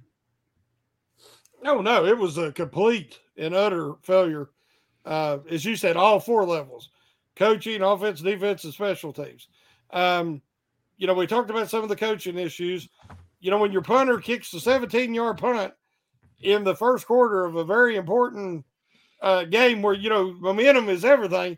No, 1.62 1.80
no, 1.80 2.04
it 2.04 2.16
was 2.16 2.36
a 2.36 2.52
complete 2.52 3.18
and 3.36 3.54
utter 3.54 3.94
failure. 4.02 4.50
Uh, 5.04 5.38
as 5.50 5.64
you 5.64 5.76
said, 5.76 5.96
all 5.96 6.20
four 6.20 6.44
levels 6.44 6.90
coaching, 7.36 7.82
offense, 7.82 8.20
defense, 8.20 8.64
and 8.64 8.72
special 8.72 9.12
teams. 9.12 9.48
Um, 9.90 10.40
you 10.96 11.06
know, 11.06 11.14
we 11.14 11.26
talked 11.26 11.50
about 11.50 11.68
some 11.68 11.82
of 11.82 11.88
the 11.88 11.96
coaching 11.96 12.38
issues. 12.38 12.88
You 13.40 13.50
know, 13.50 13.58
when 13.58 13.72
your 13.72 13.82
punter 13.82 14.18
kicks 14.18 14.50
the 14.50 14.60
17 14.60 15.12
yard 15.12 15.38
punt 15.38 15.72
in 16.40 16.64
the 16.64 16.76
first 16.76 17.06
quarter 17.06 17.44
of 17.44 17.56
a 17.56 17.64
very 17.64 17.96
important 17.96 18.64
uh, 19.24 19.44
game 19.44 19.80
where, 19.80 19.94
you 19.94 20.10
know, 20.10 20.34
momentum 20.34 20.90
is 20.90 21.04
everything, 21.04 21.56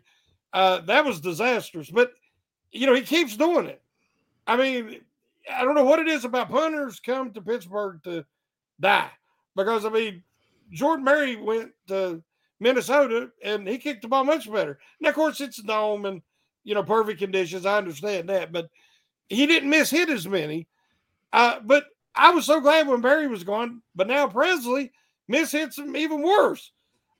uh, 0.53 0.79
that 0.81 1.03
was 1.03 1.19
disastrous. 1.19 1.91
But, 1.91 2.11
you 2.71 2.87
know, 2.87 2.95
he 2.95 3.01
keeps 3.01 3.35
doing 3.35 3.65
it. 3.65 3.81
I 4.47 4.55
mean, 4.55 5.01
I 5.53 5.65
don't 5.65 5.75
know 5.75 5.83
what 5.83 5.99
it 5.99 6.07
is 6.07 6.23
about 6.23 6.49
punters 6.49 7.01
come 7.01 7.33
to 7.33 7.41
Pittsburgh 7.41 8.01
to 8.05 8.25
die 8.79 9.11
because 9.55 9.85
I 9.85 9.89
mean, 9.89 10.23
Jordan 10.71 11.03
Berry 11.03 11.35
went 11.35 11.71
to 11.89 12.23
Minnesota 12.61 13.31
and 13.43 13.67
he 13.67 13.77
kicked 13.77 14.03
the 14.03 14.07
ball 14.07 14.23
much 14.23 14.49
better. 14.51 14.79
Now, 15.01 15.09
of 15.09 15.15
course, 15.15 15.41
it's 15.41 15.61
dome 15.61 16.05
and 16.05 16.21
you 16.63 16.73
know 16.73 16.83
perfect 16.83 17.19
conditions. 17.19 17.65
I 17.65 17.77
understand 17.77 18.29
that, 18.29 18.53
but 18.53 18.69
he 19.27 19.45
didn't 19.45 19.69
miss 19.69 19.89
hit 19.89 20.09
as 20.09 20.25
many. 20.25 20.67
Uh, 21.33 21.59
but 21.65 21.85
I 22.15 22.31
was 22.31 22.45
so 22.45 22.61
glad 22.61 22.87
when 22.87 23.01
Berry 23.01 23.27
was 23.27 23.43
gone. 23.43 23.81
But 23.93 24.07
now 24.07 24.27
Pressley 24.27 24.93
miss 25.27 25.51
hits 25.51 25.77
him 25.77 25.97
even 25.97 26.21
worse. 26.21 26.71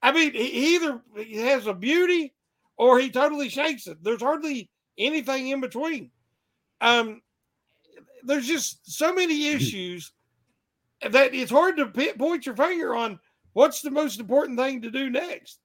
I 0.01 0.11
mean, 0.11 0.33
he, 0.33 0.49
he 0.49 0.75
either 0.75 1.01
has 1.35 1.67
a 1.67 1.73
beauty 1.73 2.33
or 2.77 2.99
he 2.99 3.09
totally 3.09 3.49
shakes 3.49 3.87
it. 3.87 3.97
There's 4.03 4.21
hardly 4.21 4.69
anything 4.97 5.49
in 5.49 5.61
between. 5.61 6.11
Um, 6.81 7.21
there's 8.23 8.47
just 8.47 8.79
so 8.91 9.13
many 9.13 9.47
issues 9.53 10.11
that 11.01 11.33
it's 11.33 11.51
hard 11.51 11.77
to 11.77 12.13
point 12.17 12.45
your 12.45 12.55
finger 12.55 12.95
on 12.95 13.19
what's 13.53 13.81
the 13.81 13.91
most 13.91 14.19
important 14.19 14.57
thing 14.59 14.81
to 14.81 14.91
do 14.91 15.09
next. 15.09 15.59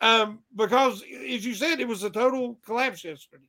Um, 0.00 0.40
because 0.56 1.02
as 1.02 1.44
you 1.44 1.54
said, 1.54 1.80
it 1.80 1.86
was 1.86 2.02
a 2.02 2.10
total 2.10 2.58
collapse 2.64 3.04
yesterday. 3.04 3.46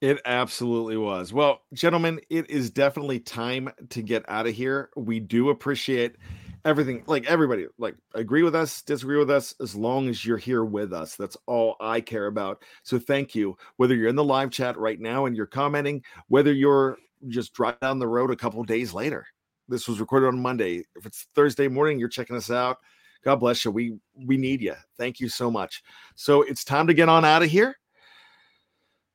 It 0.00 0.20
absolutely 0.24 0.96
was. 0.96 1.32
Well, 1.32 1.60
gentlemen, 1.74 2.20
it 2.30 2.50
is 2.50 2.70
definitely 2.70 3.20
time 3.20 3.70
to 3.90 4.02
get 4.02 4.24
out 4.28 4.46
of 4.46 4.54
here. 4.54 4.90
We 4.96 5.20
do 5.20 5.50
appreciate 5.50 6.16
everything. 6.64 7.02
Like 7.06 7.26
everybody, 7.26 7.66
like 7.78 7.96
agree 8.14 8.42
with 8.42 8.54
us, 8.54 8.82
disagree 8.82 9.18
with 9.18 9.30
us, 9.30 9.54
as 9.60 9.74
long 9.74 10.08
as 10.08 10.24
you're 10.24 10.36
here 10.36 10.64
with 10.64 10.92
us. 10.92 11.16
That's 11.16 11.36
all 11.46 11.76
I 11.80 12.00
care 12.00 12.26
about. 12.26 12.62
So 12.82 12.98
thank 12.98 13.34
you. 13.34 13.56
Whether 13.76 13.94
you're 13.94 14.08
in 14.08 14.16
the 14.16 14.24
live 14.24 14.50
chat 14.50 14.78
right 14.78 15.00
now 15.00 15.26
and 15.26 15.36
you're 15.36 15.46
commenting, 15.46 16.02
whether 16.28 16.52
you're 16.52 16.98
just 17.28 17.52
driving 17.52 17.78
down 17.82 17.98
the 17.98 18.08
road 18.08 18.30
a 18.30 18.36
couple 18.36 18.62
days 18.64 18.92
later. 18.92 19.26
This 19.68 19.86
was 19.86 20.00
recorded 20.00 20.28
on 20.28 20.40
Monday. 20.40 20.84
If 20.96 21.06
it's 21.06 21.26
Thursday 21.34 21.68
morning, 21.68 21.98
you're 21.98 22.08
checking 22.08 22.36
us 22.36 22.50
out. 22.50 22.78
God 23.24 23.36
bless 23.36 23.64
you. 23.64 23.70
We 23.70 23.98
we 24.14 24.36
need 24.36 24.62
you. 24.62 24.74
Thank 24.98 25.20
you 25.20 25.28
so 25.28 25.50
much. 25.50 25.82
So 26.14 26.42
it's 26.42 26.64
time 26.64 26.86
to 26.86 26.94
get 26.94 27.08
on 27.08 27.24
out 27.24 27.42
of 27.42 27.50
here. 27.50 27.76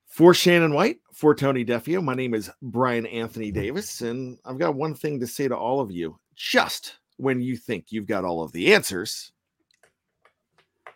For 0.07 0.33
Shannon 0.33 0.73
White, 0.73 0.99
for 1.13 1.35
Tony 1.35 1.65
Defio, 1.65 2.01
my 2.01 2.13
name 2.15 2.33
is 2.33 2.49
Brian 2.61 3.05
Anthony 3.05 3.51
Davis, 3.51 3.99
and 3.99 4.37
I've 4.45 4.57
got 4.57 4.75
one 4.75 4.93
thing 4.93 5.19
to 5.19 5.27
say 5.27 5.49
to 5.49 5.57
all 5.57 5.81
of 5.81 5.91
you. 5.91 6.17
Just 6.35 6.95
when 7.17 7.41
you 7.41 7.57
think 7.57 7.85
you've 7.89 8.07
got 8.07 8.25
all 8.25 8.43
of 8.43 8.51
the 8.51 8.73
answers, 8.73 9.31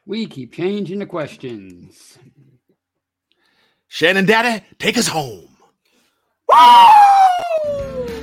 We 0.06 0.26
keep 0.26 0.54
changing 0.54 1.00
the 1.00 1.06
questions. 1.06 2.18
Shannon 3.88 4.26
Data, 4.26 4.64
take 4.78 4.98
us 4.98 5.08
home. 5.08 5.48
Woo! 6.48 8.19